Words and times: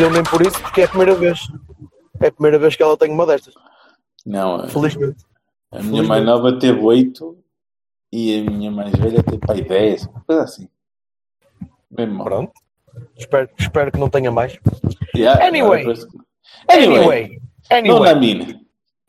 Eu 0.00 0.10
nem 0.10 0.22
por 0.22 0.40
isso, 0.42 0.60
porque 0.60 0.82
é 0.82 0.84
a 0.84 0.88
primeira 0.88 1.14
vez. 1.14 1.40
É 2.20 2.26
a 2.28 2.32
primeira 2.32 2.58
vez 2.58 2.76
que 2.76 2.82
ela 2.82 2.96
tem 2.96 3.10
uma 3.10 3.26
destas. 3.26 3.54
Não, 4.24 4.56
a- 4.56 4.68
Felizmente. 4.68 5.24
a 5.70 5.82
minha 5.82 6.02
mais 6.02 6.24
nova 6.24 6.58
teve 6.58 6.78
8 6.80 7.36
e 8.12 8.38
a 8.40 8.50
minha 8.50 8.70
mais 8.70 8.92
velha 8.92 9.22
teve 9.22 9.38
pai 9.38 9.60
10, 9.62 10.06
uma 10.06 10.20
coisa 10.22 10.42
assim. 10.44 10.68
Mesmo. 11.90 12.22
Pronto. 12.24 12.52
Espero, 13.16 13.48
espero 13.58 13.90
que 13.92 13.98
não 13.98 14.08
tenha 14.08 14.30
mais. 14.30 14.58
Yeah, 15.16 15.44
Anyway. 15.46 15.84
Anyway, 16.68 16.98
Anyway. 16.98 17.40
Anyway. 17.70 18.14
mina. 18.14 18.60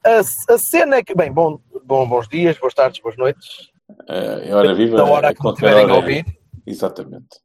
A, 0.05 0.19
a 0.53 0.57
cena 0.57 0.97
é 0.97 1.03
que. 1.03 1.15
Bem, 1.15 1.31
bom, 1.31 1.59
bom, 1.85 2.07
bons 2.07 2.27
dias, 2.27 2.57
boas 2.57 2.73
tardes, 2.73 3.01
boas 3.01 3.15
noites. 3.17 3.71
É 4.09 4.49
é 4.49 4.55
hora 4.55 4.73
viva. 4.73 4.97
Da 4.97 5.05
hora 5.05 5.29
a 5.29 5.33
que 5.33 5.43
me 5.45 5.53
tiverem 5.53 5.89
a 5.89 5.93
ouvir. 5.95 6.25
Exatamente. 6.65 7.37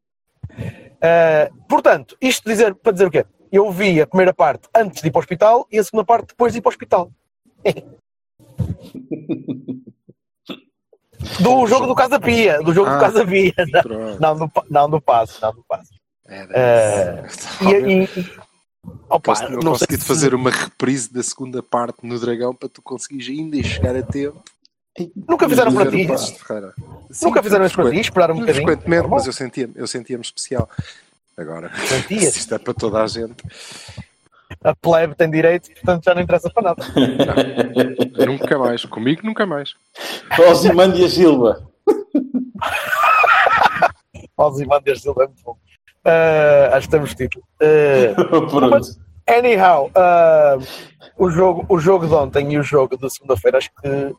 Uh, 0.59 1.67
portanto, 1.69 2.17
isto 2.21 2.49
dizer, 2.49 2.75
para 2.75 2.93
dizer 2.93 3.07
o 3.07 3.11
quê? 3.11 3.25
Eu 3.51 3.71
vi 3.73 4.01
a 4.01 4.07
primeira 4.07 4.33
parte 4.35 4.69
antes 4.75 5.01
de 5.03 5.09
ir 5.09 5.11
para 5.11 5.19
o 5.19 5.23
hospital 5.23 5.67
e 5.71 5.79
a 5.79 5.85
segunda 5.85 6.05
parte 6.05 6.29
depois 6.29 6.53
de 6.53 6.59
ir 6.59 6.63
para 6.63 6.69
o 6.69 6.73
hospital. 6.73 7.11
do 11.41 11.67
jogo 11.67 11.87
do 11.87 11.95
Casa 11.95 12.21
Pia. 12.21 12.63
Do 12.63 12.73
jogo 12.73 12.89
do 12.91 12.97
Ah, 12.97 13.01
Casa 13.01 13.27
Pia. 13.27 13.53
Pronto. 13.83 14.21
Não, 14.21 14.37
do, 14.37 14.51
não 14.71 14.91
do 14.91 15.01
passo, 15.01 15.41
não 15.41 15.53
do 15.55 15.65
passo. 15.67 15.91
Era. 16.27 16.53
Eh, 16.55 17.27
E, 17.63 18.05
e, 18.05 18.09
opa, 19.09 19.33
eu 19.45 19.61
não 19.61 19.73
consegui 19.73 19.97
se- 19.97 20.05
fazer 20.05 20.35
uma 20.35 20.51
reprise 20.51 21.13
da 21.13 21.23
segunda 21.23 21.63
parte 21.63 22.07
no 22.07 22.19
Dragão 22.19 22.55
para 22.55 22.69
tu 22.69 22.83
conseguires 22.83 23.29
ainda 23.29 23.63
chegar 23.63 23.97
a 23.97 24.03
tempo. 24.03 24.43
Nunca 25.29 25.49
fizeram 25.49 25.73
para 25.73 25.91
ti. 25.91 26.07
Nunca 27.23 27.43
fizeram 27.43 27.65
isso 27.65 27.75
para 27.75 27.85
ti, 27.85 27.89
frequente- 27.91 28.05
esperar 28.05 28.31
um 28.33 28.41
bocadinho. 28.41 28.55
Frequentemente, 28.67 29.01
Normal. 29.03 29.19
mas 29.19 29.27
eu 29.27 29.33
sentia-me 29.33 29.73
eu 29.77 29.87
sentia 29.87 30.17
especial. 30.19 30.69
Agora, 31.39 31.71
se 32.09 32.15
isto 32.15 32.55
é 32.55 32.59
para 32.59 32.75
toda 32.75 33.03
a 33.03 33.07
gente, 33.07 33.37
A 34.63 34.75
plebe 34.75 35.15
tem 35.15 35.31
direito, 35.31 35.71
portanto 35.73 36.05
já 36.05 36.15
não 36.15 36.23
interessa 36.23 36.51
para 36.51 36.63
nada. 36.63 36.85
nunca 38.27 38.59
mais. 38.59 38.85
Comigo, 38.85 39.23
nunca 39.25 39.47
mais. 39.47 39.75
Ozymandias 40.51 41.13
Silva. 41.13 41.67
Ozymandias 44.37 45.01
Silva 45.01 45.25
é 45.25 45.27
muito 45.29 45.43
bom. 45.45 45.57
Uh, 46.05 46.75
acho 46.75 46.87
que 46.89 46.91
temos 46.91 47.15
título. 47.15 47.45
Uh, 47.63 48.25
Pronto. 48.49 48.89
anyhow, 49.29 49.91
uh, 49.91 50.59
o, 51.17 51.31
jogo, 51.31 51.65
o 51.69 51.79
jogo 51.79 52.07
de 52.07 52.15
ontem 52.15 52.53
e 52.53 52.59
o 52.59 52.63
jogo 52.63 52.97
de 52.97 53.11
segunda-feira 53.11 53.59
acho 53.59 53.71
que, 53.81 54.15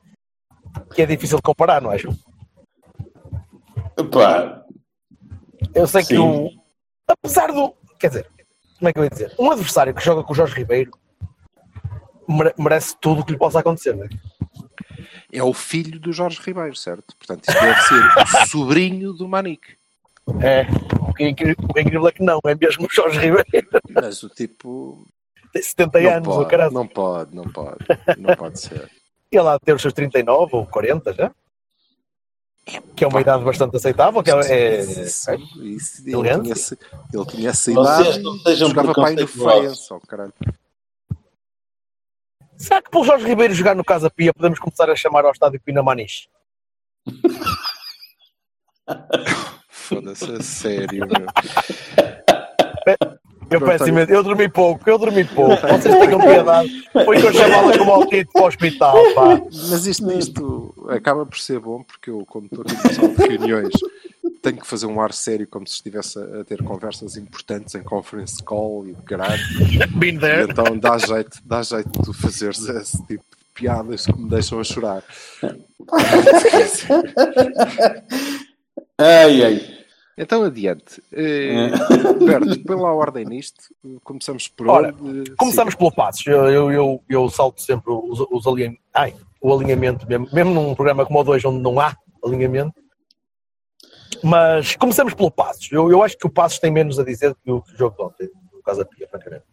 que 0.95 1.01
é 1.01 1.05
difícil 1.05 1.37
de 1.37 1.43
comparar, 1.43 1.81
não 1.81 1.91
acham? 1.91 2.13
Pá, 4.11 4.63
Eu 5.73 5.87
sei 5.87 6.01
que 6.03 6.15
Sim. 6.15 6.19
o. 6.19 6.58
Apesar 7.09 7.52
do. 7.52 7.73
Quer 7.99 8.07
dizer, 8.09 8.27
como 8.77 8.89
é 8.89 8.93
que 8.93 8.99
eu 8.99 9.03
ia 9.03 9.09
dizer? 9.09 9.33
Um 9.38 9.52
adversário 9.52 9.93
que 9.93 10.03
joga 10.03 10.23
com 10.23 10.31
o 10.31 10.35
Jorge 10.35 10.55
Ribeiro 10.55 10.92
mere- 12.27 12.53
merece 12.58 12.95
tudo 12.99 13.21
o 13.21 13.25
que 13.25 13.31
lhe 13.31 13.37
possa 13.37 13.59
acontecer, 13.59 13.95
não 13.95 14.05
é? 14.05 14.09
É 15.31 15.43
o 15.43 15.53
filho 15.53 15.99
do 15.99 16.11
Jorge 16.11 16.39
Ribeiro, 16.42 16.75
certo? 16.75 17.15
Portanto, 17.17 17.47
isto 17.47 17.61
deve 17.61 17.81
ser 17.81 18.03
o 18.43 18.47
sobrinho 18.47 19.14
do 19.14 19.27
Manique. 19.27 19.77
É. 20.42 20.65
O 21.08 21.14
que 21.14 21.23
é 21.23 21.30
incrível, 21.30 21.55
o 21.67 21.73
que 21.73 21.80
é 21.80 21.81
incrível 21.83 22.08
é 22.08 22.11
que 22.11 22.23
não, 22.23 22.39
é 22.45 22.55
mesmo 22.55 22.86
o 22.86 22.89
Jorge 22.93 23.20
Ribeiro. 23.20 23.45
Mas 23.89 24.23
o 24.23 24.30
tipo. 24.30 25.05
Tem 25.52 25.61
70 25.64 25.99
Não 25.99 26.11
anos, 26.11 26.27
o 26.27 26.31
pode, 26.37 26.49
caralho. 26.49 26.71
não 26.73 26.87
pode, 26.87 27.36
não 27.36 27.43
pode. 27.45 27.77
Não 28.17 28.36
pode 28.36 28.59
ser. 28.59 28.89
Ele 29.31 29.52
de 29.53 29.59
ter 29.59 29.73
os 29.73 29.81
seus 29.81 29.93
39 29.93 30.55
ou 30.55 30.65
40 30.65 31.14
já. 31.14 31.31
Que 32.95 33.03
é 33.03 33.07
uma 33.07 33.21
idade 33.21 33.43
bastante 33.43 33.75
aceitável. 33.77 34.21
Que 34.21 34.31
é, 34.31 34.33
é- 34.33 34.80
Isso, 34.81 35.31
isso, 35.61 36.02
ele, 36.05 36.13
Elegante. 36.15 36.53
tinha, 36.53 36.77
ele 37.13 37.25
tinha 37.25 37.49
essa 37.49 37.71
idade 37.71 38.21
jogava 38.57 38.93
pai 38.93 39.15
no 39.15 39.27
preconceituosos. 39.27 39.87
Faense, 39.87 39.93
oh, 39.93 39.99
caralho. 40.07 40.33
Será 42.58 42.81
que 42.81 42.89
pelo 42.91 43.05
Jorge 43.05 43.25
Ribeiro 43.25 43.53
jogar 43.53 43.75
no 43.75 43.85
Casa 43.85 44.09
Pia 44.09 44.33
podemos 44.33 44.59
começar 44.59 44.89
a 44.89 44.95
chamar 44.95 45.23
ao 45.23 45.31
estádio 45.31 45.61
Pinamanis? 45.61 46.27
Foda-se, 49.69 50.31
a 50.31 50.41
sério, 50.43 51.08
meu. 51.08 51.27
Eu 53.49 53.59
peço 53.61 53.83
olha. 53.85 53.89
imenso. 53.89 54.11
Eu 54.11 54.23
dormi 54.23 54.47
pouco, 54.49 54.87
eu 54.89 54.97
dormi 54.97 55.23
pouco. 55.25 55.55
Vocês 55.67 55.95
tenham 55.97 56.19
piedade. 56.19 56.69
Foi 56.91 57.19
que 57.19 57.25
eu 57.25 57.33
chamá-la 57.33 57.77
como 57.77 57.91
ao 57.91 58.05
título 58.05 58.31
para 58.33 58.41
o 58.43 58.47
hospital, 58.47 58.95
pá. 59.15 59.41
Mas 59.69 59.85
isto, 59.87 60.11
isto 60.11 60.58
acaba 60.92 61.26
por 61.26 61.38
ser 61.38 61.60
bom, 61.60 61.83
porque 61.83 62.10
eu, 62.10 62.26
como 62.26 62.45
estou 62.48 62.61
aqui 62.61 62.73
no 62.76 62.94
sala 62.94 63.10
de 63.10 63.27
reuniões, 63.38 63.73
tenho 64.42 64.58
que 64.58 64.67
fazer 64.67 64.86
um 64.86 65.02
ar 65.02 65.11
sério, 65.14 65.48
como 65.48 65.67
se 65.67 65.76
estivesse 65.76 66.17
a, 66.20 66.44
ter 66.45 66.64
conversas 66.64 67.17
importantes 67.17 67.76
em 67.76 67.83
conference 67.83 68.42
call 68.44 68.88
e 68.88 68.92
o 68.92 68.98
caralho. 69.04 69.42
Been 69.95 70.16
E 70.16 70.20
there. 70.20 70.48
então 70.52 70.77
dá 70.77 70.98
jeito, 70.98 71.39
dá 71.45 71.61
jeito 71.61 71.89
de 71.92 72.02
tu 72.05 72.14
fazeres 72.14 72.60
esse 72.67 72.98
tipo 73.05 73.23
de 73.23 73.45
piadas 73.54 74.05
que 74.05 74.17
me 74.17 74.30
deixam 74.30 74.60
a 74.60 74.64
chorar. 74.64 75.04
ai, 78.98 79.44
ai. 79.44 79.80
Então, 80.17 80.44
adiante. 80.44 81.02
Eh, 81.14 81.70
Berto, 82.26 82.60
põe 82.66 82.76
lá 82.76 82.89
a 82.89 82.94
ordem 82.94 83.23
nisto. 83.23 83.73
Começamos 84.04 84.50
por 84.50 84.67
Ora, 84.67 84.94
onde? 85.02 85.32
Começamos 85.38 85.76
pelo 85.76 85.92
Passos. 85.94 86.26
Eu, 86.27 86.45
eu, 86.50 86.71
eu, 86.71 87.02
eu 87.10 87.30
salto 87.30 87.61
sempre 87.61 87.89
os, 87.94 88.20
os 88.30 88.45
alinham- 88.45 88.76
ai, 88.94 89.16
o 89.42 89.54
alinhamento, 89.54 90.08
mesmo, 90.08 90.27
mesmo 90.32 90.54
num 90.54 90.76
programa 90.76 91.05
como 91.05 91.20
o 91.20 91.23
2, 91.23 91.45
onde 91.45 91.60
não 91.61 91.80
há 91.80 91.95
alinhamento. 92.23 92.73
Mas 94.23 94.76
começamos 94.76 95.14
pelo 95.14 95.32
Passos. 95.32 95.72
Eu, 95.72 95.89
eu 95.89 96.04
acho 96.04 96.17
que 96.17 96.27
o 96.27 96.30
Passos 96.30 96.60
tem 96.60 96.72
menos 96.72 97.00
a 97.00 97.04
dizer 97.04 97.36
que 97.36 97.52
o, 97.52 97.61
que 97.61 97.73
o 97.73 97.77
jogo 97.77 97.95
de 97.95 98.04
ontem, 98.04 98.30
no 98.52 98.61
Casa 98.61 98.86
Pia, 98.86 99.08
francamente. 99.08 99.45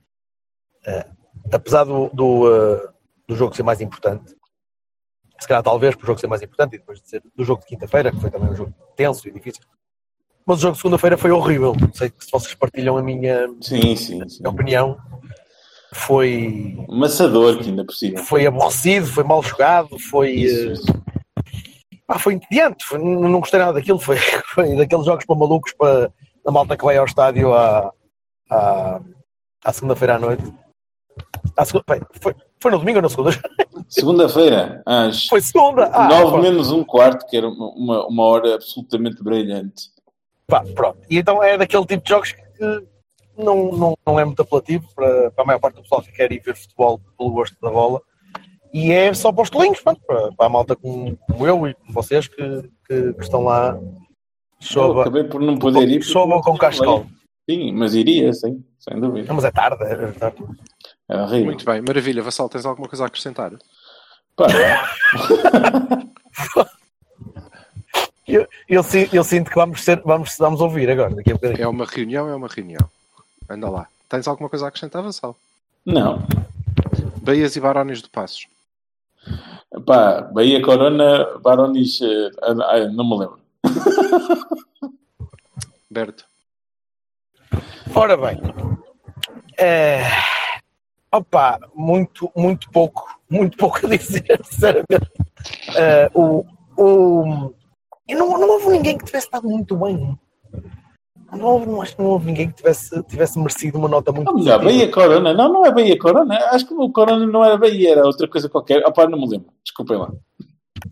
Eh, 0.87 1.07
apesar 1.53 1.85
do, 1.85 2.09
do, 2.13 2.53
eh, 2.53 2.89
do 3.29 3.37
jogo 3.37 3.55
ser 3.55 3.63
mais 3.63 3.81
importante, 3.81 4.35
se 5.39 5.47
calhar 5.47 5.63
talvez 5.63 5.95
por 5.95 6.05
o 6.05 6.07
jogo 6.07 6.21
ser 6.21 6.27
mais 6.27 6.43
importante 6.43 6.75
e 6.75 6.79
depois 6.79 7.01
de 7.01 7.09
ser 7.09 7.23
do 7.35 7.45
jogo 7.45 7.61
de 7.61 7.67
quinta-feira, 7.67 8.11
que 8.11 8.21
foi 8.21 8.31
também 8.31 8.51
um 8.51 8.57
jogo 8.57 8.75
tenso 8.97 9.29
e 9.29 9.31
difícil. 9.31 9.63
Mas 10.45 10.59
o 10.59 10.63
jogo 10.63 10.73
de 10.75 10.79
segunda-feira 10.79 11.19
foi 11.19 11.31
horrível. 11.31 11.75
Não 11.79 11.93
sei 11.93 12.13
se 12.19 12.31
vocês 12.31 12.55
partilham 12.55 12.97
a 12.97 13.03
minha, 13.03 13.49
Sim, 13.61 13.97
sim, 13.97 14.29
sim. 14.29 14.39
minha 14.39 14.51
opinião. 14.51 14.97
Foi 15.97 16.77
Maçador, 16.89 17.59
que 17.59 17.69
ainda 17.71 17.85
por 17.85 17.95
cima. 17.95 18.19
foi 18.19 18.47
aborrecido, 18.47 19.07
foi 19.07 19.25
mal 19.25 19.43
jogado, 19.43 19.99
foi, 19.99 20.31
Isso, 20.33 20.71
isso. 20.73 21.03
pá, 22.07 22.19
foi 22.19 22.35
entediante, 22.35 22.85
foi- 22.85 22.99
não 22.99 23.41
gostei 23.41 23.59
nada 23.59 23.73
daquilo, 23.75 23.99
foi, 23.99 24.17
foi 24.55 24.77
daqueles 24.77 25.05
jogos 25.07 25.25
para 25.25 25.37
malucos 25.37 25.73
para 25.75 26.11
a 26.47 26.51
malta 26.51 26.77
que 26.77 26.85
vai 26.85 26.97
ao 26.97 27.05
estádio 27.07 27.53
à, 27.55 27.93
à, 28.51 29.01
à 29.65 29.73
segunda-feira 29.73 30.17
à 30.17 30.19
noite. 30.19 30.45
À 31.57 31.65
segunda, 31.65 31.85
bem, 31.89 32.01
foi, 32.21 32.35
foi 32.61 32.71
no 32.71 32.79
domingo 32.79 32.99
ou 32.99 33.03
na 33.03 33.09
segunda? 33.09 33.31
Segunda-feira, 33.89 34.83
às 34.85 35.27
Foi 35.29 35.41
segunda! 35.41 35.89
Ah, 35.93 36.09
9 36.09 36.33
pá, 36.33 36.39
menos 36.43 36.73
um 36.73 36.83
quarto, 36.83 37.25
que 37.27 37.37
era 37.37 37.49
uma, 37.49 37.69
uma, 37.71 38.07
uma 38.09 38.23
hora 38.25 38.55
absolutamente 38.57 39.23
brilhante. 39.23 39.91
pá, 40.47 40.65
pronto. 40.75 40.99
E 41.09 41.19
então 41.19 41.43
é 41.43 41.57
daquele 41.57 41.87
tipo 41.87 42.03
de 42.03 42.09
jogos 42.11 42.33
que 42.33 42.43
não, 43.39 43.73
não, 43.73 43.99
não 44.07 44.19
é 44.21 44.25
muito 44.25 44.43
apelativo 44.43 44.87
para, 44.95 45.31
para 45.31 45.45
a 45.45 45.47
maior 45.47 45.59
parte 45.59 45.77
do 45.77 45.83
pessoal 45.83 46.03
que 46.03 46.13
quer 46.13 46.31
ir 46.33 46.41
ver 46.41 46.57
futebol 46.57 47.01
pelo 47.19 47.31
gosto 47.31 47.57
da 47.61 47.71
bola. 47.71 48.01
E 48.73 48.93
é 48.93 49.13
só 49.15 49.33
para 49.33 49.43
os 49.43 49.51
telinhos, 49.51 49.81
pronto, 49.81 50.01
para, 50.07 50.33
para 50.33 50.47
a 50.47 50.49
malta 50.49 50.77
como, 50.77 51.17
como 51.17 51.47
eu 51.47 51.67
e 51.69 51.75
como 51.75 51.93
vocês 51.93 52.29
que, 52.29 52.63
que, 52.87 53.13
que 53.15 53.23
estão 53.23 53.45
lá 53.45 53.79
Eu 53.79 53.95
sob, 54.61 54.99
a- 54.99 55.03
acabei 55.03 55.25
por 55.25 55.41
não 55.41 55.59
poder 55.59 55.89
ir. 55.89 56.03
sob 56.03 56.33
ou 56.33 56.41
com 56.43 56.57
cascal. 56.59 57.07
Sim, 57.49 57.73
mas 57.73 57.95
iria, 57.95 58.33
sim, 58.33 58.65
sem 58.79 58.99
dúvida. 59.01 59.29
Não, 59.29 59.37
mas 59.37 59.45
é 59.45 59.51
tarde, 59.53 59.83
é 59.85 59.97
tarde. 60.13 60.39
É 61.09 61.17
horrível. 61.17 61.45
Muito 61.47 61.65
bem, 61.65 61.81
maravilha. 61.81 62.23
Vassal, 62.23 62.49
tens 62.49 62.67
alguma 62.67 62.89
coisa 62.89 63.05
a 63.05 63.07
acrescentar? 63.07 63.53
Pá, 64.37 64.47
Eu, 68.27 68.45
eu, 68.69 68.83
eu 69.13 69.23
sinto 69.25 69.49
que 69.51 69.55
vamos, 69.55 69.85
ser, 69.85 70.03
vamos, 70.05 70.35
vamos 70.37 70.61
ouvir 70.61 70.91
agora, 70.91 71.15
daqui 71.15 71.31
a 71.31 71.35
bocadinho. 71.35 71.63
É 71.63 71.69
uma 71.69 71.85
reunião, 71.87 72.29
é 72.29 72.35
uma 72.35 72.49
reunião. 72.49 72.81
Anda 73.49 73.71
lá. 73.71 73.89
Tens 74.09 74.27
alguma 74.29 74.49
coisa 74.49 74.65
a 74.67 74.69
acrescentar, 74.69 75.03
Vassal? 75.03 75.37
não. 75.85 76.27
Beias 77.23 77.57
e 77.57 77.61
Barónios 77.61 78.03
do 78.03 78.09
Passos. 78.09 78.47
Pá, 79.85 80.23
Bahia 80.23 80.63
Corona, 80.63 81.39
Baronis, 81.41 82.01
eh, 82.01 82.31
ah, 82.43 82.77
ah, 82.77 82.89
não 82.89 83.05
me 83.05 83.19
lembro. 83.19 83.41
Berto. 85.91 86.25
Ora 87.95 88.17
bem, 88.17 88.41
é... 89.59 90.03
opa, 91.11 91.59
muito, 91.75 92.31
muito 92.37 92.71
pouco, 92.71 93.19
muito 93.29 93.57
pouco 93.57 93.87
a 93.87 93.89
dizer, 93.89 94.41
sinceramente. 94.45 95.11
É, 95.75 96.11
o, 96.15 96.45
o... 96.77 97.53
e 98.07 98.15
Não, 98.15 98.39
não 98.39 98.51
houve 98.51 98.69
ninguém 98.69 98.99
que 98.99 99.05
tivesse 99.05 99.27
estado 99.27 99.49
muito 99.49 99.77
bem. 99.77 100.19
Não 101.33 101.45
houve, 101.45 101.67
não, 101.67 101.83
acho 101.83 101.97
que 101.97 102.03
não 102.03 102.11
houve 102.11 102.27
ninguém 102.27 102.49
que 102.49 102.55
tivesse, 102.57 103.03
tivesse 103.05 103.39
merecido 103.39 103.79
uma 103.79 103.89
nota 103.89 104.13
muito 104.13 104.27
Não, 104.33 104.39
melhor, 104.39 104.61
positiva. 104.61 104.79
Bahia 104.85 104.93
Corona. 104.93 105.35
Não, 105.35 105.53
não 105.53 105.67
é 105.67 105.73
Bahia 105.73 105.99
Corona. 105.99 106.37
Acho 106.53 106.67
que 106.67 106.75
o 106.75 106.91
Corona 106.91 107.27
não 107.27 107.45
era 107.45 107.57
Bahia, 107.57 107.93
era 107.93 108.07
outra 108.07 108.29
coisa 108.29 108.49
qualquer. 108.49 108.85
Opá, 108.87 109.09
não 109.09 109.19
me 109.19 109.29
lembro. 109.29 109.49
Desculpem 109.65 109.97
lá. 109.99 110.13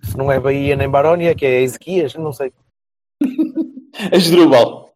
Se 0.03 0.17
não 0.17 0.31
é 0.33 0.41
Bahia 0.41 0.75
nem 0.77 0.89
Barónia, 0.89 1.35
que 1.35 1.47
é 1.47 1.63
Ezequias, 1.63 2.15
não 2.15 2.33
sei. 2.33 2.53
Asdrubal. 4.13 4.91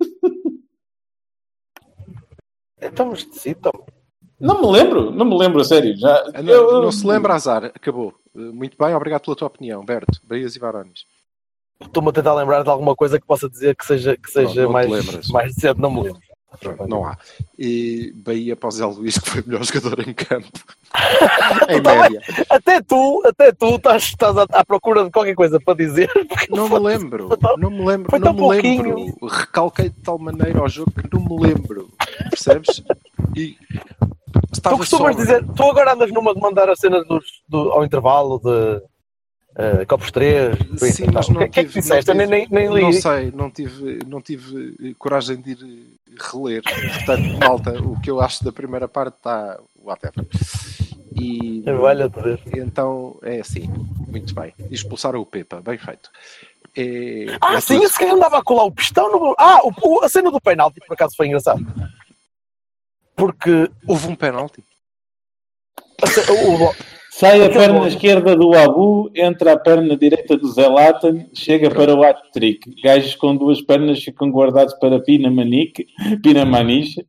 Então, 2.81 3.07
mas 3.07 3.25
decide, 3.25 3.59
Não 4.41 4.61
me 4.61 4.71
lembro, 4.71 5.11
não 5.11 5.25
me 5.25 5.37
lembro, 5.37 5.61
a 5.61 5.65
sério. 5.65 5.97
Já, 5.97 6.17
Ah, 6.35 6.43
Não, 6.43 6.53
eu- 6.53 6.83
não 6.83 6.93
se 6.93 7.07
lembra, 7.07 7.35
azar. 7.35 7.65
Acabou. 7.67 8.15
Eh, 8.37 8.39
Muito 8.39 8.77
bem, 8.79 8.95
obrigado 8.95 9.23
pela 9.23 9.37
tua 9.37 9.49
opinião, 9.49 9.85
Berto. 9.85 10.21
Bahias 10.25 10.55
e 10.55 10.59
Varones. 10.59 11.05
Estou-me 11.81 12.09
a 12.09 12.13
tentar 12.13 12.35
lembrar 12.35 12.63
de 12.65 12.69
alguma 12.71 12.95
coisa 12.97 13.21
que 13.21 13.27
possa 13.27 13.49
dizer 13.49 13.77
que 13.77 13.87
seja, 13.87 14.17
que 14.17 14.31
seja 14.31 14.63
não 14.63 14.69
te 14.71 14.73
mais, 14.73 15.29
mais 15.31 15.55
decente, 15.55 15.81
não 15.81 15.91
me 15.91 16.03
lembro. 16.03 16.21
Pronto, 16.61 16.89
não 16.89 17.05
há. 17.05 17.17
E 17.59 18.11
Bahia 18.17 18.57
para 18.57 18.69
o 18.69 18.73
Zé 18.73 18.85
Luís, 18.85 19.17
que 19.19 19.31
foi 19.31 19.43
o 19.43 19.47
melhor 19.47 19.63
jogador 19.65 20.01
em 20.01 20.13
campo. 20.15 20.49
em 21.69 21.81
Tá 21.83 21.95
média. 21.95 22.21
Até 22.51 22.81
tu, 22.81 23.23
até 23.25 23.53
tu 23.53 23.77
estás, 23.77 24.03
estás 24.05 24.37
à, 24.37 24.47
à 24.51 24.65
procura 24.65 25.05
de 25.05 25.11
qualquer 25.11 25.35
coisa 25.37 25.61
para 25.61 25.75
dizer. 25.75 26.11
Não 26.51 26.69
me 26.69 26.79
lembro. 26.81 27.29
Não 27.59 27.71
me 27.71 27.85
lembro. 27.85 28.11
Foi 28.11 28.19
Não 28.19 28.35
tão 28.35 28.49
me 28.49 28.57
lembro. 28.61 28.95
pouquinho. 28.95 29.17
Recalquei 29.31 29.91
de 29.91 30.01
tal 30.01 30.19
maneira 30.19 30.59
ao 30.59 30.69
jogo 30.69 30.91
que 30.91 31.09
não 31.17 31.23
me 31.25 31.47
lembro. 31.47 31.91
Percebes? 32.31 32.83
E 33.37 33.57
Tu 34.63 34.71
costumas 34.77 35.15
só- 35.15 35.21
dizer, 35.21 35.45
tu 35.55 35.63
agora 35.65 35.93
andas 35.93 36.11
numa 36.11 36.35
de 36.35 36.41
mandar 36.41 36.69
a 36.69 36.75
cena 36.75 37.05
dos, 37.05 37.25
do, 37.49 37.71
ao 37.71 37.85
intervalo 37.85 38.41
de 38.41 38.83
eh, 39.59 39.85
Copos 39.85 40.11
3. 40.13 40.57
Sim, 40.95 41.07
mas 41.13 41.29
não 41.29 41.43
o 41.43 41.45
que, 41.45 41.51
que 41.51 41.61
é 41.61 41.65
que 41.65 41.69
tive- 41.71 41.81
disseste? 41.81 42.15
não 42.15 42.21
Eu 42.25 42.29
nem, 42.29 42.49
nem, 42.51 42.73
li. 42.73 42.81
Não 42.83 42.93
sei, 42.93 43.31
não 43.33 43.51
tive, 43.51 43.99
não 44.07 44.21
tive 44.23 44.95
coragem 44.95 45.41
de 45.41 45.51
ir 45.53 45.59
reler. 46.33 46.63
Portanto, 46.63 47.23
malta, 47.39 47.83
o 47.83 48.01
que 48.01 48.11
eu 48.11 48.21
acho 48.21 48.45
da 48.45 48.53
primeira 48.53 48.87
parte 48.89 49.17
está 49.17 49.59
whatever. 49.83 50.25
E 51.21 51.63
Valha-te 51.63 52.21
Deus. 52.23 52.41
então 52.55 53.19
é 53.23 53.41
assim, 53.41 53.67
muito 54.07 54.33
bem. 54.35 54.55
Expulsaram 54.71 55.21
o 55.21 55.27
Pepa, 55.27 55.61
bem 55.61 55.77
feito. 55.77 56.09
É, 56.77 57.27
Ah, 57.41 57.55
é 57.55 57.61
sim, 57.61 57.83
esse 57.83 57.99
cara 57.99 58.13
andava 58.13 58.39
a 58.39 58.43
colar 58.43 58.63
o 58.65 58.71
pistão 58.71 59.11
no. 59.11 59.35
Ah, 59.37 59.61
o, 59.65 59.73
o- 59.83 60.05
a 60.05 60.09
cena 60.09 60.31
do 60.31 60.41
penalti, 60.41 60.79
por 60.87 60.95
acaso, 60.95 61.17
foi 61.17 61.27
engraçado. 61.27 61.61
Porque 63.17 63.69
Houve 63.87 64.07
um 64.07 64.15
penalti. 64.15 64.63
o, 66.31 66.65
o- 66.67 66.75
Sai 67.19 67.45
a 67.45 67.51
perna 67.51 67.89
esquerda 67.89 68.37
do 68.37 68.57
Abu, 68.57 69.11
entra 69.13 69.55
a 69.55 69.59
perna 69.59 69.97
direita 69.97 70.37
do 70.37 70.53
Zelatan, 70.53 71.27
chega 71.35 71.69
para 71.69 71.93
o 71.93 72.05
hat-trick. 72.05 72.81
Gajos 72.81 73.17
com 73.17 73.35
duas 73.35 73.61
pernas 73.61 74.01
ficam 74.01 74.31
guardados 74.31 74.73
para 74.75 75.01
Pina 75.01 75.29
Manique, 75.29 75.89
Pina 76.23 76.45
Maniche, 76.45 77.05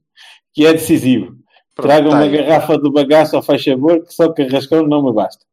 que 0.52 0.66
é 0.66 0.74
decisivo. 0.74 1.38
Traga 1.76 2.10
tá 2.10 2.16
uma 2.16 2.28
garrafa 2.28 2.76
do 2.80 2.92
bagaço 2.92 3.36
ao 3.36 3.44
faz 3.44 3.64
favor, 3.64 4.04
que 4.04 4.12
só 4.12 4.34
carrascão 4.34 4.88
não 4.88 5.06
me 5.06 5.14
basta. 5.14 5.46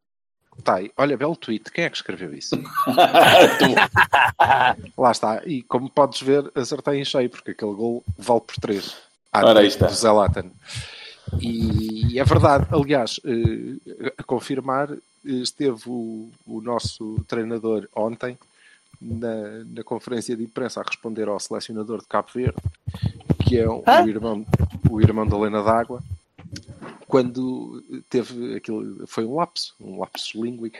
Tá 0.64 0.76
aí. 0.76 0.91
Olha, 0.97 1.19
belo 1.19 1.37
tweet. 1.37 1.70
Quem 1.70 1.85
é 1.85 1.91
que 1.91 1.97
escreveu 1.99 2.32
isso? 2.32 2.56
Tu. 2.56 2.64
Lá 4.97 5.12
está. 5.12 5.43
E 5.44 5.61
como 5.64 5.91
podes 5.91 6.23
ver, 6.23 6.50
acertei 6.55 6.99
em 6.99 7.05
cheio, 7.05 7.29
porque 7.29 7.50
aquele 7.50 7.75
gol 7.75 8.03
vale 8.17 8.41
por 8.41 8.56
3. 8.56 8.97
Ora, 9.35 9.61
aí 9.61 9.67
está. 9.67 9.88
Do 9.88 9.93
Zelatan. 9.93 10.50
E 11.40 12.19
é 12.19 12.25
verdade. 12.25 12.67
Aliás, 12.70 13.20
eh, 13.25 14.12
a 14.19 14.23
confirmar, 14.23 14.90
esteve 15.25 15.82
o, 15.87 16.28
o 16.46 16.61
nosso 16.61 17.17
treinador 17.26 17.88
ontem 17.94 18.38
na, 19.00 19.64
na 19.75 19.82
conferência 19.84 20.37
de 20.37 20.44
imprensa 20.44 20.81
a 20.81 20.84
responder 20.84 21.28
ao 21.28 21.38
selecionador 21.40 22.00
de 22.00 22.06
Cabo 22.06 22.28
Verde, 22.34 22.56
que 23.44 23.58
é 23.58 23.69
o, 23.69 23.82
irmão, 24.06 24.46
o 24.90 25.00
irmão 25.00 25.26
da 25.26 25.37
Lena 25.38 25.62
d'Água, 25.62 26.00
quando 27.08 27.82
teve 28.08 28.56
aquilo, 28.56 29.06
foi 29.06 29.25
um 29.25 29.34
lapso, 29.37 29.75
um 29.81 29.99
lapso 30.00 30.44
ele 30.44 30.70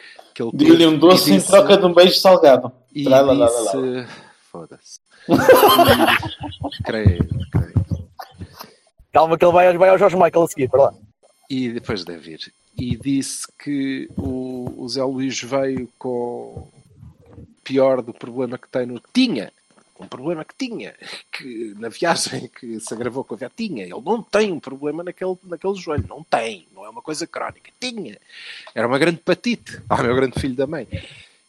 Deu-lhe 0.55 0.87
um 0.87 0.99
doce 0.99 1.31
e 1.31 1.35
em 1.35 1.37
disse- 1.39 1.49
troca 1.51 1.77
de 1.77 1.85
um 1.87 1.93
beijo 1.95 2.19
salgado. 2.19 2.73
e 2.95 3.05
lá, 3.05 3.21
lá, 3.21 3.33
lá, 3.33 3.49
lá. 3.49 3.73
disse. 3.73 4.07
Foda-se. 4.51 5.01
E- 5.29 6.83
creio, 6.85 7.29
creio. 7.51 7.86
Calma 9.17 9.39
que 9.39 9.45
ele 9.47 9.53
vai, 9.53 9.79
vai 9.79 9.89
ao 9.89 9.99
Jorge 9.99 10.15
Michael 10.15 10.43
a 10.43 10.49
seguir, 10.49 10.69
para 10.69 10.83
lá. 10.83 10.95
E 11.49 11.71
depois 11.71 12.05
deve 12.05 12.33
ir. 12.33 12.53
E 12.77 12.97
disse 12.97 13.47
que 13.59 14.11
o, 14.15 14.75
o 14.77 14.89
Zé 14.91 15.03
Luís 15.03 15.41
veio 15.41 15.89
com 15.99 16.69
pior 17.65 18.03
do 18.03 18.13
problema 18.13 18.59
que 18.59 18.69
tem 18.69 18.85
no. 18.85 19.01
Tinha! 19.13 19.51
Um 19.99 20.07
problema 20.07 20.45
que 20.45 20.55
tinha, 20.55 20.95
que 21.33 21.75
na 21.79 21.89
viagem 21.89 22.49
que 22.49 22.79
se 22.79 22.93
agravou 22.93 23.25
com 23.25 23.33
a 23.33 23.39
viagem, 23.39 23.57
tinha. 23.57 23.85
Ele 23.85 24.03
não 24.05 24.23
tem 24.23 24.53
um 24.53 24.61
problema 24.61 25.03
naquele, 25.03 25.35
naquele 25.45 25.75
joelho, 25.75 26.05
não 26.07 26.23
tem, 26.23 26.69
não 26.75 26.85
é 26.85 26.91
uma 26.91 27.01
coisa 27.01 27.27
crónica, 27.27 27.73
tinha. 27.81 28.19
Era 28.75 28.87
uma 28.87 28.99
grande 28.99 29.21
patite, 29.21 29.81
ao 29.89 29.97
meu 30.05 30.15
grande 30.15 30.39
filho 30.39 30.55
da 30.55 30.67
mãe. 30.67 30.87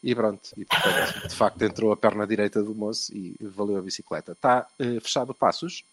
E 0.02 0.14
pronto, 0.14 0.48
e 0.56 0.64
portanto, 0.64 1.28
de 1.28 1.34
facto 1.34 1.60
entrou 1.60 1.92
a 1.92 1.96
perna 1.96 2.26
direita 2.26 2.62
do 2.62 2.74
moço 2.74 3.14
e 3.14 3.36
valeu 3.38 3.76
a 3.76 3.82
bicicleta. 3.82 4.32
Está 4.32 4.66
eh, 4.78 4.98
fechado 4.98 5.34
passos? 5.34 5.84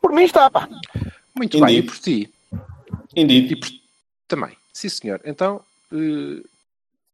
Por 0.00 0.12
mim 0.12 0.24
está, 0.24 0.50
pá. 0.50 0.68
Muito 1.36 1.56
Indeed. 1.56 1.66
bem, 1.66 1.78
e 1.78 1.82
por 1.82 1.98
ti? 1.98 2.32
Indeed. 3.14 3.52
E 3.52 3.56
por... 3.56 3.68
Também. 4.28 4.56
Sim, 4.72 4.88
senhor. 4.88 5.20
Então, 5.24 5.60
eh, 5.92 6.42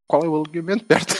qual 0.07 0.23
é 0.23 0.27
o 0.27 0.43
alinhamento, 0.43 0.85
Berto? 0.87 1.13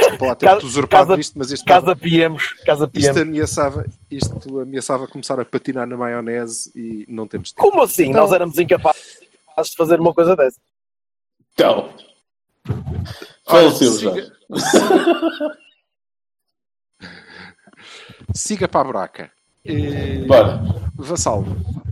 Desculpa 0.00 0.26
lá 0.26 0.34
ter 0.34 0.46
Casa- 0.46 0.64
usurpado 0.66 1.08
casa- 1.08 1.20
isto, 1.20 1.38
mas 1.38 1.50
isto, 1.50 1.64
Casa 1.66 1.94
Piemos, 1.96 2.52
Casa 2.64 2.84
isto, 2.84 2.90
Piemos. 2.92 3.20
ameaçava, 3.20 3.86
isto 4.10 4.60
ameaçava 4.60 5.06
começar 5.08 5.38
a 5.40 5.44
patinar 5.44 5.86
na 5.86 5.96
maionese 5.96 6.70
e 6.74 7.04
não 7.08 7.26
temos 7.26 7.52
tempo. 7.52 7.68
Como 7.70 7.82
assim? 7.82 8.04
Então- 8.10 8.22
Nós 8.22 8.32
éramos 8.32 8.56
incapazes 8.58 9.18
de 9.64 9.76
fazer 9.76 10.00
uma 10.00 10.14
coisa 10.14 10.34
dessa. 10.36 10.58
Então. 11.54 11.92
Olha, 13.46 13.70
Faleceu 13.70 13.92
siga, 13.92 14.14
já. 14.16 14.30
siga 18.34 18.68
para 18.68 18.80
a 18.80 18.84
buraca. 18.84 19.30
Eh, 19.64 20.24
Bora. 20.26 20.60
Vassalo, 20.96 21.44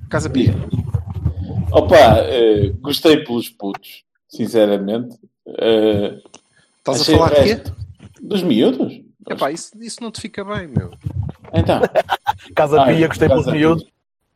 Casa 0.09 0.31
Pia. 0.31 0.55
Opa, 1.73 2.19
eh, 2.21 2.71
gostei 2.81 3.19
pelos 3.25 3.49
putos, 3.51 4.05
sinceramente. 4.29 5.17
Eh, 5.47 6.19
Estás 6.79 6.99
a 6.99 7.03
achei 7.03 7.15
falar 7.17 7.27
o 7.33 7.35
de 7.35 7.43
quê? 7.43 7.55
resto- 7.55 7.77
Dos 8.21 8.43
miúdos? 8.43 9.01
Epá, 9.29 9.53
isso, 9.53 9.71
isso 9.81 10.03
não 10.03 10.11
te 10.11 10.21
fica 10.21 10.45
bem, 10.45 10.67
meu. 10.67 10.91
Então. 11.55 11.81
Casa 12.55 12.81
Ai, 12.81 12.97
Pia, 12.97 13.09
gostei 13.09 13.29
Casa 13.29 13.43
pelos 13.43 13.57
miúdos. 13.59 13.85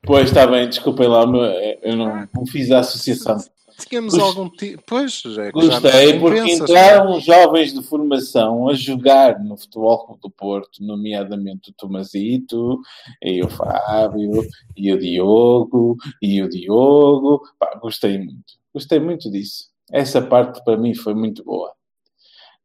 Pois 0.02 0.28
está 0.28 0.46
bem, 0.46 0.68
desculpem 0.68 1.06
lá, 1.08 1.26
mas 1.26 1.52
eu 1.82 1.96
não, 1.96 2.28
não 2.34 2.46
fiz 2.46 2.70
a 2.70 2.80
associação. 2.80 3.38
Tínhamos 3.88 4.14
Gost- 4.14 4.26
algum 4.36 4.50
tipo. 4.50 4.82
Pois, 4.86 5.22
é 5.38 5.46
que 5.46 5.52
Gostei 5.52 6.18
porque 6.18 6.52
entraram 6.52 7.20
jovens 7.20 7.72
de 7.72 7.82
formação 7.82 8.68
a 8.68 8.74
jogar 8.74 9.38
no 9.42 9.56
Futebol 9.56 10.06
Clube 10.06 10.20
do 10.20 10.30
Porto, 10.30 10.82
nomeadamente 10.84 11.70
o 11.70 11.74
Tomazito, 11.74 12.80
e 13.22 13.42
o 13.42 13.48
Fábio, 13.48 14.44
e 14.76 14.92
o 14.92 14.98
Diogo, 14.98 15.96
e 16.20 16.42
o 16.42 16.48
Diogo. 16.48 17.42
Pá, 17.58 17.78
gostei 17.80 18.18
muito. 18.18 18.54
Gostei 18.72 18.98
muito 19.00 19.30
disso. 19.30 19.66
Essa 19.90 20.22
parte 20.22 20.62
para 20.64 20.76
mim 20.76 20.94
foi 20.94 21.14
muito 21.14 21.44
boa. 21.44 21.72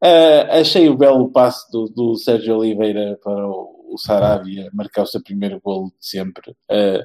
Ah, 0.01 0.59
achei 0.59 0.87
o 0.89 0.95
belo 0.97 1.31
passe 1.31 1.69
do, 1.71 1.85
do 1.89 2.15
Sérgio 2.15 2.57
Oliveira 2.57 3.19
para 3.23 3.47
o, 3.47 3.93
o 3.93 3.97
Sarabia 3.97 4.69
marcar 4.73 5.03
o 5.03 5.07
seu 5.07 5.21
primeiro 5.21 5.59
golo 5.63 5.87
de 5.99 6.07
sempre. 6.07 6.55
Ah, 6.69 7.03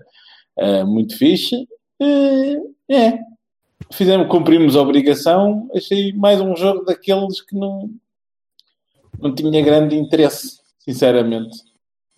ah, 0.58 0.84
muito 0.84 1.16
fixe. 1.16 1.66
É, 2.90 3.18
fizemos, 3.90 4.28
cumprimos 4.28 4.76
a 4.76 4.82
obrigação. 4.82 5.68
Achei 5.74 6.12
mais 6.12 6.40
um 6.40 6.56
jogo 6.56 6.84
daqueles 6.84 7.40
que 7.40 7.54
não, 7.54 7.90
não 9.18 9.34
tinha 9.34 9.62
grande 9.62 9.96
interesse, 9.96 10.60
sinceramente. 10.78 11.56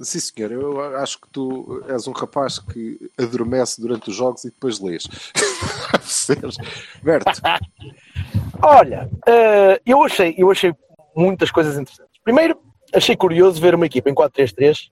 Sim, 0.00 0.18
senhor. 0.18 0.52
Eu 0.52 0.96
acho 0.98 1.20
que 1.20 1.28
tu 1.30 1.84
és 1.88 2.06
um 2.08 2.12
rapaz 2.12 2.58
que 2.58 3.10
adormece 3.18 3.80
durante 3.80 4.10
os 4.10 4.16
jogos 4.16 4.44
e 4.44 4.50
depois 4.50 4.80
lês. 4.80 5.06
Berto, 7.02 7.30
Olha, 8.62 9.08
eh, 9.26 9.80
eu, 9.86 10.02
achei, 10.02 10.34
eu 10.36 10.50
achei 10.50 10.74
muitas 11.14 11.50
coisas 11.50 11.78
interessantes. 11.78 12.20
Primeiro, 12.24 12.58
achei 12.92 13.16
curioso 13.16 13.60
ver 13.60 13.74
uma 13.74 13.86
equipa 13.86 14.10
em 14.10 14.14
4-3-3 14.14 14.90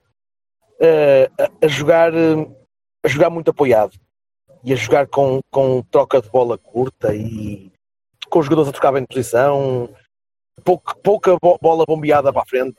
eh, 0.79 1.29
a, 1.39 1.65
a 1.65 1.67
jogar, 1.67 2.13
eh, 2.13 2.47
a 3.03 3.07
jogar 3.07 3.29
muito 3.29 3.51
apoiado 3.51 3.99
e 4.63 4.71
a 4.73 4.75
jogar 4.75 5.07
com, 5.07 5.39
com 5.51 5.81
troca 5.83 6.21
de 6.21 6.29
bola 6.29 6.57
curta 6.57 7.13
e 7.13 7.71
com 8.29 8.39
os 8.39 8.45
jogadores 8.45 8.69
a 8.69 8.71
trocar 8.71 8.91
bem 8.93 9.01
de 9.01 9.07
posição, 9.07 9.89
pouca, 10.63 10.95
pouca 10.95 11.37
bo- 11.41 11.57
bola 11.61 11.83
bombeada 11.85 12.31
para 12.31 12.41
a 12.41 12.45
frente. 12.45 12.77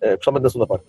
eh, 0.00 0.16
principalmente 0.16 0.42
na 0.44 0.50
segunda 0.50 0.66
parte. 0.66 0.86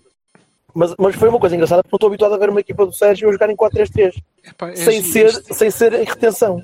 Mas, 0.73 0.93
mas 0.99 1.15
foi 1.15 1.29
uma 1.29 1.39
coisa 1.39 1.55
engraçada 1.55 1.81
porque 1.83 1.93
não 1.93 1.97
estou 1.97 2.07
habituado 2.09 2.33
a 2.33 2.37
ver 2.37 2.49
uma 2.49 2.59
equipa 2.59 2.85
do 2.85 2.91
Sérgio 2.93 3.29
a 3.29 3.31
jogar 3.31 3.49
em 3.49 3.55
4-3-3, 3.55 4.21
Epá, 4.43 4.69
é 4.71 4.75
sem, 4.75 5.01
giro 5.01 5.31
ser, 5.31 5.53
sem 5.53 5.71
ser 5.71 5.93
em 5.93 6.03
retenção. 6.03 6.57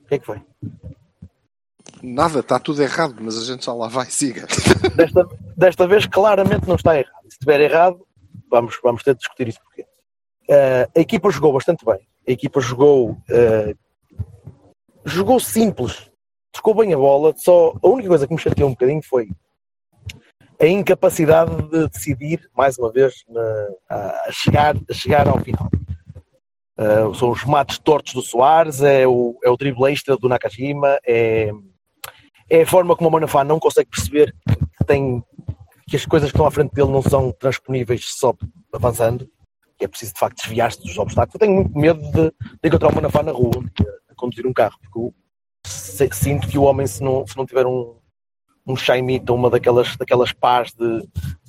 O 0.00 0.06
que 0.06 0.14
é 0.14 0.18
que 0.18 0.26
foi? 0.26 0.40
Nada, 2.02 2.40
está 2.40 2.58
tudo 2.58 2.82
errado, 2.82 3.16
mas 3.20 3.38
a 3.38 3.44
gente 3.44 3.64
já 3.64 3.72
lá 3.72 3.88
vai, 3.88 4.06
siga. 4.06 4.46
Desta, 4.96 5.28
desta 5.56 5.86
vez 5.86 6.04
claramente 6.06 6.66
não 6.68 6.74
está 6.76 6.98
errado. 6.98 7.22
Se 7.22 7.28
estiver 7.34 7.60
errado, 7.60 8.04
vamos, 8.50 8.78
vamos 8.82 9.02
ter 9.02 9.14
de 9.14 9.20
discutir 9.20 9.48
isso 9.48 9.60
porquê. 9.62 9.86
Eh, 10.52 10.86
a 10.94 11.00
equipa 11.00 11.30
jogou 11.30 11.50
bastante 11.54 11.82
bem. 11.82 12.00
A 12.28 12.30
equipa 12.30 12.60
jogou 12.60 13.16
eh, 13.30 13.74
jogou 15.02 15.40
simples. 15.40 16.10
Tocou 16.52 16.74
bem 16.74 16.92
a 16.92 16.96
bola. 16.96 17.32
Só 17.38 17.74
a 17.82 17.88
única 17.88 18.08
coisa 18.08 18.26
que 18.26 18.34
me 18.34 18.38
chateou 18.38 18.68
um 18.68 18.72
bocadinho 18.72 19.02
foi 19.02 19.30
a 20.60 20.66
incapacidade 20.66 21.56
de 21.70 21.88
decidir, 21.88 22.50
mais 22.54 22.78
uma 22.78 22.92
vez, 22.92 23.24
na- 23.28 23.68
a, 23.88 24.30
chegar, 24.30 24.76
a 24.88 24.92
chegar 24.92 25.26
ao 25.26 25.40
final. 25.40 25.70
Eh, 26.78 27.14
são 27.18 27.30
os 27.30 27.44
mates 27.44 27.78
tortos 27.78 28.12
do 28.12 28.20
Soares, 28.20 28.82
é 28.82 29.06
o, 29.06 29.38
é 29.42 29.48
o 29.48 29.56
drible 29.56 29.90
extra 29.90 30.18
do 30.18 30.28
Nakajima, 30.28 30.98
é, 31.06 31.50
é 32.50 32.62
a 32.62 32.66
forma 32.66 32.94
como 32.94 33.08
o 33.08 33.12
Manafá 33.12 33.42
não 33.42 33.58
consegue 33.58 33.88
perceber 33.88 34.34
que 34.76 34.84
tem 34.84 35.22
que 35.88 35.96
as 35.96 36.06
coisas 36.06 36.30
que 36.30 36.36
estão 36.36 36.46
à 36.46 36.50
frente 36.50 36.72
dele 36.72 36.90
não 36.90 37.02
são 37.02 37.32
transponíveis 37.32 38.14
só 38.14 38.34
avançando, 38.72 39.28
é 39.84 39.88
preciso 39.88 40.14
de 40.14 40.20
facto 40.20 40.36
desviar-se 40.42 40.80
dos 40.80 40.96
obstáculos. 40.98 41.34
Eu 41.34 41.40
tenho 41.40 41.54
muito 41.54 41.78
medo 41.78 42.00
de, 42.12 42.30
de 42.30 42.68
encontrar 42.68 42.90
o 42.90 42.94
Manafá 42.94 43.22
na 43.22 43.32
rua 43.32 43.62
a 44.10 44.14
conduzir 44.14 44.46
um 44.46 44.52
carro, 44.52 44.78
porque 44.80 44.98
eu 44.98 45.14
se- 45.66 46.08
sinto 46.12 46.48
que 46.48 46.58
o 46.58 46.62
homem, 46.62 46.86
se 46.86 47.02
não, 47.02 47.26
se 47.26 47.36
não 47.36 47.46
tiver 47.46 47.66
um, 47.66 47.96
um 48.66 48.76
Shaimita, 48.76 49.32
uma 49.32 49.48
daquelas, 49.50 49.96
daquelas 49.96 50.32
pás 50.32 50.72
de, 50.72 51.00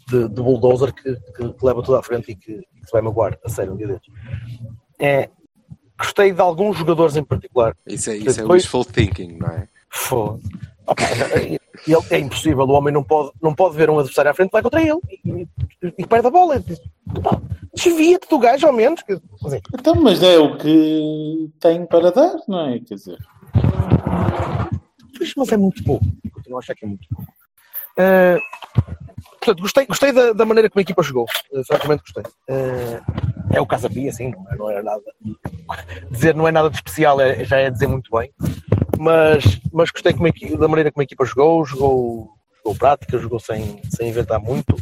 de, 0.10 0.28
de 0.30 0.42
bulldozer 0.42 0.94
que, 0.94 1.16
que, 1.16 1.54
que 1.54 1.66
leva 1.66 1.82
tudo 1.84 1.98
à 1.98 2.04
frente 2.04 2.32
e 2.32 2.36
que, 2.36 2.58
que 2.58 2.86
se 2.86 2.92
vai 2.92 3.02
magoar, 3.02 3.38
a 3.44 3.50
sério, 3.50 3.74
um 3.74 3.78
dia 3.78 3.88
desses. 3.88 4.08
É, 5.00 5.30
gostei 5.98 6.32
de 6.32 6.42
alguns 6.42 6.78
jogadores 6.78 7.16
em 7.16 7.24
particular. 7.24 7.76
Isso 7.88 8.10
é, 8.10 8.18
isso 8.18 8.40
é 8.40 8.44
Depois- 8.44 8.64
wishful 8.64 8.86
thinking, 8.86 9.38
não 9.38 9.50
é? 9.50 9.68
Foda. 9.90 10.40
Opa, 10.86 11.04
ele- 11.46 11.60
é 12.10 12.20
impossível, 12.20 12.64
o 12.66 12.72
homem 12.72 12.94
não 12.94 13.04
pode, 13.04 13.32
não 13.42 13.54
pode 13.54 13.76
ver 13.76 13.90
um 13.90 14.00
adversário 14.00 14.32
à 14.32 14.34
frente, 14.34 14.52
vai 14.52 14.62
contra 14.62 14.82
ele 14.82 15.00
e, 15.26 15.30
e- 15.84 15.94
e 16.00 16.06
perde 16.08 16.28
a 16.28 16.32
bola. 16.32 16.60
Diz, 16.60 16.80
"Pá, 17.22 17.42
Desvia-te 17.76 18.28
do 18.30 18.38
gajo 18.40 18.68
ao 18.68 18.74
menos. 18.74 19.02
assim, 19.46 19.60
Então, 19.74 19.96
mas 19.96 20.22
é 20.22 20.38
o 20.38 20.58
que 20.58 21.50
tem 21.60 21.86
para 21.86 22.12
dar, 22.12 22.36
não 22.48 22.68
é? 22.68 22.80
Quer 22.80 22.96
dizer, 22.96 23.18
Pois, 25.18 25.34
mas 25.38 25.52
é 25.52 25.58
muito 25.58 25.84
pouco. 25.84 26.06
Continuo 26.34 26.58
a 26.58 26.60
achar 26.60 26.76
que 26.76 26.86
é 26.86 26.88
muito 26.88 27.08
pouco. 27.10 27.32
Eh, 27.98 28.38
portanto, 29.40 29.62
gostei, 29.62 29.86
gostei 29.86 30.12
da, 30.12 30.34
da 30.34 30.46
maneira 30.46 30.70
como 30.70 30.80
a 30.80 30.84
equipa 30.84 31.04
jogou. 31.04 31.26
Eh, 31.54 31.62
francamente 31.66 32.04
gostei. 32.04 32.24
Eh, 32.50 33.02
é 33.54 33.62
o 33.62 33.66
Casa 33.66 33.90
Pia, 33.90 34.12
sim, 34.12 34.32
não 34.32 34.52
é, 34.52 34.56
não 34.58 34.70
é 34.70 34.84
nada. 34.84 35.04
Dizer 36.12 36.36
não 36.36 36.48
é 36.48 36.52
nada 36.52 36.70
de 36.70 36.76
especial 36.76 37.20
é- 37.22 37.44
já 37.44 37.58
é 37.58 37.70
dizer 37.70 37.88
muito 37.88 38.10
bem. 38.12 38.32
Mas, 39.00 39.44
mas 39.72 39.90
gostei 39.92 40.14
como 40.14 40.26
a 40.26 40.30
equi- 40.30 40.56
da 40.58 40.68
maneira 40.68 40.92
como 40.92 41.02
a 41.02 41.04
equipa 41.04 41.26
jogou, 41.26 41.66
jogou, 41.66 42.30
jogou 42.58 42.76
prática, 42.78 43.18
jogou 43.18 43.40
sem, 43.40 43.82
sem 43.90 44.10
inventar 44.10 44.40
muito 44.40 44.76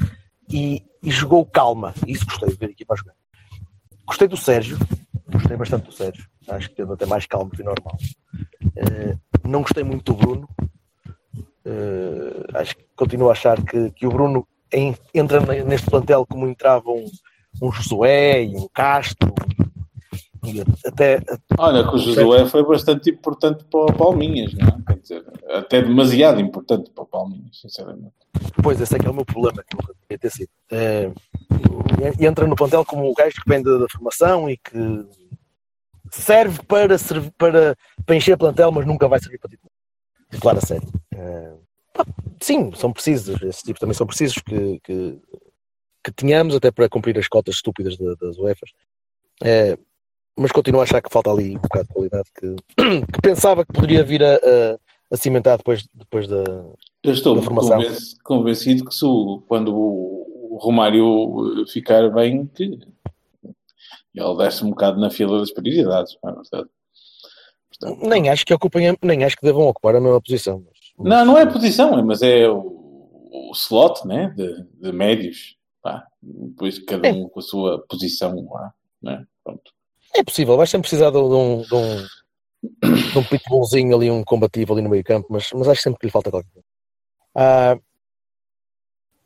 e, 0.50 0.84
e 1.02 1.10
jogou 1.12 1.46
calma. 1.46 1.94
Isso 2.08 2.26
gostei 2.26 2.50
de 2.50 2.56
ver 2.56 2.68
a 2.68 2.72
equipa 2.72 2.94
a 2.94 2.98
jogar. 2.98 3.16
Gostei 4.06 4.28
do 4.28 4.38
Sérgio, 4.38 4.78
gostei 5.32 5.56
bastante 5.58 5.86
do 5.86 5.92
Sérgio. 5.92 6.26
Acho 6.48 6.70
que 6.70 6.76
teve 6.76 6.94
até 6.94 7.06
mais 7.06 7.26
calmo 7.26 7.50
que 7.52 7.62
o 7.62 7.66
normal. 7.66 7.98
Eh, 8.76 9.16
não 9.44 9.62
gostei 9.62 9.84
muito 9.84 10.14
do 10.14 10.18
Bruno. 10.18 10.50
Eh, 11.66 12.44
acho 12.56 12.76
que 12.76 12.86
continuo 12.96 13.30
a 13.30 13.34
achar 13.34 13.64
que, 13.64 13.92
que 13.92 14.06
o 14.06 14.10
Bruno 14.12 14.48
entra 15.14 15.40
ne- 15.42 15.64
neste 15.64 15.90
plantel 15.90 16.26
como 16.26 16.48
entrava 16.48 16.90
um, 16.90 17.06
um 17.62 17.72
Josué 17.72 18.44
e 18.44 18.56
um 18.56 18.68
Castro. 18.74 19.34
Até, 20.86 21.20
olha 21.58 21.88
que 21.88 21.96
o 21.96 21.98
Josué 22.00 22.46
foi 22.48 22.66
bastante 22.66 23.10
importante 23.12 23.64
para 23.66 23.80
o 23.82 23.94
Palminhas, 23.94 24.54
não 24.56 24.68
é? 24.68 24.78
Quer 24.88 25.00
dizer, 25.00 25.26
até 25.50 25.82
demasiado 25.82 26.40
importante 26.42 26.90
para 26.90 27.04
o 27.04 27.08
Palminhas, 27.08 27.60
sinceramente. 27.60 28.14
Pois, 28.64 28.82
esse 28.82 28.96
é 28.96 29.00
que 29.00 29.06
é 29.06 29.10
o 29.10 29.14
meu 29.14 29.26
problema, 29.26 29.64
que 29.64 29.76
nunca 29.76 29.94
devia 30.02 30.18
ter 30.18 30.32
sido. 30.32 30.50
E 32.20 32.26
entra 32.26 32.48
no 32.48 32.56
plantel 32.56 32.84
como 32.84 33.08
o 33.10 33.14
gajo 33.14 33.36
que 33.36 33.48
vem 33.50 33.62
da, 33.62 33.78
da 33.78 33.86
formação 33.92 34.50
e 34.50 34.58
que 34.58 35.06
serve 36.10 36.62
para, 36.64 36.98
serv- 36.98 37.30
para, 37.38 37.76
para 38.06 38.16
encher 38.16 38.38
plantel, 38.38 38.72
mas 38.72 38.86
nunca 38.86 39.08
vai 39.08 39.20
servir 39.20 39.38
para 39.40 39.50
titular. 39.52 39.72
Titular 40.32 40.58
a 40.58 40.62
sério. 40.62 40.88
Eh, 41.14 41.54
pá, 41.94 42.06
sim, 42.42 42.72
são 42.74 42.92
precisos, 42.92 43.42
esses 43.44 43.62
tipos 43.62 43.80
também 43.80 43.94
são 43.94 44.08
precisos 44.08 44.38
que, 44.40 44.80
que, 44.84 45.20
que 46.04 46.12
tenhamos, 46.14 46.56
até 46.56 46.72
para 46.72 46.90
cumprir 46.90 47.18
as 47.20 47.28
cotas 47.28 47.56
estúpidas 47.56 47.96
da- 47.98 48.16
das 48.16 48.38
UEFAs. 48.38 48.72
Eh, 49.44 49.78
mas 50.42 50.52
continuo 50.52 50.82
a 50.82 50.84
achar 50.84 51.02
que 51.02 51.10
falta 51.12 51.30
ali 51.32 51.56
um 51.58 51.62
bocado 51.62 51.88
de 51.88 51.94
qualidade 51.94 52.30
que, 52.40 52.56
que 53.14 53.22
pensava 53.22 53.66
que 53.66 53.74
poderia 53.74 54.04
vir 54.04 54.24
a, 54.24 54.36
a, 54.36 54.80
a 55.12 55.18
cimentar 55.18 55.58
depois, 55.58 55.88
depois 55.94 56.28
da, 56.28 56.44
Eu 57.04 57.14
estou 57.14 57.42
convencido 58.24 58.86
que 58.86 58.94
se 58.96 59.06
o- 59.06 59.44
quando 59.48 59.74
o, 59.76 60.56
o 60.56 60.58
Romário 60.62 61.62
eh, 61.62 61.72
ficar 61.72 62.10
bem, 62.12 62.46
que 62.48 62.64
ele 64.14 64.38
desce 64.38 64.64
um 64.66 64.70
bocado 64.72 65.00
na 65.00 65.10
fila 65.10 65.40
das 65.40 65.52
prioridades, 65.52 66.18
não 66.24 66.32
é 66.32 66.34
verdade? 66.36 66.70
Portanto, 67.70 68.08
Nem 68.08 68.30
acho 68.30 68.46
que 68.46 68.54
ocupem, 68.54 68.98
nem 69.02 69.24
acho 69.24 69.38
que 69.38 69.46
devam 69.46 69.68
ocupar 69.68 69.96
a 69.96 70.02
mesma 70.02 70.22
posição. 70.22 70.64
mas- 70.66 71.10
Não, 71.10 71.26
não 71.26 71.38
é 71.38 71.46
posição, 71.46 71.98
é- 71.98 72.04
mas 72.04 72.22
é 72.22 72.48
o, 72.50 72.58
o 73.32 73.52
slot 73.54 74.06
né, 74.08 74.34
de, 74.36 74.64
de 74.82 74.92
médios. 74.92 75.56
Pá, 75.82 76.06
depois 76.22 76.78
cada 76.78 77.08
É. 77.08 77.12
um 77.12 77.28
com 77.28 77.40
a 77.40 77.44
sua 77.44 77.84
posição 77.90 78.36
lá. 78.52 78.72
Né? 79.02 79.26
Pronto. 79.44 79.72
É 80.16 80.24
possível, 80.24 80.58
vais 80.58 80.70
sempre 80.70 80.90
precisar 80.90 81.10
de, 81.12 81.18
um- 81.18 81.62
de 81.62 81.74
um, 81.76 81.98
de, 82.02 83.18
um, 83.18 83.24
pitbullzinho 83.24 83.96
ali, 83.96 84.12
um 84.12 84.24
combativo 84.24 84.74
ali 84.74 84.82
no 84.82 84.90
meio 84.90 85.04
campo, 85.04 85.28
mas, 85.30 85.50
mas 85.54 85.68
acho 85.68 85.82
sempre 85.82 86.00
que 86.00 86.06
lhe 86.08 86.12
falta 86.12 86.30
qualquer 86.30 86.50
coisa. 86.52 86.66
Ah, 87.36 87.78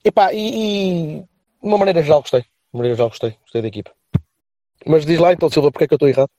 epá, 0.03 0.31
e, 0.33 1.17
e 1.17 1.19
de 1.21 1.27
uma 1.61 1.77
maneira 1.77 2.03
geral 2.03 2.21
gostei. 2.21 2.41
De 2.41 2.47
uma 2.73 2.79
maneira 2.79 2.95
geral 2.95 3.09
gostei, 3.09 3.31
gostei 3.41 3.61
da 3.61 3.67
equipa. 3.67 3.91
Mas 4.85 5.05
diz 5.05 5.19
lá 5.19 5.33
então, 5.33 5.49
Silva, 5.49 5.71
porque 5.71 5.85
é 5.85 5.87
que 5.87 5.93
eu 5.93 5.97
estou 5.97 6.09
errado? 6.09 6.29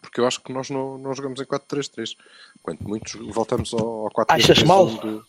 Porque 0.00 0.20
eu 0.20 0.26
acho 0.26 0.40
que 0.42 0.52
nós 0.52 0.70
não, 0.70 0.96
não 0.98 1.14
jogamos 1.14 1.40
em 1.40 1.44
4-3-3. 1.44 2.16
Quanto 2.62 2.86
muitos 2.88 3.12
voltamos 3.34 3.72
ao, 3.74 4.04
ao 4.06 4.10
4 4.10 4.34
Achas 4.34 4.62
mal? 4.62 4.86
do- 4.86 5.24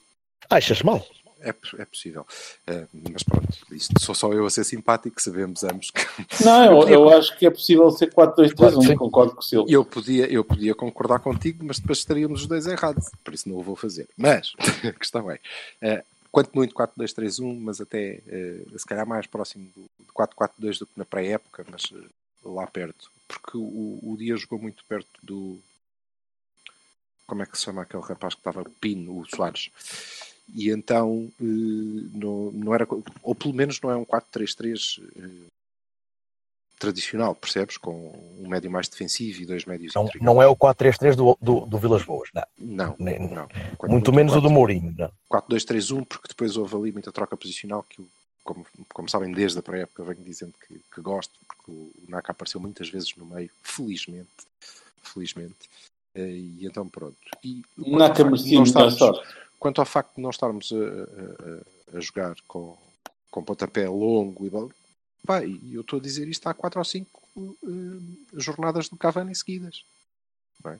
Achas 0.50 0.82
mal? 0.82 1.06
É, 1.42 1.50
é 1.50 1.86
possível. 1.86 2.26
Eh, 2.66 2.88
mas 3.12 3.24
pronto, 3.24 3.48
isto 3.72 3.94
sou 4.02 4.16
só 4.16 4.34
eu 4.34 4.46
a 4.46 4.50
ser 4.50 4.64
simpático, 4.64 5.22
sabemos 5.22 5.64
ambos 5.64 5.92
que 5.92 6.02
Não, 6.44 6.84
Eu 6.84 6.90
eu, 6.90 7.10
acho 7.10 7.38
que 7.38 7.46
é 7.46 7.50
possível 7.50 7.90
ser 7.92 8.14
4-2-3-1, 8.14 8.56
Claro 8.56 8.80
que 8.80 8.86
sim. 8.88 8.96
concordo 8.96 9.34
com 9.34 9.40
o 9.40 9.44
Silvio. 9.44 9.72
eu 9.74 9.86
podia, 9.86 10.26
eu 10.32 10.44
podia 10.44 10.74
concordar 10.76 11.20
contigo, 11.20 11.64
mas 11.66 11.80
depois 11.80 12.00
estaríamos 12.00 12.42
os 12.42 12.48
dois 12.48 12.66
errados, 12.68 13.10
por 13.24 13.34
isso 13.34 13.48
não 13.48 13.58
o 13.58 13.64
vou 13.64 13.76
fazer. 13.76 14.08
Mas 14.18 14.54
a 14.88 14.92
questão 14.94 15.30
é, 15.30 15.40
eh, 15.82 16.04
quanto 16.32 16.52
muito 16.54 16.74
4-2-3-1, 16.76 17.60
mas 17.60 17.80
até 17.80 18.22
eh, 18.28 18.62
se 18.76 18.86
calhar 18.86 19.08
mais 19.08 19.28
próximo 19.28 19.70
do 19.76 19.88
do 20.08 20.14
4-4-2 20.14 20.80
do 20.80 20.86
que 20.88 20.98
na 20.98 21.06
pré-época, 21.06 21.66
mas 21.70 21.84
lá 22.44 22.66
perto, 22.66 23.12
porque 23.28 23.58
o, 23.58 24.00
o 24.02 24.16
dia 24.18 24.36
jogou 24.38 24.60
muito 24.60 24.84
perto 24.86 25.10
do. 25.22 25.60
Como 27.26 27.44
é 27.44 27.46
que 27.46 27.58
se 27.58 27.66
chama 27.66 27.82
aquele 27.82 28.04
rapaz 28.04 28.34
que 28.34 28.40
estava? 28.40 28.64
Pino, 28.80 29.20
o 29.20 29.26
Soares. 29.26 29.70
E 30.54 30.70
então 30.72 31.30
eh, 31.40 31.44
não, 31.44 32.52
não 32.52 32.74
era. 32.74 32.88
Ou 33.22 33.36
pelo 33.36 33.54
menos 33.54 33.80
não 33.82 33.92
é 33.92 33.96
um 33.98 34.06
4-3-3 34.06 35.04
eh, 35.18 35.48
tradicional, 36.80 37.34
percebes? 37.36 37.78
Com 37.78 38.12
um 38.40 38.48
médio 38.48 38.70
mais 38.70 38.88
defensivo 38.88 39.42
e 39.42 39.46
dois 39.46 39.66
médios 39.66 39.94
Não, 39.96 40.10
não 40.22 40.42
é 40.42 40.48
o 40.48 40.56
4-3-3 40.56 41.16
do, 41.16 41.38
do, 41.42 41.66
do 41.66 41.78
Vilas 41.78 42.04
Boas, 42.04 42.30
não. 42.34 42.44
Não, 42.58 42.96
Nem- 43.00 43.20
não. 43.20 43.48
Quando 43.78 43.92
Muito 43.92 44.14
menos 44.14 44.34
o 44.34 44.36
do 44.36 44.42
4, 44.44 44.54
Mourinho, 44.54 44.96
não. 44.98 45.12
4-2-3-1, 45.30 46.06
porque 46.06 46.28
depois 46.28 46.56
houve 46.56 46.76
ali 46.76 46.92
muita 46.92 47.12
troca 47.12 47.36
posicional 47.36 47.84
que, 47.84 48.00
eu, 48.00 48.08
como, 48.44 48.66
como 48.94 49.10
sabem, 49.10 49.32
desde 49.34 49.60
a 49.60 49.62
pré-época 49.64 50.04
venho 50.04 50.24
dizendo 50.24 50.54
que, 50.68 50.80
que 50.94 51.02
gosto, 51.02 51.34
porque 51.48 51.72
o 51.72 51.92
Naka 52.08 52.32
apareceu 52.32 52.62
muitas 52.62 52.90
vezes 52.90 53.14
no 53.18 53.26
meio, 53.26 53.50
felizmente. 53.64 54.30
Felizmente. 55.02 55.56
Eh, 56.16 56.30
E 56.32 56.66
então 56.66 56.88
pronto. 56.88 57.18
E 57.44 57.64
quanto 57.76 57.92
ao 57.94 58.00
Naka 58.00 58.24
merecia 58.24 58.62
estarmos- 58.62 58.98
sorte. 58.98 59.28
Quanto 59.60 59.80
ao 59.80 59.86
facto 59.86 60.16
de 60.16 60.22
não 60.22 60.30
estarmos 60.30 60.72
a, 60.72 60.76
a- 60.76 61.98
a- 61.98 62.00
jogar 62.00 62.36
com, 62.48 62.78
com 63.32 63.44
pontapé 63.44 63.88
longo 63.90 64.46
e 64.46 64.52
pá, 65.26 65.44
eu 65.44 65.82
estou 65.82 66.00
a 66.00 66.02
dizer 66.02 66.28
isto 66.28 66.48
há 66.48 66.54
4 66.54 66.80
ou 66.80 66.86
5 66.86 67.22
jornadas 68.34 68.88
do 68.90 68.98
Cavani 68.98 69.36
seguidas. 69.36 69.84
não 70.64 70.72
é? 70.72 70.80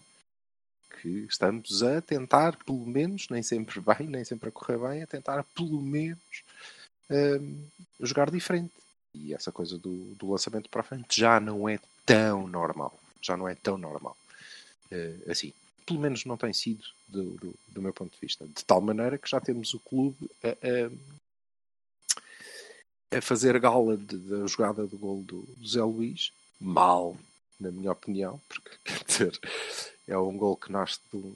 Que 1.02 1.10
estamos 1.30 1.84
a 1.84 2.02
tentar, 2.02 2.56
pelo 2.64 2.86
menos, 2.86 3.28
nem 3.30 3.44
sempre 3.44 3.80
bem, 3.80 4.08
nem 4.08 4.24
sempre 4.24 4.50
a 4.50 4.52
correr 4.52 4.78
bem, 4.78 5.04
a 5.04 5.08
tentar, 5.08 5.44
pelo 5.56 5.82
menos, 5.82 6.44
hum, 7.10 7.64
jogar 8.00 8.32
diferente. 8.32 8.74
E 9.14 9.34
essa 9.34 9.52
coisa 9.52 9.78
do, 9.78 10.16
do 10.16 10.30
lançamento 10.32 10.70
para 10.70 10.82
a 10.82 10.84
frente 10.84 11.20
já 11.20 11.40
não 11.40 11.68
é 11.70 11.80
tão 12.06 12.48
normal. 12.48 12.98
Já 13.22 13.36
não 13.38 13.48
é 13.48 13.56
tão 13.56 13.78
normal. 13.78 14.16
Eh, 14.92 15.18
assim. 15.28 15.52
Pelo 15.88 16.00
menos 16.02 16.26
não 16.26 16.36
tem 16.38 16.52
sido, 16.54 16.84
do, 17.08 17.32
do, 17.38 17.56
do 17.70 17.82
meu 17.82 17.94
ponto 17.94 18.14
de 18.14 18.20
vista. 18.20 18.46
De 18.46 18.64
tal 18.66 18.82
maneira 18.82 19.18
que 19.18 19.30
já 19.30 19.40
temos 19.40 19.74
o 19.74 19.80
clube 19.80 20.30
a, 20.44 20.50
a, 23.14 23.18
a 23.18 23.22
fazer 23.22 23.58
gala 23.60 23.98
da 23.98 24.46
jogada 24.48 24.86
do 24.86 24.98
gol 24.98 25.24
do, 25.24 25.42
do 25.42 25.68
Zé 25.68 25.82
Luís, 25.82 26.32
mal, 26.60 27.16
na 27.60 27.72
minha 27.72 27.92
opinião, 27.92 28.40
porque 28.50 28.70
quer 28.84 29.04
dizer, 29.06 29.40
é 30.08 30.18
um 30.18 30.38
gol 30.38 30.58
que 30.58 30.72
nasce 30.72 31.00
de 31.12 31.18
um- 31.18 31.34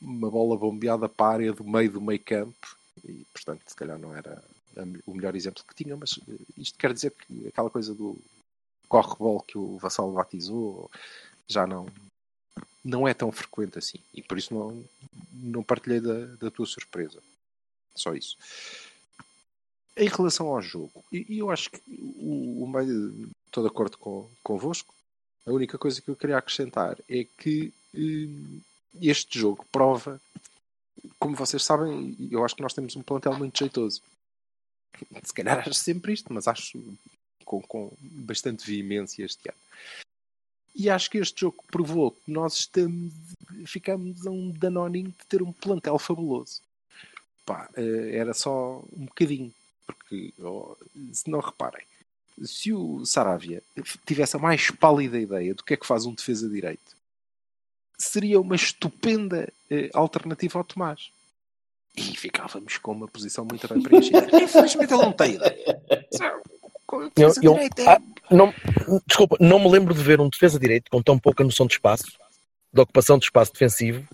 uma 0.00 0.30
bola 0.30 0.56
bombeada 0.56 1.08
para 1.08 1.26
a 1.26 1.32
área 1.34 1.52
do 1.52 1.64
meio 1.64 1.90
do 1.92 2.00
meio 2.00 2.20
campo 2.22 2.76
e, 3.04 3.26
portanto, 3.32 3.62
se 3.66 3.74
calhar 3.76 3.98
não 3.98 4.14
era 4.16 4.42
o 5.04 5.12
melhor 5.14 5.34
exemplo 5.34 5.64
que 5.66 5.74
tinha, 5.74 5.96
mas 5.96 6.20
isto 6.56 6.78
quer 6.78 6.94
dizer 6.94 7.10
que 7.10 7.48
aquela 7.48 7.68
coisa 7.68 7.92
do 7.92 8.16
corre-bol 8.88 9.40
que 9.40 9.58
o 9.58 9.76
Vassal 9.78 10.12
batizou 10.12 10.88
já 11.48 11.66
não, 11.66 11.86
não 12.88 13.06
é 13.06 13.12
tão 13.12 13.30
frequente 13.30 13.78
assim. 13.78 13.98
E 14.14 14.22
por 14.22 14.38
isso 14.38 14.54
não, 14.54 14.82
não 15.32 15.62
partilhei 15.62 16.00
da, 16.00 16.24
da 16.36 16.50
tua 16.50 16.64
surpresa. 16.64 17.22
Só 17.94 18.14
isso. 18.14 18.36
Em 19.96 20.08
relação 20.08 20.46
ao 20.46 20.62
jogo, 20.62 21.04
e, 21.12 21.38
eu 21.38 21.50
acho 21.50 21.70
que 21.70 21.82
o, 21.88 22.64
o 22.64 23.28
estou 23.46 23.62
de 23.62 23.68
acordo 23.68 23.98
com, 23.98 24.30
convosco, 24.42 24.94
a 25.44 25.52
única 25.52 25.76
coisa 25.76 26.00
que 26.00 26.08
eu 26.08 26.16
queria 26.16 26.38
acrescentar 26.38 26.96
é 27.08 27.24
que 27.24 27.72
hum, 27.94 28.60
este 29.00 29.38
jogo 29.38 29.66
prova, 29.70 30.20
como 31.18 31.36
vocês 31.36 31.62
sabem, 31.62 32.16
eu 32.30 32.44
acho 32.44 32.54
que 32.54 32.62
nós 32.62 32.74
temos 32.74 32.96
um 32.96 33.02
plantel 33.02 33.36
muito 33.36 33.58
jeitoso. 33.58 34.00
Se 35.24 35.34
calhar 35.34 35.58
acho 35.58 35.74
sempre 35.74 36.12
isto, 36.12 36.32
mas 36.32 36.48
acho 36.48 36.82
com, 37.44 37.60
com 37.62 37.92
bastante 38.00 38.64
veemência 38.64 39.24
este 39.24 39.48
ano. 39.48 39.58
E 40.78 40.88
acho 40.88 41.10
que 41.10 41.18
este 41.18 41.40
jogo 41.40 41.64
provou 41.72 42.12
que 42.12 42.30
nós 42.30 42.54
estamos, 42.54 43.12
ficamos 43.66 44.24
a 44.24 44.30
um 44.30 44.52
danoninho 44.52 45.08
de 45.08 45.26
ter 45.28 45.42
um 45.42 45.52
plantel 45.52 45.98
fabuloso. 45.98 46.62
Pá, 47.44 47.68
eh, 47.76 48.16
era 48.16 48.32
só 48.32 48.84
um 48.96 49.06
bocadinho, 49.06 49.52
porque 49.84 50.32
oh, 50.38 50.76
se 51.12 51.28
não 51.28 51.40
reparem, 51.40 51.84
se 52.44 52.72
o 52.72 53.04
Saravia 53.04 53.60
tivesse 54.06 54.36
a 54.36 54.38
mais 54.38 54.70
pálida 54.70 55.18
ideia 55.18 55.52
do 55.52 55.64
que 55.64 55.74
é 55.74 55.76
que 55.76 55.86
faz 55.86 56.06
um 56.06 56.14
defesa 56.14 56.48
direito, 56.48 56.96
seria 57.98 58.40
uma 58.40 58.54
estupenda 58.54 59.52
eh, 59.68 59.90
alternativa 59.92 60.60
ao 60.60 60.64
Tomás. 60.64 61.10
E 61.96 62.16
ficávamos 62.16 62.78
com 62.78 62.92
uma 62.92 63.08
posição 63.08 63.44
muito 63.44 63.66
bem 63.66 63.82
preenchida. 63.82 64.28
Infelizmente 64.40 64.94
ele 64.94 65.02
não 65.02 65.12
tem 65.12 65.34
ideia. 65.34 65.82
Com 66.88 67.02
Eu, 67.02 67.32
eu- 67.42 67.52
direita 67.52 67.82
é 67.82 67.88
ah, 67.90 68.00
não, 68.30 68.52
desculpa, 69.06 69.36
não 69.38 69.58
me 69.58 69.70
lembro 69.70 69.92
de 69.92 70.02
ver 70.02 70.20
um 70.22 70.28
defesa 70.30 70.58
direito 70.58 70.90
com 70.90 71.02
tão 71.02 71.18
pouca 71.18 71.44
noção 71.44 71.66
de 71.66 71.74
espaço, 71.74 72.06
de 72.72 72.80
ocupação 72.80 73.18
de 73.18 73.26
espaço 73.26 73.52
defensivo. 73.52 74.08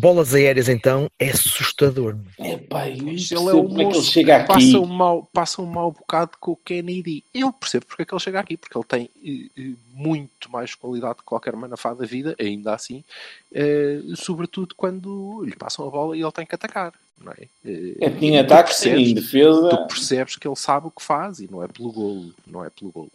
Bolas 0.00 0.34
aéreas, 0.34 0.68
então, 0.68 1.10
é 1.18 1.30
assustador. 1.30 2.16
Epá, 2.38 2.88
eu 2.88 2.94
Ele 3.08 3.34
é 3.34 3.36
um 3.36 3.68
como 3.68 3.74
é 3.74 3.74
que 3.76 3.80
ele 3.82 3.84
moço 3.84 4.02
chega 4.10 4.36
aqui. 4.38 4.46
passa 4.48 4.78
um, 4.80 4.86
mau, 4.86 5.28
passa 5.32 5.60
um 5.62 5.66
mau 5.66 5.92
bocado 5.92 6.32
com 6.40 6.52
o 6.52 6.56
Kennedy. 6.56 7.22
Eu 7.34 7.52
percebo 7.52 7.84
porque 7.86 8.02
é 8.02 8.04
que 8.06 8.14
ele 8.14 8.20
chega 8.20 8.40
aqui, 8.40 8.56
porque 8.56 8.76
ele 8.78 8.84
tem 8.84 9.10
eh, 9.22 9.50
eh, 9.60 9.72
muito 9.92 10.50
mais 10.50 10.74
qualidade 10.74 11.16
que 11.18 11.24
qualquer 11.24 11.54
manafá 11.54 11.92
da 11.92 12.06
vida, 12.06 12.34
ainda 12.40 12.74
assim, 12.74 13.04
eh, 13.52 14.00
sobretudo 14.16 14.74
quando 14.74 15.42
lhe 15.44 15.54
passam 15.54 15.86
a 15.86 15.90
bola 15.90 16.16
e 16.16 16.22
ele 16.22 16.32
tem 16.32 16.46
que 16.46 16.54
atacar. 16.54 16.92
Não 17.22 17.32
é? 17.32 17.42
É, 17.66 17.70
e 17.70 18.30
tu 18.30 18.38
ataques 18.38 18.78
percebes- 18.78 19.10
em 19.10 19.14
defesa. 19.14 19.68
tu 19.68 19.86
percebes 19.88 20.36
que 20.36 20.48
ele 20.48 20.56
sabe 20.56 20.86
o 20.86 20.90
que 20.90 21.02
faz 21.02 21.38
e 21.40 21.50
não 21.50 21.62
é 21.62 21.68
pelo 21.68 21.92
golo, 21.92 22.32
não 22.46 22.64
é 22.64 22.70
pelo 22.70 22.90
golo. 22.90 23.12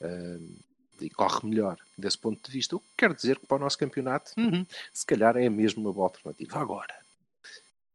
Ahm, 0.00 0.46
e 1.04 1.10
corre 1.10 1.40
melhor 1.48 1.76
desse 1.96 2.18
ponto 2.18 2.40
de 2.44 2.50
vista. 2.50 2.76
O 2.76 2.80
que 2.80 2.86
quer 2.96 3.12
dizer 3.14 3.38
que 3.38 3.46
para 3.46 3.56
o 3.56 3.60
nosso 3.60 3.78
campeonato, 3.78 4.32
uhum, 4.36 4.64
se 4.92 5.04
calhar 5.06 5.36
é 5.36 5.48
mesmo 5.48 5.82
uma 5.82 5.92
boa 5.92 6.06
alternativa. 6.06 6.58
Agora, 6.58 6.94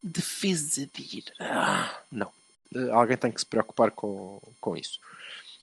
defesa 0.01 0.88
de 0.93 1.17
ir. 1.17 1.24
Ah, 1.39 1.91
não. 2.12 2.29
Eh, 2.75 2.89
alguém 2.91 3.17
tem 3.17 3.31
que 3.31 3.39
se 3.39 3.45
preocupar 3.45 3.91
com, 3.91 4.39
com 4.60 4.75
isso. 4.75 4.99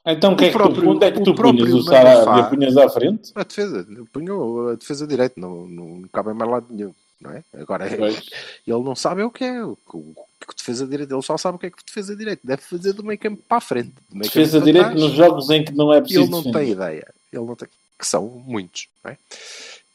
Então, 0.07 0.33
o 0.33 0.37
que 0.37 0.45
é 0.45 0.49
que 0.49 0.53
próprio- 0.55 0.83
tu, 0.83 0.89
onde 0.91 1.05
é 1.07 1.13
que 1.13 1.19
o 1.21 1.25
tu 1.25 1.35
próprio 1.35 1.67
punhas 1.67 1.75
o 1.79 1.83
Sarabia? 1.83 2.45
Punhas 2.45 2.77
à 2.77 2.89
frente? 2.89 3.33
A 3.35 3.43
defesa, 3.43 3.87
punhou 4.13 4.71
a 4.71 4.75
defesa 4.75 5.07
direita, 5.07 5.35
não, 5.39 5.67
não, 5.67 5.85
não 5.99 6.09
cabe 6.09 6.33
mais 6.33 6.51
lado 6.51 6.67
nenhum. 6.71 6.95
Não 7.21 7.31
é? 7.33 7.45
Agora, 7.53 7.85
Pois. 7.95 8.17
ele 8.67 8.83
não 8.83 8.97
sabe 8.97 9.23
o 9.23 9.31
que 9.31 9.45
é. 9.45 9.63
O, 9.63 9.77
que- 9.77 9.97
o 9.99 10.15
que 10.49 10.57
defesa 10.57 10.87
direita, 10.87 11.13
ele 11.15 11.21
só 11.23 11.37
sabe 11.37 11.57
o 11.57 11.59
que 11.59 11.67
é 11.67 11.71
que 11.71 11.85
defesa 11.85 12.17
direita. 12.17 12.41
Deve 12.43 12.63
fazer 12.63 12.95
do 12.95 13.05
meio 13.05 13.19
campo 13.19 13.43
para 13.47 13.59
a 13.59 13.61
frente. 13.61 13.93
Defesa 14.11 14.59
trás. 14.63 14.95
nos 14.99 15.13
jogos 15.13 15.51
em 15.51 15.63
que 15.63 15.73
não 15.75 15.93
é 15.93 16.01
preciso 16.01 16.23
ele 16.23 16.31
não 16.31 16.39
defender. 16.39 16.59
tem 16.61 16.71
ideia. 16.73 17.15
Ele 17.33 17.45
não 17.45 17.57
tem, 17.57 17.69
que 17.99 18.07
são 18.07 18.27
muitos. 18.27 18.89
Não 19.05 19.11
é? 19.11 19.19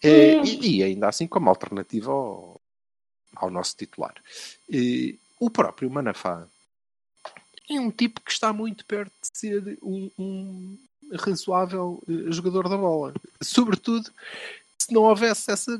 Eh, 0.04 0.42
e, 0.44 0.78
e 0.78 0.84
ainda 0.84 1.10
assim 1.10 1.28
como 1.28 1.50
alternativa 1.50 2.12
ao, 2.12 2.62
ao 3.36 3.50
nosso 3.50 3.76
titular. 3.76 4.16
Eh, 4.72 5.16
o 5.40 5.50
próprio 5.50 5.90
Manafá 5.90 6.48
é 7.70 7.80
um 7.80 7.92
tipo 7.92 8.22
que 8.22 8.32
está 8.32 8.54
muito 8.54 8.86
perto 8.86 9.12
de 9.22 9.38
ser 9.38 9.80
um, 9.82 10.12
um 10.18 10.78
razoável 11.14 12.02
eh, 12.08 12.32
jogador 12.32 12.70
da 12.70 12.78
bola. 12.78 13.14
Sobretudo 13.42 14.12
se 14.78 14.94
não 14.94 15.04
houvesse 15.04 15.52
essa. 15.52 15.80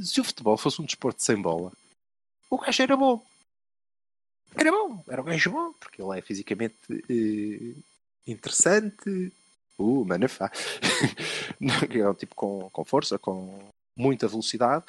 Se 0.00 0.20
o 0.20 0.24
futebol 0.24 0.56
fosse 0.56 0.80
um 0.80 0.84
desporto 0.84 1.22
sem 1.22 1.40
bola, 1.40 1.72
o 2.50 2.58
gajo 2.58 2.82
era 2.82 2.96
bom. 2.96 3.24
Era 4.54 4.70
bom, 4.70 5.02
era 5.08 5.22
um 5.22 5.24
gajo 5.24 5.50
bom, 5.50 5.72
porque 5.74 6.02
ele 6.02 6.18
é 6.18 6.22
fisicamente 6.22 6.76
eh, 7.08 7.74
interessante. 8.26 9.32
Uh, 9.82 10.04
Manafá. 10.04 10.50
é 11.60 12.08
um 12.08 12.14
tipo 12.14 12.34
com, 12.34 12.68
com 12.72 12.84
força, 12.84 13.18
com 13.18 13.58
muita 13.96 14.28
velocidade. 14.28 14.84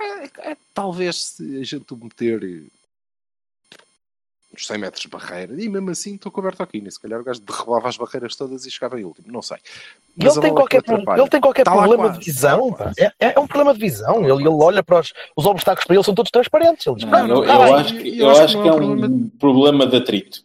É, 0.00 0.50
é, 0.50 0.56
talvez 0.72 1.24
se 1.24 1.60
a 1.60 1.64
gente 1.64 1.94
o 1.94 1.96
meter 1.96 2.42
eh, 2.42 2.66
uns 4.52 4.66
100 4.66 4.78
metros 4.78 5.02
de 5.02 5.08
barreira, 5.08 5.60
e 5.60 5.68
mesmo 5.68 5.90
assim 5.90 6.14
estou 6.14 6.32
coberto 6.32 6.62
aqui. 6.62 6.82
Se 6.90 7.00
calhar 7.00 7.20
o 7.20 7.24
gajo 7.24 7.40
derrubava 7.40 7.88
as 7.88 7.96
barreiras 7.96 8.34
todas 8.34 8.66
e 8.66 8.70
chegava 8.70 9.00
em 9.00 9.04
último, 9.04 9.30
não 9.30 9.42
sei. 9.42 9.58
Ele 10.18 10.40
tem 10.40 10.54
qualquer, 10.54 10.82
ele 10.86 11.28
tem 11.28 11.40
qualquer 11.40 11.64
problema 11.64 12.04
quase, 12.04 12.18
de 12.20 12.24
visão. 12.26 12.70
lá 12.70 12.76
pá. 12.76 12.92
É, 12.98 13.32
é 13.34 13.40
um 13.40 13.46
problema 13.46 13.74
de 13.74 13.80
visão. 13.80 14.22
Ele, 14.22 14.42
ele 14.42 14.48
olha 14.48 14.82
para 14.82 15.00
os, 15.00 15.12
os 15.36 15.46
obstáculos 15.46 15.86
para 15.86 15.96
ele, 15.96 16.04
são 16.04 16.14
todos 16.14 16.30
transparentes. 16.30 16.86
Ele 16.86 16.96
diz, 16.96 17.04
Não, 17.04 17.26
eu, 17.26 17.42
"Ah, 17.42 17.54
eu 17.54 17.64
bem." 17.64 17.74
acho 17.74 17.96
que, 17.96 18.18
eu 18.18 18.26
eu 18.26 18.30
acho 18.30 18.62
que 18.62 18.68
é 18.68 18.70
é 18.70 18.74
um 18.74 19.04
um 19.04 19.28
problema 19.28 19.86
de 19.86 19.96
atrito. 19.96 20.44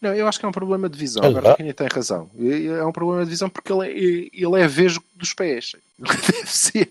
Não, 0.00 0.14
eu 0.14 0.28
acho 0.28 0.38
que 0.38 0.46
é 0.46 0.48
um 0.48 0.52
problema 0.52 0.88
de 0.88 0.98
visão. 0.98 1.24
Agora 1.24 1.52
a 1.52 1.56
tem 1.56 1.88
razão. 1.92 2.30
É 2.38 2.84
um 2.84 2.92
problema 2.92 3.24
de 3.24 3.30
visão 3.30 3.50
porque 3.50 3.72
ele 3.72 3.86
é, 3.86 3.90
ele 4.32 4.62
é 4.62 4.68
vesgo 4.68 5.04
dos 5.16 5.34
pés. 5.34 5.74
Deve 5.98 6.46
ser. 6.46 6.88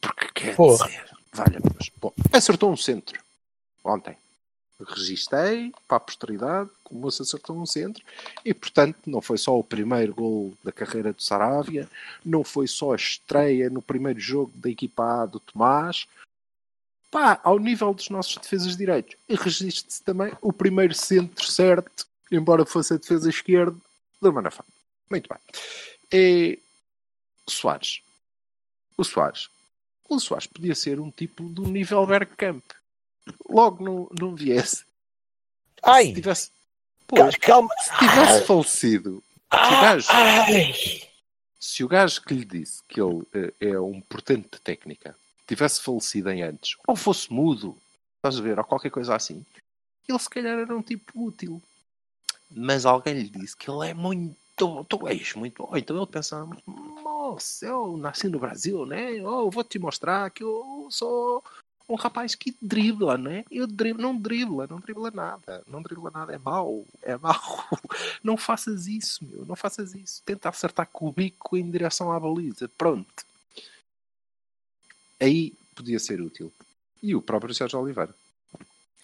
Porque 0.00 0.28
quer 0.34 0.56
Porra. 0.56 0.86
dizer. 0.86 1.10
Valha, 1.32 1.60
mas, 1.76 1.90
bom, 2.00 2.12
acertou 2.32 2.72
um 2.72 2.76
centro 2.76 3.20
ontem. 3.84 4.16
Registrei 4.88 5.72
para 5.86 5.98
a 5.98 6.00
posteridade 6.00 6.70
que 6.86 6.94
o 6.94 6.96
moço 6.96 7.22
acertou 7.22 7.54
um 7.56 7.66
centro 7.66 8.02
e, 8.44 8.54
portanto, 8.54 8.96
não 9.06 9.20
foi 9.20 9.36
só 9.36 9.56
o 9.56 9.62
primeiro 9.62 10.14
gol 10.14 10.54
da 10.64 10.72
carreira 10.72 11.12
do 11.12 11.22
Saravia, 11.22 11.88
não 12.24 12.42
foi 12.42 12.66
só 12.66 12.94
a 12.94 12.96
estreia 12.96 13.68
no 13.68 13.82
primeiro 13.82 14.18
jogo 14.18 14.50
da 14.54 14.70
equipa 14.70 15.22
A 15.22 15.26
do 15.26 15.38
Tomás. 15.38 16.06
Pá, 17.10 17.38
ao 17.44 17.58
nível 17.58 17.92
dos 17.92 18.08
nossos 18.08 18.36
defesas 18.36 18.76
direitos, 18.76 19.16
e 19.28 19.34
registre-se 19.34 20.02
também 20.02 20.32
o 20.40 20.52
primeiro 20.52 20.94
centro 20.94 21.44
certo, 21.44 22.06
embora 22.30 22.64
fosse 22.66 22.94
a 22.94 22.96
defesa 22.96 23.28
esquerda, 23.28 23.76
do 24.20 24.32
Manafá. 24.32 24.64
Muito 25.10 25.28
bem. 25.28 25.38
E 26.12 26.58
Soares. 27.48 28.02
O 28.96 29.04
Soares. 29.04 29.48
O 30.08 30.18
Soares 30.20 30.46
podia 30.46 30.74
ser 30.74 31.00
um 31.00 31.10
tipo 31.10 31.42
do 31.48 31.62
nível 31.62 32.06
Bergkamp. 32.06 32.64
Logo 33.48 33.82
não, 33.84 34.08
não 34.18 34.34
viesse. 34.34 34.76
Se 34.76 34.84
Ai, 35.82 36.12
tivesse, 36.12 36.50
Pô, 37.06 37.16
ca- 37.16 37.30
calma. 37.40 37.70
se 37.82 37.90
tivesse 37.98 38.46
falecido, 38.46 39.22
se 39.50 39.56
o 39.56 39.80
gajo, 39.80 40.08
se 41.58 41.84
o 41.84 41.88
gajo 41.88 42.22
que 42.22 42.34
lhe 42.34 42.44
disse 42.44 42.82
que 42.88 43.00
ele 43.00 43.22
eh, 43.32 43.54
é 43.60 43.80
um 43.80 44.00
portento 44.00 44.56
de 44.56 44.60
técnica 44.62 45.16
tivesse 45.46 45.80
falecido 45.82 46.30
em 46.30 46.42
antes, 46.42 46.76
ou 46.86 46.94
fosse 46.96 47.32
mudo, 47.32 47.76
estás 48.16 48.38
a 48.38 48.42
ver, 48.42 48.58
ou 48.58 48.64
qualquer 48.64 48.90
coisa 48.90 49.14
assim, 49.16 49.44
ele 50.08 50.18
se 50.18 50.28
calhar 50.30 50.58
era 50.58 50.76
um 50.76 50.82
tipo 50.82 51.24
útil. 51.24 51.62
Mas 52.50 52.84
alguém 52.84 53.14
lhe 53.14 53.28
disse 53.28 53.56
que 53.56 53.70
ele 53.70 53.90
é 53.90 53.94
muito, 53.94 54.36
tu 54.88 55.08
és 55.08 55.34
muito 55.34 55.62
bom. 55.62 55.76
Então 55.76 55.96
ele 55.96 56.06
pensa, 56.06 56.46
moça, 56.66 57.66
eu 57.66 57.96
nasci 57.96 58.28
no 58.28 58.38
Brasil, 58.38 58.84
né? 58.84 59.22
Oh, 59.24 59.50
vou 59.50 59.62
te 59.62 59.78
mostrar 59.78 60.30
que 60.30 60.42
eu 60.42 60.88
sou 60.90 61.42
um 61.88 61.96
rapaz 61.96 62.34
que 62.34 62.56
dribla, 62.62 63.18
né? 63.18 63.44
Eu 63.50 63.66
dribla, 63.66 64.02
não 64.02 64.16
dribla, 64.16 64.66
não 64.68 64.78
dribla 64.78 65.10
nada, 65.10 65.62
não 65.66 65.82
dribla 65.82 66.10
nada, 66.10 66.32
é 66.32 66.38
mau, 66.38 66.86
é 67.02 67.16
mau. 67.16 67.40
Não 68.22 68.36
faças 68.36 68.86
isso, 68.86 69.24
meu, 69.24 69.44
não 69.46 69.56
faças 69.56 69.94
isso. 69.94 70.22
Tenta 70.24 70.48
acertar 70.48 70.86
com 70.92 71.08
o 71.08 71.12
bico 71.12 71.56
em 71.56 71.70
direção 71.70 72.12
à 72.12 72.20
baliza, 72.20 72.68
pronto. 72.68 73.24
Aí 75.18 75.52
podia 75.74 75.98
ser 75.98 76.20
útil. 76.20 76.52
E 77.02 77.14
o 77.14 77.22
próprio 77.22 77.54
Sérgio 77.54 77.80
Oliveira. 77.80 78.14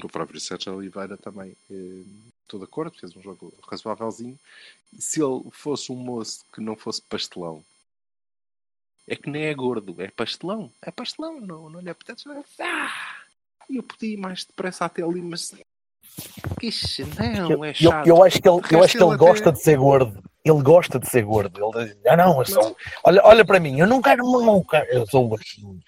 O 0.03 0.09
próprio 0.09 0.39
Sérgio 0.39 0.77
Oliveira 0.77 1.17
também, 1.17 1.57
eh, 1.71 2.03
estou 2.47 2.61
de 2.61 2.65
acordo, 2.65 2.97
fez 2.99 3.15
um 3.17 3.21
jogo 3.23 3.53
razoávelzinho. 3.69 4.39
Se 4.99 5.21
ele 5.23 5.43
fosse 5.51 5.91
um 5.93 5.97
moço 5.97 6.45
que 6.55 6.61
não 6.61 6.77
fosse 6.77 7.03
pastelão, 7.03 7.63
é 9.09 9.15
que 9.17 9.29
nem 9.29 9.45
é 9.45 9.55
gordo, 9.55 9.95
é 10.01 10.09
pastelão. 10.11 10.71
É 10.83 10.91
pastelão, 10.91 11.41
não, 11.41 11.69
não 11.69 11.81
lhe 11.81 11.91
apetece. 11.91 12.25
Ah! 12.61 13.17
Eu 13.69 13.83
podia 13.83 14.15
ir 14.15 14.17
mais 14.17 14.45
depressa 14.45 14.85
até 14.85 15.03
ali, 15.03 15.21
mas. 15.21 15.53
Ixi, 16.63 17.05
não, 17.19 17.51
Eu, 17.51 17.65
é 17.65 17.71
eu, 17.71 17.75
chato. 17.75 18.07
eu 18.07 18.23
acho 18.25 18.41
que 18.41 18.49
ele, 18.49 18.61
eu 18.71 18.83
acho 18.85 18.97
que 18.97 19.03
ele 19.05 19.15
até- 19.15 19.17
gosta 19.17 19.53
de 19.53 19.61
ser 19.61 19.77
gordo. 19.77 20.23
Ele 20.45 20.63
gosta 20.63 20.99
de 21.01 21.09
ser 21.11 21.23
gordo. 21.25 21.61
Ele 21.77 21.87
diz, 21.95 22.07
ah, 22.07 22.17
não, 22.17 22.39
eu 22.39 22.47
sou. 22.47 22.77
Olha, 23.05 23.21
olha 23.25 23.45
para 23.45 23.59
mim, 23.61 23.79
eu 23.81 23.87
não 23.87 24.01
quero. 24.01 24.23
Quero 24.65 24.87
eu 24.93 25.07
sou 25.09 25.35
assim, 25.35 25.81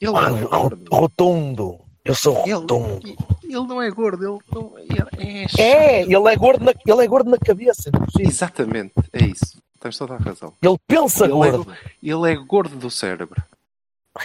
Ele 0.00 0.10
não 0.12 0.36
é 0.36 0.42
gordo. 0.42 0.84
rotundo. 0.94 1.80
Eu 2.04 2.14
sou 2.14 2.42
Ele, 2.42 2.52
rotundo. 2.54 3.06
ele 3.06 3.16
não 3.50 3.80
é 3.82 3.90
gordo, 3.90 4.22
ele, 4.24 4.38
não, 4.52 4.72
ele 4.78 5.42
é 5.42 5.48
chato. 5.48 5.60
É, 5.60 6.02
ele 6.02 6.14
é 6.32 6.36
gordo 6.36 6.64
na, 6.64 6.72
ele 6.86 7.04
é 7.04 7.06
gordo 7.08 7.30
na 7.30 7.38
cabeça. 7.38 7.90
não 7.92 8.00
precisa. 8.00 8.28
Exatamente, 8.28 8.92
é 9.12 9.24
isso. 9.24 9.58
Tens 9.80 9.96
toda 9.96 10.14
a 10.14 10.18
razão. 10.18 10.52
Ele 10.62 10.76
pensa 10.86 11.24
Ele 11.24 11.32
é, 11.32 11.36
gordo. 11.36 11.64
go- 11.64 11.72
ele 12.02 12.32
é 12.32 12.36
gordo 12.36 12.76
do 12.76 12.90
cérebro. 12.90 13.42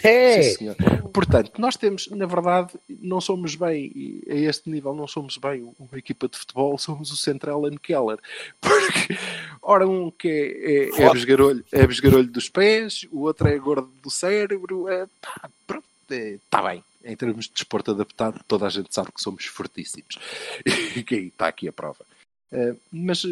É. 0.04 0.42
Sim, 0.42 0.58
senhor. 0.58 0.76
Portanto, 1.14 1.54
nós 1.62 1.78
temos, 1.78 2.08
na 2.10 2.26
verdade, 2.26 2.74
não 2.90 3.22
somos 3.22 3.56
bem, 3.56 4.22
a 4.30 4.34
este 4.34 4.70
nível, 4.70 4.94
não 4.94 5.08
somos 5.08 5.38
bem 5.38 5.72
uma 5.80 5.98
equipa 5.98 6.28
de 6.28 6.38
futebol, 6.38 6.76
somos 6.80 7.12
o 7.12 7.16
Central 7.16 7.66
and 7.68 7.78
Keller. 7.82 8.18
Porque, 8.60 9.18
ora, 9.62 9.88
um 9.88 10.12
que 10.12 10.28
é, 10.28 11.02
é, 11.02 11.04
é, 11.06 11.14
besgarolho, 11.14 11.64
é 11.72 11.88
besgarolho 11.88 12.28
dos 12.28 12.50
pés, 12.50 13.06
o 13.12 13.22
outro 13.22 13.48
é 13.48 13.58
gordo 13.58 13.90
do 14.04 14.10
cérebro, 14.10 14.90
é, 14.90 15.06
pá, 15.22 15.50
pronto, 15.66 15.86
está 16.10 16.62
bem. 16.64 16.84
Em 17.06 17.16
termos 17.16 17.46
de 17.46 17.54
desporto 17.54 17.92
adaptado, 17.92 18.44
toda 18.48 18.66
a 18.66 18.70
gente 18.70 18.94
sabe 18.94 19.12
que 19.12 19.22
somos 19.22 19.46
fortíssimos. 19.46 20.18
E 20.96 21.16
está 21.28 21.48
aqui 21.48 21.68
a 21.68 21.74
prova. 21.74 22.04
Uh, 22.52 22.80
mas 22.92 23.24
uh, 23.24 23.30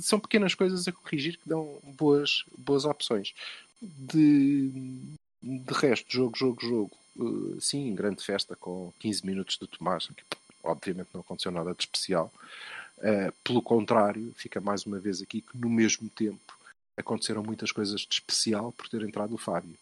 são 0.00 0.18
pequenas 0.18 0.54
coisas 0.54 0.88
a 0.88 0.92
corrigir 0.92 1.36
que 1.36 1.48
dão 1.48 1.78
boas, 1.96 2.44
boas 2.56 2.84
opções. 2.84 3.34
De, 3.80 4.70
de 5.42 5.74
resto, 5.74 6.12
jogo, 6.12 6.36
jogo, 6.36 6.60
jogo. 6.60 6.96
Uh, 7.16 7.60
sim, 7.60 7.94
grande 7.94 8.24
festa 8.24 8.56
com 8.56 8.92
15 8.98 9.24
minutos 9.24 9.58
de 9.58 9.66
Tomás. 9.66 10.08
Que, 10.08 10.24
obviamente 10.64 11.10
não 11.14 11.20
aconteceu 11.20 11.52
nada 11.52 11.72
de 11.72 11.82
especial. 11.82 12.32
Pelo 13.44 13.60
contrário, 13.60 14.32
fica 14.36 14.58
mais 14.58 14.86
uma 14.86 14.98
vez 14.98 15.20
aqui 15.20 15.42
que 15.42 15.56
no 15.56 15.68
mesmo 15.68 16.08
tempo 16.08 16.56
aconteceram 16.96 17.42
muitas 17.42 17.70
coisas 17.70 18.00
de 18.00 18.14
especial 18.14 18.72
por 18.72 18.88
ter 18.88 19.02
entrado 19.02 19.34
o 19.34 19.38
Fábio. 19.38 19.76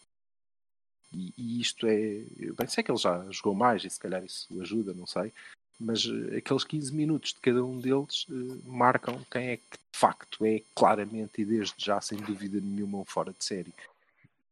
E, 1.14 1.33
e 1.37 1.61
isto 1.61 1.87
é. 1.87 2.22
Bem, 2.59 2.66
sei 2.66 2.83
que 2.83 2.90
ele 2.90 2.98
já 2.98 3.24
jogou 3.31 3.55
mais 3.55 3.85
e 3.85 3.90
se 3.90 4.00
calhar 4.00 4.24
isso 4.24 4.48
ajuda, 4.61 4.92
não 4.92 5.07
sei. 5.07 5.33
Mas 5.79 6.05
uh, 6.05 6.37
aqueles 6.37 6.64
15 6.64 6.94
minutos 6.94 7.33
de 7.33 7.40
cada 7.40 7.64
um 7.64 7.79
deles 7.79 8.27
uh, 8.29 8.61
marcam 8.64 9.20
quem 9.31 9.48
é 9.48 9.57
que 9.57 9.79
de 9.92 9.98
facto 9.98 10.44
é 10.44 10.62
claramente 10.74 11.42
e 11.42 11.44
desde 11.44 11.74
já, 11.79 12.00
sem 12.00 12.18
dúvida 12.18 12.61
nenhuma, 12.61 12.98
um 12.98 13.05
fora 13.05 13.33
de 13.37 13.44
série. 13.44 13.72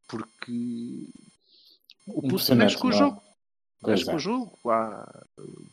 Porque 0.09 1.07
o 2.07 2.23
puto 2.23 2.55
mexe 2.55 2.77
com 2.77 2.89
o 2.89 2.91
não. 2.91 2.99
jogo. 2.99 3.23
Mexe 3.85 4.05
com 4.05 4.13
é. 4.13 4.17
o 4.17 4.19
jogo. 4.19 4.59
Há, 4.67 5.25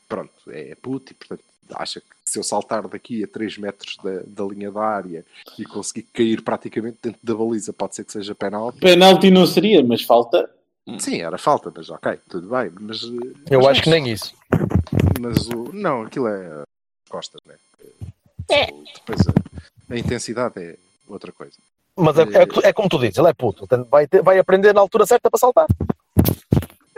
pronto, 0.07 0.33
é 0.47 0.75
puto 0.75 1.11
e 1.11 1.15
portanto 1.15 1.43
acha 1.75 2.01
que 2.01 2.07
se 2.25 2.39
eu 2.39 2.43
saltar 2.43 2.87
daqui 2.87 3.23
a 3.23 3.27
3 3.27 3.57
metros 3.57 3.97
da, 3.97 4.21
da 4.25 4.43
linha 4.45 4.71
da 4.71 4.81
área 4.81 5.25
e 5.57 5.65
conseguir 5.65 6.03
cair 6.13 6.41
praticamente 6.41 6.97
dentro 7.01 7.19
da 7.23 7.35
baliza, 7.35 7.73
pode 7.73 7.95
ser 7.95 8.05
que 8.05 8.11
seja 8.11 8.33
penalti. 8.35 8.79
Penalti 8.79 9.29
não 9.31 9.45
seria, 9.45 9.83
mas 9.83 10.03
falta. 10.03 10.49
Sim, 10.99 11.21
era 11.21 11.37
falta, 11.37 11.71
mas 11.75 11.89
ok, 11.89 12.19
tudo 12.29 12.49
bem. 12.49 12.71
Mas, 12.79 13.03
uh, 13.03 13.33
Eu 13.49 13.59
mas 13.59 13.67
acho 13.67 13.83
que 13.83 13.89
nem 13.89 14.09
isso. 14.09 14.33
Mas 15.19 15.47
o. 15.49 15.71
Não, 15.73 16.03
aquilo 16.03 16.27
é 16.27 16.63
costas, 17.09 17.41
né? 17.45 17.55
Depois 18.95 19.21
a, 19.27 19.93
a 19.93 19.97
intensidade 19.97 20.59
é 20.59 20.77
outra 21.07 21.31
coisa. 21.31 21.57
Mas 21.95 22.17
é, 22.17 22.23
é- 22.23 22.69
é 22.69 22.73
como 22.73 22.89
tu 22.89 22.97
dizes, 22.97 23.17
ele 23.17 23.27
é 23.29 23.33
puto. 23.33 23.59
Portanto, 23.59 23.87
vai, 23.89 24.07
ter- 24.07 24.23
vai 24.23 24.39
aprender 24.39 24.73
na 24.73 24.81
altura 24.81 25.05
certa 25.05 25.29
para 25.29 25.39
saltar. 25.39 25.67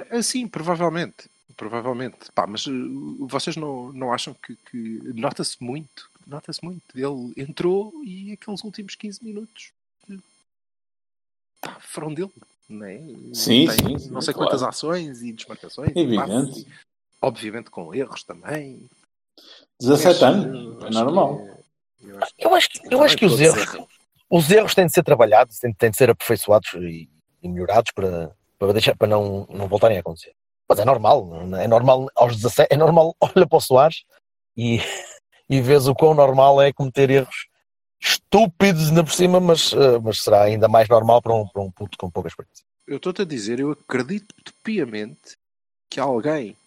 Ah, 0.10 0.22
Sim, 0.24 0.48
provavelmente. 0.48 1.30
Provavelmente. 1.58 2.32
Pá, 2.34 2.48
mas 2.48 2.66
uh, 2.68 3.28
vocês 3.28 3.56
não, 3.58 3.92
não 3.92 4.14
acham 4.14 4.34
que, 4.34 4.56
que 4.70 5.02
nota-se 5.14 5.62
muito? 5.62 6.10
Nota-se 6.26 6.64
muito. 6.64 6.82
Ele 6.96 7.34
entrou 7.36 7.92
e 8.06 8.32
aqueles 8.32 8.64
últimos 8.64 8.96
15 8.96 9.24
minutos 9.24 9.72
pá, 11.60 11.78
foram 11.82 12.14
dele. 12.14 12.32
Não, 12.72 12.86
é? 12.86 12.98
Sim, 13.34 13.68
Tem 13.68 13.70
sim, 13.70 13.98
sim, 14.00 14.10
não 14.12 14.22
sei 14.22 14.34
claro. 14.34 14.50
quantas 14.50 14.64
ações 14.64 15.22
e 15.22 15.34
desmarcações. 15.34 15.92
Evidente. 15.96 16.62
e, 16.62 16.68
obviamente 17.22 17.70
com 17.70 17.94
erros 17.94 18.24
também. 18.24 18.88
17 19.80 20.22
Mas, 20.22 20.22
anos, 20.22 20.84
é 20.86 20.90
normal. 20.90 21.38
que- 22.00 22.08
eu 22.08 22.18
acho 22.20 22.34
que- 22.36 22.46
Eu 22.46 22.54
acho, 22.56 22.70
que- 22.70 22.94
eu 22.96 23.04
acho 23.04 23.18
que 23.18 23.26
os 23.26 23.40
erros, 23.42 23.78
os 24.30 24.50
erros 24.52 24.74
têm 24.76 24.86
de 24.86 24.94
ser 24.94 25.04
trabalhados, 25.04 25.60
têm, 25.60 25.74
têm 25.74 25.92
de 25.92 25.98
ser 25.98 26.10
aperfeiçoados 26.10 26.74
e, 26.76 27.10
e 27.44 27.50
melhorados 27.50 27.92
para, 27.94 28.36
para, 28.58 28.74
deixar, 28.74 28.96
para 28.96 29.08
não, 29.08 29.46
não 29.50 29.68
voltarem 29.68 29.98
a 29.98 30.00
acontecer. 30.00 30.34
Mas 30.70 30.80
é 30.80 30.86
normal, 30.86 31.30
é 31.60 31.68
normal 31.68 32.08
aos 32.16 32.36
17, 32.38 32.74
é 32.74 32.78
normal, 32.78 33.16
olha 33.36 33.48
para 33.48 33.58
o 33.58 33.62
Soares 33.62 34.04
e, 34.56 34.80
e 35.50 35.60
vês 35.62 35.88
o 35.88 35.94
quão 35.96 36.14
normal 36.14 36.62
é 36.62 36.72
cometer 36.72 37.10
erros 37.10 37.48
estúpidos 38.02 38.90
ainda 38.90 39.04
por 39.04 39.14
cima, 39.14 39.40
mas, 39.40 39.72
eh, 39.74 40.00
mas 40.00 40.24
será 40.24 40.44
ainda 40.44 40.68
mais 40.68 40.90
normal 40.90 41.22
para 41.22 41.34
um, 41.34 41.48
para 41.48 41.62
um 41.62 41.70
puto 41.70 41.98
com 41.98 42.10
pouca 42.10 42.30
experiência. 42.30 42.66
Eu 42.88 42.98
estou-te 42.98 43.22
a 43.22 43.26
dizer, 43.26 43.60
eu 43.60 43.72
acredito 43.72 44.34
piamente 44.64 45.38
que 45.88 46.00
alguém, 46.00 46.58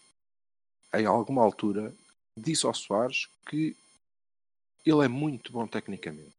em 0.94 1.06
alguma 1.06 1.42
altura, 1.42 1.92
disse 2.36 2.64
ao 2.64 2.72
Soares 2.72 3.26
que 3.48 3.76
ele 4.86 5.04
é 5.04 5.08
muito 5.08 5.50
bom 5.50 5.66
tecnicamente. 5.66 6.32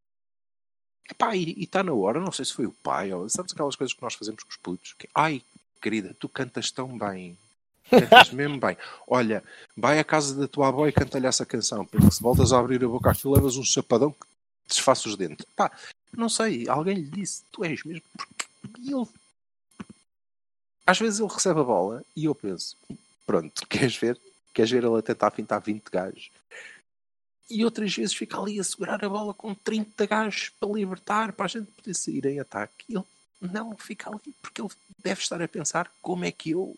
Epá, 1.09 1.35
e 1.35 1.61
está 1.61 1.83
na 1.83 1.93
hora, 1.93 2.19
não 2.19 2.31
sei 2.31 2.45
se 2.45 2.53
foi 2.53 2.65
o 2.65 2.71
pai, 2.71 3.13
ou 3.13 3.29
sabes 3.29 3.51
aquelas 3.51 3.75
coisas 3.75 3.93
que 3.93 4.01
nós 4.01 4.15
fazemos 4.15 4.43
com 4.43 4.49
os 4.49 4.57
putos? 4.57 4.93
Que, 4.93 5.07
Ai, 5.13 5.41
querida, 5.81 6.15
tu 6.19 6.29
cantas 6.29 6.71
tão 6.71 6.97
bem. 6.97 7.37
Cantas 7.89 8.31
mesmo 8.33 8.59
bem. 8.59 8.77
Olha, 9.07 9.43
vai 9.75 9.99
à 9.99 10.03
casa 10.03 10.33
da 10.33 10.47
tua 10.47 10.69
avó 10.69 10.87
e 10.87 10.91
canta-lhe 10.91 11.27
essa 11.27 11.45
canção, 11.45 11.85
porque 11.85 12.09
se 12.09 12.23
voltas 12.23 12.51
a 12.53 12.59
abrir 12.59 12.83
a 12.83 12.87
boca 12.87 13.11
aqui, 13.11 13.27
levas 13.27 13.57
um 13.57 13.63
chapadão 13.63 14.11
que 14.11 14.25
desfaça 14.67 15.07
os 15.07 15.15
dentes. 15.15 15.45
Pá, 15.55 15.71
não 16.15 16.29
sei, 16.29 16.67
alguém 16.67 16.95
lhe 16.95 17.09
disse, 17.09 17.43
tu 17.51 17.63
és 17.63 17.83
mesmo. 17.83 18.03
E 18.79 18.91
ele 18.91 19.07
às 20.85 20.99
vezes 20.99 21.19
ele 21.19 21.31
recebe 21.31 21.59
a 21.59 21.63
bola 21.63 22.03
e 22.15 22.25
eu 22.25 22.35
penso, 22.35 22.77
pronto, 23.25 23.65
queres 23.67 23.95
ver? 23.95 24.19
Queres 24.53 24.71
ver 24.71 24.83
ele 24.83 24.97
a 24.97 25.01
tentar 25.01 25.31
fintar 25.31 25.59
20 25.59 25.83
gajos? 25.89 26.29
E 27.49 27.65
outras 27.65 27.93
vezes 27.95 28.15
fica 28.15 28.39
ali 28.39 28.59
a 28.59 28.63
segurar 28.63 29.03
a 29.03 29.09
bola 29.09 29.33
com 29.33 29.53
30 29.53 30.05
gajos 30.05 30.49
para 30.59 30.69
libertar, 30.69 31.33
para 31.33 31.45
a 31.45 31.49
gente 31.49 31.71
poder 31.71 31.93
sair 31.93 32.25
em 32.25 32.39
ataque. 32.39 32.85
Ele 32.89 33.03
não 33.41 33.75
fica 33.77 34.09
ali, 34.09 34.33
porque 34.41 34.61
ele 34.61 34.69
deve 35.03 35.21
estar 35.21 35.41
a 35.41 35.47
pensar 35.47 35.91
como 36.01 36.25
é 36.25 36.31
que 36.31 36.51
eu 36.51 36.75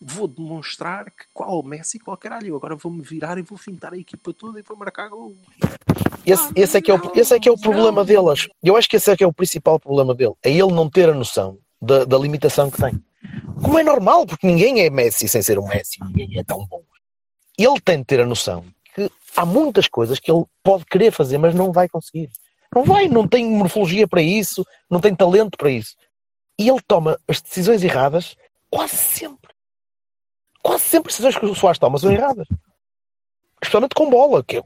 vou 0.00 0.26
demonstrar 0.26 1.06
que 1.06 1.24
qual 1.34 1.60
o 1.60 1.62
Messi 1.62 1.98
qual 1.98 2.16
caralho. 2.16 2.48
Eu 2.48 2.56
agora 2.56 2.74
vou-me 2.74 3.02
virar 3.02 3.38
e 3.38 3.42
vou 3.42 3.58
fintar 3.58 3.92
a 3.92 3.98
equipa 3.98 4.32
toda 4.32 4.58
e 4.58 4.62
vou 4.62 4.76
marcar 4.76 5.08
gol. 5.08 5.34
Esse, 6.24 6.50
esse, 6.54 6.78
é 6.78 6.80
que 6.80 6.90
é 6.90 6.94
o, 6.94 7.12
esse 7.14 7.34
é 7.34 7.40
que 7.40 7.48
é 7.48 7.52
o 7.52 7.58
problema 7.58 8.04
deles. 8.04 8.48
Eu 8.62 8.76
acho 8.76 8.88
que 8.88 8.96
esse 8.96 9.10
é 9.10 9.16
que 9.16 9.24
é 9.24 9.26
o 9.26 9.32
principal 9.32 9.78
problema 9.78 10.14
dele. 10.14 10.34
É 10.42 10.50
ele 10.50 10.72
não 10.72 10.88
ter 10.88 11.08
a 11.10 11.14
noção 11.14 11.58
da, 11.80 12.04
da 12.04 12.18
limitação 12.18 12.70
que 12.70 12.80
tem. 12.80 13.02
Como 13.62 13.78
é 13.78 13.82
normal, 13.82 14.26
porque 14.26 14.46
ninguém 14.46 14.80
é 14.80 14.90
Messi 14.90 15.28
sem 15.28 15.42
ser 15.42 15.58
um 15.58 15.66
Messi, 15.66 15.98
ninguém 16.02 16.38
é 16.38 16.44
tão 16.44 16.66
bom. 16.66 16.82
Ele 17.58 17.80
tem 17.80 17.98
de 17.98 18.04
ter 18.04 18.20
a 18.20 18.26
noção 18.26 18.64
que 18.94 19.10
há 19.36 19.44
muitas 19.44 19.86
coisas 19.86 20.18
que 20.18 20.30
ele 20.30 20.44
pode 20.62 20.84
querer 20.86 21.12
fazer, 21.12 21.36
mas 21.36 21.54
não 21.54 21.72
vai 21.72 21.88
conseguir. 21.88 22.30
Não 22.74 22.84
vai, 22.84 23.08
não 23.08 23.26
tem 23.26 23.46
morfologia 23.46 24.06
para 24.06 24.22
isso, 24.22 24.64
não 24.88 25.00
tem 25.00 25.14
talento 25.14 25.58
para 25.58 25.70
isso. 25.70 25.94
E 26.58 26.68
ele 26.68 26.80
toma 26.86 27.18
as 27.26 27.40
decisões 27.40 27.82
erradas 27.82 28.36
quase 28.70 28.96
sempre. 28.96 29.39
Quase 30.62 30.84
sempre 30.84 31.10
as 31.10 31.18
decisões 31.18 31.38
que 31.38 31.46
o 31.46 31.54
Soares 31.54 31.78
toma 31.78 31.98
são 31.98 32.12
erradas. 32.12 32.46
Especialmente 33.62 33.94
com 33.94 34.10
bola, 34.10 34.42
que 34.44 34.58
é 34.58 34.62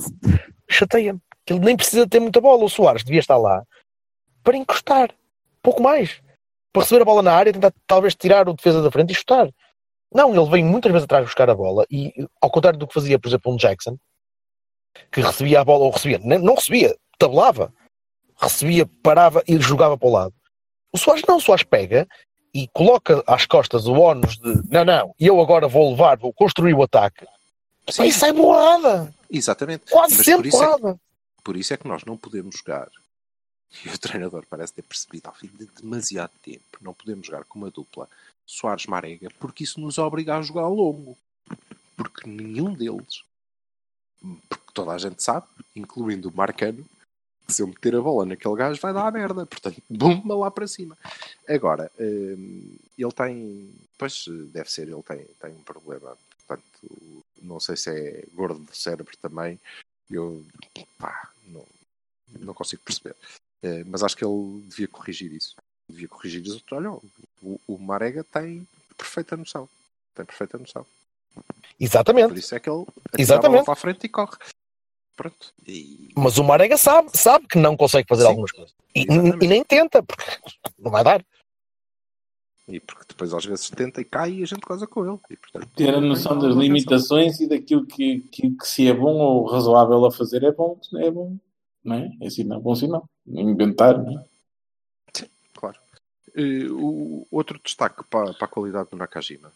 chateia-me. 0.68 1.20
Ele 1.46 1.58
nem 1.58 1.76
precisa 1.76 2.06
ter 2.06 2.20
muita 2.20 2.40
bola. 2.40 2.64
O 2.64 2.68
Soares 2.68 3.04
devia 3.04 3.20
estar 3.20 3.36
lá 3.36 3.64
para 4.42 4.56
encostar. 4.56 5.10
Pouco 5.62 5.82
mais. 5.82 6.20
Para 6.72 6.82
receber 6.82 7.02
a 7.02 7.04
bola 7.04 7.22
na 7.22 7.32
área, 7.32 7.52
tentar 7.52 7.72
talvez 7.86 8.14
tirar 8.14 8.48
o 8.48 8.54
defesa 8.54 8.82
da 8.82 8.90
frente 8.90 9.12
e 9.12 9.14
chutar. 9.14 9.52
Não, 10.14 10.34
ele 10.34 10.50
vem 10.50 10.64
muitas 10.64 10.92
vezes 10.92 11.04
atrás 11.04 11.24
buscar 11.24 11.48
a 11.48 11.54
bola 11.54 11.86
e, 11.90 12.12
ao 12.40 12.50
contrário 12.50 12.78
do 12.78 12.86
que 12.86 12.94
fazia, 12.94 13.18
por 13.18 13.28
exemplo, 13.28 13.52
um 13.52 13.56
Jackson, 13.56 13.96
que 15.10 15.20
recebia 15.20 15.60
a 15.60 15.64
bola, 15.64 15.84
ou 15.84 15.90
recebia, 15.90 16.18
não 16.18 16.54
recebia, 16.54 16.94
tabelava, 17.18 17.72
recebia, 18.36 18.86
parava 19.02 19.42
e 19.48 19.58
jogava 19.58 19.96
para 19.96 20.08
o 20.08 20.12
lado. 20.12 20.34
O 20.92 20.98
Soares 20.98 21.24
não, 21.26 21.36
o 21.36 21.40
Soares 21.40 21.64
pega 21.64 22.06
e 22.54 22.68
coloca 22.68 23.22
às 23.26 23.46
costas 23.46 23.86
o 23.86 23.94
ónus 23.94 24.36
de 24.36 24.62
não, 24.70 24.84
não, 24.84 25.14
eu 25.18 25.40
agora 25.40 25.66
vou 25.66 25.90
levar, 25.90 26.18
vou 26.18 26.32
construir 26.32 26.74
o 26.74 26.82
ataque. 26.82 27.26
Sim. 27.88 28.04
E 28.04 28.12
sai 28.12 28.32
borrada. 28.32 29.12
Exatamente. 29.30 29.90
Quase 29.90 30.16
Mas 30.16 30.18
por 30.18 30.24
sempre 30.24 30.48
isso, 30.48 30.62
é, 30.62 30.66
borrada. 30.66 31.00
por 31.42 31.56
isso 31.56 31.74
é 31.74 31.76
que 31.76 31.88
nós 31.88 32.04
não 32.04 32.16
podemos 32.16 32.56
jogar. 32.56 32.88
E 33.84 33.88
o 33.88 33.98
treinador 33.98 34.44
parece 34.48 34.74
ter 34.74 34.82
percebido 34.82 35.28
ao 35.28 35.34
fim 35.34 35.48
de 35.48 35.66
demasiado 35.66 36.32
tempo. 36.42 36.78
Não 36.80 36.92
podemos 36.92 37.26
jogar 37.26 37.44
com 37.44 37.58
uma 37.58 37.70
dupla 37.70 38.06
Soares-Marega, 38.46 39.30
porque 39.38 39.64
isso 39.64 39.80
nos 39.80 39.96
obriga 39.96 40.36
a 40.36 40.42
jogar 40.42 40.68
longo. 40.68 41.16
Porque 41.96 42.28
nenhum 42.28 42.74
deles, 42.74 43.24
porque 44.48 44.72
toda 44.74 44.92
a 44.92 44.98
gente 44.98 45.22
sabe, 45.22 45.46
incluindo 45.74 46.28
o 46.28 46.36
Marcano, 46.36 46.84
Se 47.48 47.62
eu 47.62 47.66
meter 47.66 47.94
a 47.96 48.00
bola 48.00 48.24
naquele 48.24 48.54
gajo, 48.54 48.80
vai 48.80 48.92
dar 48.92 49.06
a 49.06 49.10
merda. 49.10 49.44
Portanto, 49.44 49.82
bumba 49.88 50.34
lá 50.36 50.50
para 50.50 50.66
cima. 50.66 50.96
Agora, 51.48 51.90
hum, 51.98 52.76
ele 52.96 53.12
tem. 53.12 53.74
Pois, 53.98 54.24
deve 54.52 54.70
ser, 54.70 54.88
ele 54.88 55.02
tem, 55.02 55.26
tem 55.40 55.50
um 55.52 55.62
problema. 55.62 56.16
Portanto, 56.46 57.24
não 57.42 57.60
sei 57.60 57.76
se 57.76 57.90
é 57.90 58.24
gordo 58.32 58.60
do 58.60 58.74
cérebro 58.74 59.16
também. 59.18 59.60
Eu, 60.10 60.44
pá, 60.98 61.30
não, 61.46 61.64
não 62.40 62.54
consigo 62.54 62.82
perceber. 62.84 63.16
Eh, 63.62 63.84
mas 63.86 64.02
acho 64.02 64.16
que 64.16 64.24
ele 64.24 64.62
devia 64.66 64.88
corrigir 64.88 65.32
isso. 65.32 65.56
Devia 65.88 66.08
corrigir 66.08 66.42
isso. 66.44 66.62
Olha, 66.72 66.92
o, 67.42 67.60
o 67.66 67.78
Marega 67.78 68.24
tem 68.24 68.66
perfeita 68.96 69.36
noção. 69.36 69.68
Tem 70.14 70.24
perfeita 70.24 70.58
noção. 70.58 70.84
Por 71.34 71.44
Exatamente. 71.78 72.38
isso 72.38 72.54
é 72.54 72.60
que 72.60 72.68
ele 72.68 72.84
Exatamente. 73.18 73.64
para 73.64 73.72
a 73.72 73.76
frente 73.76 74.04
e 74.04 74.08
corre. 74.08 74.36
Pronto. 75.16 75.52
E, 75.66 76.08
Mas 76.16 76.38
o 76.38 76.44
Marega 76.44 76.76
sabe, 76.76 77.10
sabe 77.14 77.46
que 77.46 77.58
não 77.58 77.76
consegue 77.76 78.08
fazer 78.08 78.22
Sim. 78.22 78.28
algumas 78.28 78.52
coisas. 78.52 78.74
E, 78.94 79.02
e 79.02 79.46
nem 79.46 79.62
tenta, 79.64 80.02
porque 80.02 80.24
não 80.78 80.90
vai 80.90 81.04
dar. 81.04 81.24
e 82.68 82.80
porque 82.80 83.04
depois 83.08 83.32
às 83.34 83.44
vezes 83.44 83.70
tenta 83.70 84.00
e 84.00 84.04
cai 84.04 84.32
e 84.32 84.42
a 84.42 84.46
gente 84.46 84.60
goza 84.60 84.86
com 84.86 85.06
ele. 85.06 85.18
E, 85.30 85.36
portanto, 85.36 85.68
Ter 85.76 85.94
a 85.94 86.00
noção 86.00 86.38
das 86.38 86.54
limitações 86.54 87.40
e 87.40 87.48
daquilo 87.48 87.86
que, 87.86 88.20
que, 88.30 88.50
que 88.50 88.66
se 88.66 88.88
é 88.88 88.94
bom 88.94 89.16
ou 89.18 89.46
razoável 89.46 90.04
a 90.06 90.12
fazer 90.12 90.42
é 90.44 90.52
bom, 90.52 90.78
é 90.96 91.10
bom. 91.10 91.36
Não 91.84 91.96
é? 91.96 92.10
É 92.20 92.30
sinal, 92.30 92.60
bom 92.60 92.74
sinal. 92.74 93.08
Inventar, 93.26 94.02
não 94.02 94.20
é? 94.20 94.24
Claro. 95.54 95.78
Eh, 96.34 96.66
o 96.70 97.26
outro 97.30 97.60
destaque 97.62 98.02
para, 98.08 98.32
para 98.34 98.44
a 98.46 98.48
qualidade 98.48 98.90
do 98.90 98.96
Nakajima. 98.96 99.52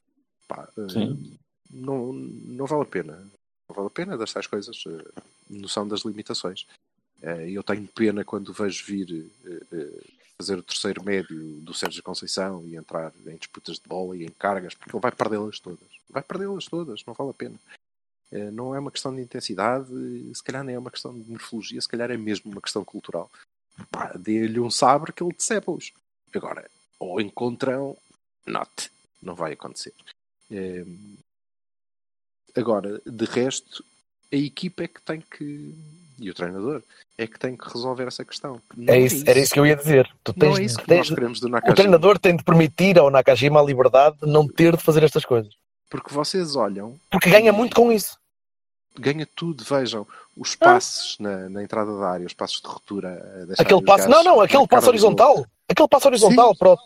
Pá, 0.49 0.69
Sim. 0.91 1.39
não, 1.71 2.13
não 2.13 2.67
vale 2.67 2.83
a 2.83 2.87
pena. 2.87 3.31
Vale 3.69 3.87
a 3.89 3.91
pena 3.91 4.17
das 4.17 4.33
tais 4.33 4.47
coisas. 4.47 4.85
eh, 4.87 5.23
noção 5.51 5.87
das 5.87 6.01
limitações. 6.03 6.67
Eh, 7.23 7.51
eu 7.51 7.63
tenho 7.63 7.87
pena 7.89 8.25
quando 8.25 8.53
vejo 8.53 8.85
vir 8.85 9.31
eh, 9.45 10.03
fazer 10.39 10.59
o 10.59 10.63
terceiro 10.63 11.03
médio 11.03 11.61
do 11.61 11.75
Sérgio 11.75 12.03
Conceição 12.03 12.63
e 12.65 12.77
entrar 12.77 13.13
em 13.27 13.37
disputas 13.37 13.79
de 13.79 13.89
bola 13.89 14.17
e 14.17 14.25
em 14.25 14.31
cargas, 14.31 14.75
porque 14.75 14.95
ele 14.95 15.03
vai 15.03 15.13
perdê-las 15.13 15.59
todas. 15.59 15.89
Vai 16.09 16.23
perdê-las 16.23 16.67
todas, 16.67 17.05
não 17.07 17.15
vale 17.15 17.31
a 17.31 17.35
pena. 17.35 17.59
Não 18.53 18.75
é 18.75 18.79
uma 18.79 18.91
questão 18.91 19.15
de 19.15 19.23
intensidade, 19.23 19.89
se 20.35 20.43
calhar 20.43 20.63
nem 20.63 20.75
é 20.75 20.79
uma 20.79 20.91
questão 20.91 21.19
de 21.19 21.31
morfologia, 21.31 21.81
se 21.81 21.89
calhar 21.89 22.11
é 22.11 22.17
mesmo 22.19 22.53
uma 22.53 22.61
questão 22.61 22.85
cultural. 22.85 23.31
Dê-lhe 24.19 24.61
um 24.61 24.71
sabre 24.71 25.13
que 25.13 25.23
ele 25.23 25.33
decepa-os. 25.33 25.93
Agora, 26.35 26.69
ou 26.99 27.19
encontrão, 27.19 27.97
not. 28.45 28.91
Não 29.23 29.35
vai 29.35 29.53
acontecer. 29.53 29.95
Eh, 32.57 32.61
agora, 32.61 33.01
de 33.07 33.25
resto, 33.27 33.85
a 34.33 34.37
equipa 34.37 34.85
é 34.85 34.89
que 34.89 35.01
tem 35.03 35.21
que. 35.21 35.75
E 36.19 36.31
o 36.31 36.35
treinador 36.35 36.83
é 37.19 37.27
que 37.27 37.39
tem 37.39 37.55
que 37.57 37.69
resolver 37.69 38.07
essa 38.07 38.25
questão. 38.25 38.61
Não 38.77 38.93
É 38.95 38.99
isso, 38.99 39.23
era 39.27 39.39
isso 39.39 39.53
que 39.53 39.61
eu 39.61 39.67
ia 39.67 39.77
dizer. 39.77 40.09
Tu 40.25 40.33
Não 40.37 40.39
tens, 40.49 40.59
é 40.59 40.63
isso 40.63 40.79
que 40.79 40.87
tens- 40.87 41.09
nós 41.11 41.15
queremos 41.19 41.41
do 41.41 41.47
o 41.47 41.51
Nakajima. 41.51 41.77
treinador 41.77 42.19
tem 42.19 42.37
de 42.37 42.43
permitir 42.45 42.99
ao 42.99 43.11
Nakajima 43.11 43.61
a 43.61 43.63
liberdade 43.63 44.17
de 44.23 44.27
não 44.27 44.49
ter 44.49 44.77
de 44.77 44.83
fazer 44.83 45.03
estas 45.03 45.25
coisas. 45.25 45.53
Porque 45.91 46.13
vocês 46.13 46.57
olham, 46.57 46.99
Porque 47.11 47.31
ganha 47.31 47.53
muito 47.53 47.77
com 47.77 47.93
isso. 47.93 48.19
ganha 48.99 49.27
tudo, 49.37 49.63
vejam. 49.63 50.07
Os 50.37 50.55
passes 50.57 51.17
na, 51.19 51.49
na 51.51 51.63
entrada 51.63 51.97
da 51.99 52.09
área, 52.11 52.27
os 52.27 52.33
passos 52.35 52.61
de 52.63 52.67
ruptura. 52.69 53.45
deixar 53.47 53.63
Aquele 53.63 53.83
passo, 53.83 54.09
não, 54.09 54.25
não, 54.25 54.41
aquele 54.41 54.67
passo 54.67 54.89
horizontal. 54.89 55.47
Aquele 55.69 55.89
passo 55.89 56.09
horizontal 56.09 56.57
para 56.57 56.73
o, 56.73 56.79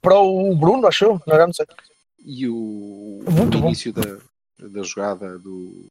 para 0.00 0.18
o 0.18 0.56
Bruno, 0.56 0.86
acho 0.86 1.04
eu. 1.04 1.22
Não, 1.26 1.36
não 1.46 1.52
sei. 1.52 1.66
e 2.24 2.48
o, 2.48 3.22
o 3.26 3.56
início 3.58 3.92
da, 3.92 4.18
da 4.68 4.82
jogada 4.82 5.38
do, 5.38 5.86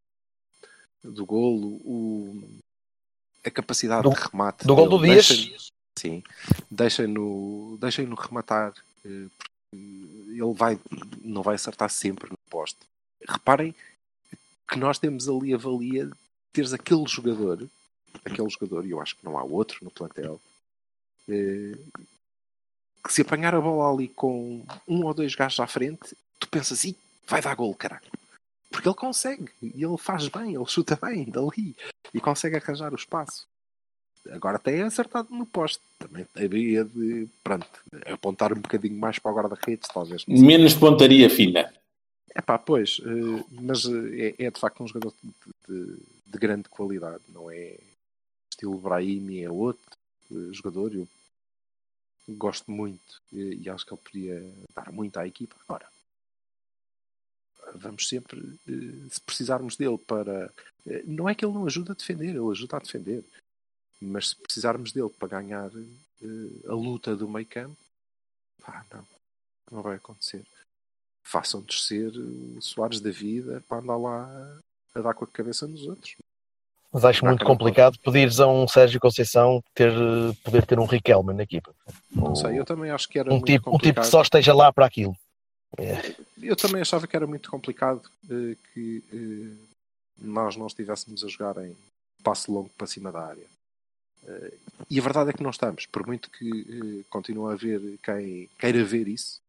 do 1.04 1.26
golo, 1.26 1.80
o, 1.86 2.44
a 3.44 3.50
capacidade 3.52 4.04
Do- 4.04 4.10
de 4.14 4.22
remate. 4.22 4.66
do 4.68 4.76
gol 4.76 4.90
do. 4.90 5.00
Dias. 5.02 5.28
Deixem- 5.28 5.58
Sim, 5.98 6.24
deixem-no 6.72 7.78
deixem 7.82 8.06
-no 8.08 8.16
rematar, 8.16 8.74
eh, 9.04 9.26
porque 9.38 9.76
ele 10.32 10.54
vai, 10.54 10.80
não 11.22 11.42
vai 11.42 11.56
acertar 11.56 11.90
sempre 11.90 12.30
no 12.32 12.38
poste. 12.50 12.80
Reparem 13.28 13.76
que 14.66 14.78
nós 14.80 14.98
temos 14.98 15.28
ali 15.28 15.54
a 15.54 15.58
valia 15.58 16.06
de 16.06 16.14
teres 16.54 16.72
aquele 16.72 17.06
jogador, 17.06 17.68
aquele 18.24 18.50
jogador, 18.50 18.86
e 18.86 18.92
eu 18.92 19.02
acho 19.02 19.18
que 19.18 19.26
não 19.26 19.38
há 19.38 19.44
outro 19.44 19.84
no 19.84 19.92
plantel, 19.92 20.40
eh, 21.28 21.78
que 23.04 23.12
se 23.12 23.22
apanhar 23.22 23.54
a 23.54 23.60
bola 23.60 23.94
ali 23.94 24.08
com 24.08 24.64
um 24.88 25.04
ou 25.06 25.14
dois 25.14 25.36
gajos 25.36 25.60
à 25.60 25.68
frente, 25.68 26.16
tu 26.40 26.48
pensas, 26.48 26.86
Ih, 26.86 26.96
vai 27.28 27.42
dar 27.42 27.56
gol, 27.56 27.76
caralho. 27.76 28.08
Porque 28.70 28.88
ele 28.88 28.96
consegue, 28.96 29.50
e 29.62 29.84
ele 29.84 29.98
faz 29.98 30.28
bem, 30.28 30.54
ele 30.56 30.66
chuta 30.68 30.98
bem 31.02 31.26
dali, 31.26 31.76
e 32.14 32.20
consegue 32.20 32.56
arranjar 32.58 32.92
o 32.94 32.96
espaço. 32.96 33.48
Agora 34.32 34.60
tem 34.60 34.82
acertado 34.82 35.34
no 35.34 35.46
poste. 35.46 35.82
Também 35.98 36.26
havia 36.36 36.84
de, 36.86 37.28
pronto, 37.44 37.68
apontar 38.06 38.54
um 38.54 38.60
bocadinho 38.62 38.98
mais 39.00 39.18
para 39.18 39.32
o 39.32 39.36
guarda-redes, 39.36 39.88
talvez. 39.92 40.26
Menos 40.26 40.74
pontaria 40.76 41.30
fina. 41.30 41.74
É 42.36 42.42
pá, 42.42 42.60
pois, 42.60 43.00
eh, 43.04 43.44
mas 43.50 43.86
eh, 43.86 44.36
é, 44.38 44.46
é 44.46 44.52
de 44.52 44.60
facto 44.60 44.84
um 44.84 44.88
jogador 44.88 45.14
de, 45.24 45.32
de- 45.68 45.98
de 46.28 46.38
grande 46.38 46.70
qualidade, 46.70 47.24
não 47.30 47.50
é 47.50 47.76
estilo 48.52 48.78
Brahimi, 48.78 49.42
é 49.42 49.50
outro 49.50 49.82
eh, 50.32 50.54
jogador. 50.54 50.94
Eu 50.94 51.08
gosto 52.30 52.70
muito 52.70 53.20
e 53.34 53.68
acho 53.68 53.84
que 53.86 53.94
ele 53.94 54.02
podia 54.04 54.54
dar 54.76 54.92
muito 54.92 55.18
à 55.18 55.26
equipa. 55.26 55.56
Agora, 55.68 55.88
vamos 57.76 58.08
sempre, 58.08 58.40
eh, 58.68 59.10
se 59.10 59.22
precisarmos 59.22 59.76
dele 59.76 59.98
para. 59.98 60.52
eh, 60.88 61.04
Não 61.06 61.28
é 61.30 61.36
que 61.36 61.46
ele 61.46 61.54
não 61.54 61.66
ajuda 61.66 61.92
a 61.94 61.96
defender, 61.96 62.30
ele 62.30 62.52
ajuda 62.52 62.78
a 62.78 62.80
defender, 62.80 63.24
mas 64.02 64.30
se 64.30 64.36
precisarmos 64.36 64.92
dele 64.92 65.10
para 65.10 65.40
ganhar 65.40 65.70
eh, 65.76 66.68
a 66.68 66.74
luta 66.74 67.16
do 67.16 67.28
meio 67.30 67.46
campo, 67.46 67.78
pá, 68.62 68.86
não, 68.94 69.08
não 69.72 69.82
vai 69.82 69.96
acontecer 69.96 70.46
façam 71.24 71.62
descer 71.62 72.12
o 72.18 72.60
Soares 72.60 73.00
da 73.00 73.12
vida 73.12 73.64
para 73.70 73.78
andar 73.78 73.98
lá 73.98 74.60
a 74.96 75.02
dar 75.02 75.14
com 75.14 75.26
a 75.26 75.28
cabeça 75.28 75.68
nos 75.68 75.84
outros. 75.88 76.16
Mas 76.92 77.06
acho 77.06 77.24
muito 77.24 77.46
complicado 77.46 78.00
pedires 78.00 78.40
a 78.40 78.48
um 78.48 78.68
Sérgio 78.68 79.00
Conceição 79.00 79.64
ter, 79.76 79.94
poder 80.44 80.66
ter 80.66 80.80
um 80.80 80.86
Riquelme 80.86 81.34
na 81.36 81.44
equipa. 81.44 81.72
Não 82.10 82.36
sei, 82.36 82.58
eu 82.58 82.66
também 82.66 82.90
acho 82.90 83.08
que 83.08 83.20
era 83.20 83.30
Um 83.30 83.34
muito 83.34 83.46
tipo, 83.46 83.70
um 83.70 83.74
tipo 83.74 83.78
complicado. 83.78 84.06
que 84.06 84.10
só 84.10 84.24
esteja 84.24 84.56
lá 84.56 84.74
para 84.74 84.88
aquilo. 84.88 85.16
Eu 86.42 86.56
também 86.56 86.82
achava 86.82 87.08
que 87.08 87.16
era 87.16 87.28
muito 87.28 87.50
complicado 87.50 88.10
eh, 88.30 88.56
que 88.74 89.04
eh, 89.14 89.66
nós 90.18 90.56
não 90.56 90.68
estivéssemos 90.68 91.24
a 91.24 91.28
jogar 91.28 91.64
em 91.64 91.76
passo 92.24 92.52
longo 92.52 92.70
para 92.70 92.88
cima 92.88 93.12
da 93.12 93.26
área. 93.26 93.48
Eh, 94.26 94.54
e 94.90 95.00
a 95.00 95.04
verdade 95.04 95.30
é 95.30 95.34
que 95.34 95.44
não 95.44 95.52
estamos, 95.52 95.86
por 95.86 96.08
muito 96.08 96.30
que 96.32 97.06
continue 97.10 97.52
a 97.52 97.54
haver 97.54 97.98
quem 98.04 98.50
queira 98.58 98.84
ver 98.84 99.08
isso. 99.08 99.42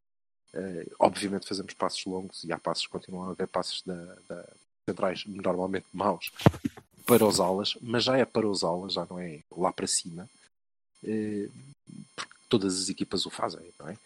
obviamente 0.98 1.46
fazemos 1.46 1.74
passos 1.74 2.04
longos 2.04 2.42
e 2.44 2.52
há 2.52 2.59
passos, 2.59 2.87
continuam 2.87 3.28
a 3.28 3.30
haver 3.30 3.46
passos 3.46 3.83
da, 3.87 4.16
da 4.28 4.44
centrais 4.88 5.24
normalmente 5.24 5.87
maus 5.92 6.33
para 7.06 7.24
os 7.24 7.38
alas, 7.38 7.76
mas 7.80 8.04
já 8.04 8.18
é 8.18 8.24
para 8.24 8.48
os 8.48 8.64
alas, 8.64 8.94
já 8.94 9.06
não 9.09 9.18
é 9.18 9.40
lá 9.56 9.72
para 9.72 9.87
cima. 9.87 10.28
Porque 11.00 12.35
todas 12.48 12.80
as 12.80 12.88
equipas 12.88 13.24
o 13.26 13.30
fazem, 13.30 13.72
não 13.78 13.88
é? 13.88 13.96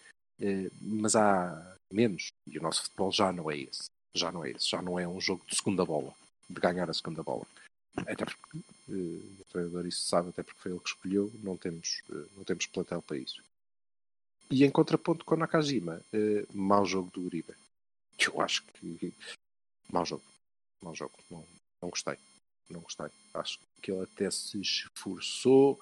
Mas 0.81 1.17
há 1.17 1.74
menos 1.95 2.33
e 2.47 2.59
o 2.59 2.63
nosso 2.63 2.83
futebol 2.83 3.13
já 3.13 3.33
não 3.33 3.51
é 3.51 3.59
esse. 3.59 3.91
Já 4.15 4.31
não 4.31 4.45
é 4.45 4.51
esse. 4.51 4.69
Já 4.69 4.83
não 4.83 4.99
é 4.99 5.07
um 5.07 5.21
jogo 5.21 5.45
de 5.49 5.57
segunda 5.57 5.85
bola, 5.85 6.15
de 6.49 6.61
ganhar 6.61 6.89
a 6.91 6.95
segunda 6.95 7.23
bola. 7.23 7.47
Até 7.97 8.25
porque 8.25 8.59
eh, 8.89 9.41
o 9.41 9.45
treinador 9.51 9.87
isso 9.87 10.03
sabe, 10.03 10.31
até 10.31 10.43
porque 10.43 10.61
foi 10.61 10.73
ele 10.73 10.81
que 10.81 10.89
escolheu, 10.89 11.31
não 11.43 11.57
temos, 11.57 12.03
eh, 12.11 12.27
não 12.37 12.45
temos 12.45 12.67
plantel 12.67 13.01
para 13.01 13.17
isso. 13.17 13.43
E 14.51 14.65
em 14.65 14.71
contraponto 14.71 15.25
com 15.25 15.37
Nakajima, 15.37 16.03
eh, 16.13 16.45
mau 16.53 16.85
jogo 16.85 17.11
do 17.11 17.23
Uribe. 17.23 17.55
Eu 18.19 18.41
acho 18.41 18.65
que 18.65 19.13
mau 19.91 20.05
jogo. 20.05 20.23
Mau 20.83 20.95
jogo. 20.95 21.15
Não, 21.31 21.45
não 21.81 21.91
gostei. 21.91 22.17
Não 22.69 22.81
gostei. 22.81 23.09
Acho 23.33 23.59
que 23.81 23.91
ele 23.91 24.03
até 24.03 24.31
se 24.31 24.61
esforçou, 24.61 25.81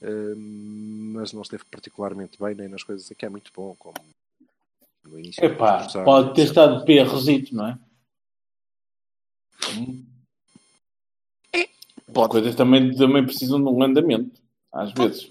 eh, 0.00 0.34
mas 0.34 1.32
não 1.32 1.42
esteve 1.42 1.64
particularmente 1.64 2.38
bem 2.38 2.54
nem 2.54 2.68
nas 2.68 2.82
coisas 2.82 3.08
que 3.08 3.26
é 3.26 3.28
muito 3.28 3.52
bom, 3.54 3.74
como 3.76 3.94
no 5.12 5.18
início 5.18 5.44
Epá, 5.44 5.74
construção. 5.74 6.04
pode 6.04 6.34
ter 6.34 6.42
estado 6.42 6.78
de 6.78 6.86
perrosito, 6.86 7.54
não 7.54 7.68
é? 7.68 7.78
Pode. 12.12 12.28
Coisas 12.30 12.54
também, 12.54 12.94
também 12.94 13.24
precisam 13.24 13.62
de 13.62 13.68
um 13.68 13.82
andamento, 13.82 14.40
às 14.72 14.92
vezes. 14.92 15.30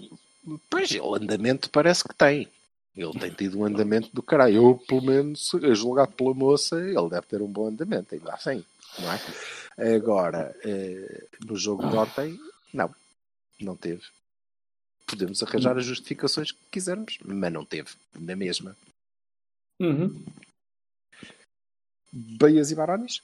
Pois, 0.70 0.90
ele 0.92 1.16
andamento 1.16 1.70
parece 1.70 2.04
que 2.04 2.16
tem. 2.16 2.48
Ele 2.96 3.20
tem 3.20 3.32
tido 3.32 3.60
um 3.60 3.66
andamento 3.66 4.10
do 4.14 4.22
caralho. 4.22 4.56
Eu, 4.56 4.84
pelo 4.88 5.02
menos, 5.02 5.52
julgado 5.74 6.12
pela 6.14 6.34
moça, 6.34 6.78
ele 6.78 7.10
deve 7.10 7.26
ter 7.28 7.42
um 7.42 7.48
bom 7.48 7.68
andamento, 7.68 8.14
ainda 8.14 8.34
assim, 8.34 8.64
não 9.00 9.12
é? 9.12 9.96
Agora, 9.96 10.56
eh, 10.64 11.28
no 11.46 11.56
jogo 11.56 11.88
de 11.88 11.96
ontem, 11.96 12.40
não. 12.74 12.94
Não 13.60 13.76
teve. 13.76 14.02
Podemos 15.06 15.42
arranjar 15.44 15.78
as 15.78 15.86
justificações 15.86 16.52
que 16.52 16.60
quisermos, 16.72 17.18
mas 17.24 17.54
não 17.54 17.64
teve. 17.64 17.90
Na 18.20 18.36
mesma. 18.36 18.76
Uhum. 19.82 20.24
Beias 22.14 22.70
e 22.72 22.76
Baranis? 22.76 23.22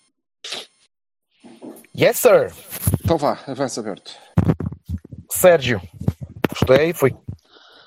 Yes, 1.95 2.17
sir. 2.17 2.51
Então 3.03 3.17
vá, 3.17 3.39
avança 3.47 3.79
aberto. 3.79 4.15
Sérgio, 5.29 5.81
gostei, 6.49 6.93
foi 6.93 7.15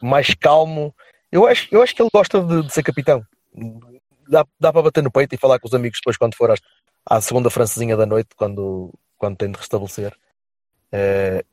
mais 0.00 0.34
calmo. 0.34 0.94
Eu 1.32 1.46
acho, 1.46 1.68
eu 1.72 1.82
acho 1.82 1.94
que 1.94 2.02
ele 2.02 2.10
gosta 2.12 2.42
de, 2.42 2.62
de 2.62 2.72
ser 2.72 2.82
capitão. 2.82 3.24
Dá, 4.28 4.44
dá 4.58 4.72
para 4.72 4.82
bater 4.82 5.02
no 5.02 5.10
peito 5.10 5.34
e 5.34 5.38
falar 5.38 5.58
com 5.58 5.66
os 5.66 5.74
amigos 5.74 5.98
depois 6.00 6.16
quando 6.16 6.36
for 6.36 6.50
às- 6.50 6.60
à 7.08 7.20
segunda 7.20 7.50
francesinha 7.50 7.96
da 7.96 8.06
noite, 8.06 8.30
quando, 8.36 8.92
quando 9.18 9.36
tem 9.36 9.50
de 9.50 9.58
restabelecer. 9.58 10.14
Eh, 10.92 11.44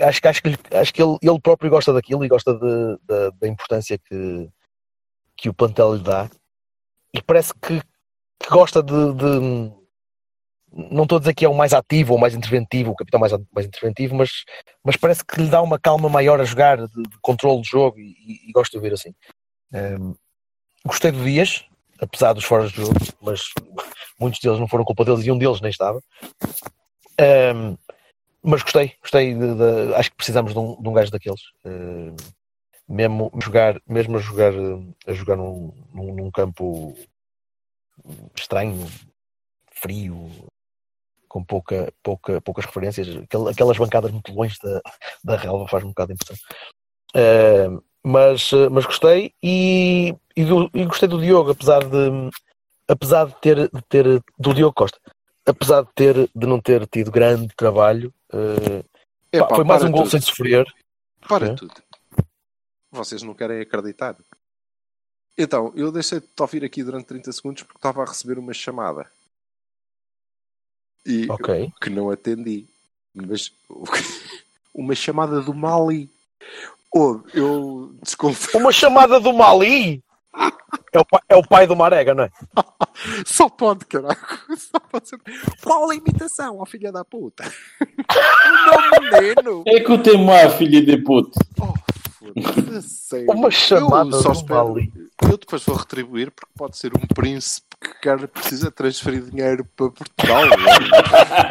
acho 0.00 0.20
que, 0.20 0.28
acho 0.28 0.42
que, 0.42 0.76
acho 0.76 0.94
que 0.94 1.02
ele, 1.02 1.18
ele 1.22 1.40
próprio 1.40 1.70
gosta 1.70 1.92
daquilo 1.92 2.24
e 2.24 2.28
gosta 2.28 2.54
de- 2.54 2.98
da- 3.04 3.30
da 3.30 3.48
importância 3.48 3.98
que, 3.98 4.48
que 5.40 5.48
o 5.48 5.54
plantel 5.54 5.94
lhe 5.96 6.02
dá. 6.02 6.30
E 7.14 7.22
parece 7.22 7.54
que, 7.54 7.80
que 8.40 8.50
gosta 8.50 8.82
de, 8.82 9.14
de- 9.14 9.72
Não 10.72 11.02
estou 11.02 11.16
a 11.16 11.18
dizer 11.20 11.34
que 11.34 11.44
é 11.44 11.48
o 11.48 11.54
mais 11.54 11.72
ativo 11.72 12.12
ou 12.12 12.18
mais 12.20 12.34
interventivo, 12.34 12.92
o 12.92 12.96
capitão 12.96 13.18
mais, 13.18 13.32
mais 13.52 13.66
interventivo, 13.66 14.14
mas, 14.14 14.44
mas 14.84 14.96
parece 14.96 15.24
que 15.24 15.40
lhe 15.40 15.48
dá 15.48 15.60
uma 15.62 15.78
calma 15.80 16.08
maior 16.08 16.40
a 16.40 16.44
jogar, 16.44 16.76
de, 16.78 16.86
de 17.02 17.18
controle 17.20 17.60
do 17.60 17.66
jogo 17.66 17.98
e, 17.98 18.48
e- 18.48 18.52
gosto 18.52 18.72
de 18.72 18.80
ver 18.80 18.92
assim. 18.92 19.12
Ehm, 19.72 20.14
gostei 20.86 21.12
do 21.12 21.24
Dias, 21.24 21.64
apesar 22.00 22.34
dos 22.34 22.44
fora 22.44 22.68
de 22.68 22.76
jogo, 22.76 22.94
mas 23.22 23.42
muitos 24.20 24.40
deles 24.40 24.60
não 24.60 24.68
foram 24.68 24.84
culpa 24.84 25.04
deles 25.04 25.24
e 25.26 25.32
um 25.32 25.38
deles 25.38 25.60
nem 25.60 25.70
estava. 25.70 26.00
Ehm, 27.18 27.76
mas 28.42 28.62
gostei, 28.62 28.94
gostei 29.02 29.34
de, 29.34 29.54
de- 29.54 29.94
acho 29.96 30.10
que 30.10 30.16
precisamos 30.16 30.52
de 30.52 30.58
um, 30.58 30.80
de 30.80 30.88
um 30.88 30.92
gajo 30.92 31.10
daqueles. 31.10 31.40
Mesmo 32.90 33.30
jogar, 33.40 33.80
mesmo 33.86 34.18
a 34.18 34.20
jogar, 34.20 34.52
a 35.06 35.12
jogar 35.12 35.36
num, 35.36 35.72
num, 35.94 36.30
campo 36.32 36.94
estranho, 38.36 38.84
frio, 39.72 40.28
com 41.28 41.44
pouca, 41.44 41.92
pouca, 42.02 42.40
poucas 42.40 42.64
referências, 42.64 43.08
aquel- 43.16 43.46
aquelas 43.46 43.78
bancadas 43.78 44.10
muito 44.10 44.32
longe 44.34 44.56
da, 44.60 44.80
da 45.22 45.36
relva 45.36 45.68
faz 45.68 45.84
um 45.84 45.88
bocado 45.88 46.08
de 46.08 46.14
impressão. 46.14 46.36
Ehm, 47.14 47.78
mas, 48.02 48.52
eh, 48.52 48.68
mas 48.68 48.84
gostei 48.84 49.32
e, 49.40 50.12
e, 50.36 50.44
do- 50.44 50.70
e 50.74 50.84
gostei 50.84 51.08
do 51.08 51.20
Diogo, 51.20 51.52
apesar 51.52 51.84
de 51.84 52.30
apesar 52.88 53.26
de 53.26 53.36
ter, 53.40 53.70
de 53.70 53.82
ter 53.88 54.04
do 54.36 54.52
Diogo 54.52 54.74
Costa, 54.74 54.98
apesar 55.46 55.82
de 55.84 55.92
ter 55.94 56.28
de 56.34 56.46
não 56.46 56.60
ter 56.60 56.84
tido 56.88 57.12
grande 57.12 57.54
trabalho, 57.56 58.12
eh, 58.32 58.82
Epá, 59.32 59.46
pá, 59.46 59.54
foi 59.54 59.64
mais 59.64 59.84
um 59.84 59.92
gol 59.92 60.06
sem 60.06 60.20
sofrer. 60.20 60.66
Para 61.28 61.46
É. 61.46 61.54
tudo. 61.54 61.74
Vocês 62.90 63.22
não 63.22 63.34
querem 63.34 63.60
acreditar. 63.60 64.16
Então, 65.38 65.72
eu 65.74 65.90
deixei 65.92 66.20
de 66.20 66.26
te 66.26 66.42
ouvir 66.42 66.64
aqui 66.64 66.82
durante 66.82 67.06
30 67.06 67.32
segundos 67.32 67.62
porque 67.62 67.78
estava 67.78 68.02
a 68.02 68.06
receber 68.06 68.38
uma 68.38 68.52
chamada. 68.52 69.10
E 71.06 71.30
Ok. 71.30 71.72
que 71.80 71.88
não 71.88 72.10
atendi. 72.10 72.66
Mas 73.14 73.52
uma 74.74 74.94
chamada 74.94 75.40
do 75.40 75.54
Mali. 75.54 76.10
Ouve, 76.92 77.24
eu 77.34 77.94
desconfio. 78.02 78.60
Uma 78.60 78.72
chamada 78.72 79.20
do 79.20 79.32
Mali 79.32 80.02
é 80.92 80.98
o, 80.98 81.04
pai, 81.04 81.20
é 81.28 81.36
o 81.36 81.42
pai 81.46 81.66
do 81.66 81.76
Marega, 81.76 82.14
não 82.14 82.24
é? 82.24 82.30
Só 83.24 83.48
pode, 83.48 83.86
caraca. 83.86 84.40
Só 84.56 84.78
pode 84.80 85.08
ser. 85.08 85.18
Qual 85.62 85.88
a 85.90 85.94
imitação, 85.94 86.58
ó 86.58 86.66
filha 86.66 86.90
da 86.92 87.04
puta? 87.04 87.44
o 87.80 89.00
meu 89.00 89.22
menino. 89.22 89.64
É 89.66 89.80
que 89.80 89.90
eu 89.90 90.02
tenho 90.02 90.20
uma 90.20 90.50
filha 90.50 90.84
de 90.84 90.98
puto. 90.98 91.38
Oh, 91.60 91.72
sério. 92.82 93.30
Uma 93.32 93.50
chamada 93.50 94.16
eu 94.16 94.22
só 94.22 94.30
do 94.30 94.34
espero- 94.38 94.68
Mali. 94.74 94.92
Eu 95.22 95.36
depois 95.38 95.64
vou 95.64 95.76
retribuir 95.76 96.30
porque 96.30 96.52
pode 96.56 96.76
ser 96.78 96.92
um 96.96 97.06
príncipe 97.14 97.66
que 97.80 98.00
quer, 98.02 98.26
precisa 98.28 98.70
transferir 98.70 99.22
dinheiro 99.22 99.64
para 99.76 99.90
Portugal. 99.90 100.42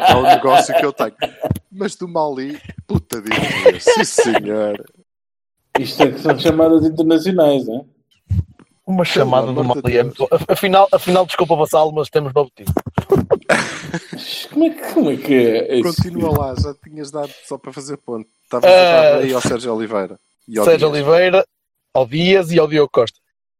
É 0.08 0.14
o 0.16 0.22
negócio 0.22 0.74
que 0.74 0.84
eu 0.84 0.92
tenho. 0.92 1.14
Mas 1.72 1.94
do 1.96 2.08
Mali, 2.08 2.60
puta 2.86 3.20
de 3.20 3.30
Deus, 3.30 3.84
sim 3.84 4.04
senhor. 4.04 4.84
Isto 5.78 6.02
é 6.02 6.10
que 6.10 6.18
são 6.20 6.38
chamadas 6.38 6.84
internacionais, 6.84 7.66
não 7.66 7.76
é? 7.76 7.84
Uma 8.86 9.04
chamada 9.04 9.52
do 9.52 9.62
Mali. 9.64 9.96
é 9.96 10.02
muito- 10.02 10.28
Afinal, 10.48 10.88
afinal, 10.92 11.24
desculpa, 11.24 11.54
vassalo, 11.56 11.92
mas 11.92 12.08
temos 12.10 12.32
novo 12.34 12.50
time. 12.54 12.68
Como 14.52 14.64
é 14.64 14.70
que, 14.70 14.92
como 14.94 15.10
é, 15.10 15.16
que 15.16 15.34
é? 15.34 15.82
Continua 15.82 16.36
lá, 16.38 16.54
já 16.60 16.74
tinhas 16.74 17.10
dado 17.10 17.30
só 17.46 17.56
para 17.56 17.72
fazer 17.72 17.96
ponto. 17.98 18.28
Estavas 18.44 18.68
Ah, 18.70 18.98
a 18.98 19.02
dar 19.12 19.18
aí 19.18 19.32
ao 19.32 19.40
Sérgio 19.40 19.74
Oliveira. 19.74 20.18
E 20.48 20.58
ao 20.58 20.64
Sérgio 20.64 20.90
Dias. 20.90 21.06
Oliveira, 21.06 21.46
ao 21.94 22.06
Dias 22.06 22.50
e 22.50 22.58
ao 22.58 22.66
Diogo 22.68 22.90
Costa. 22.92 23.18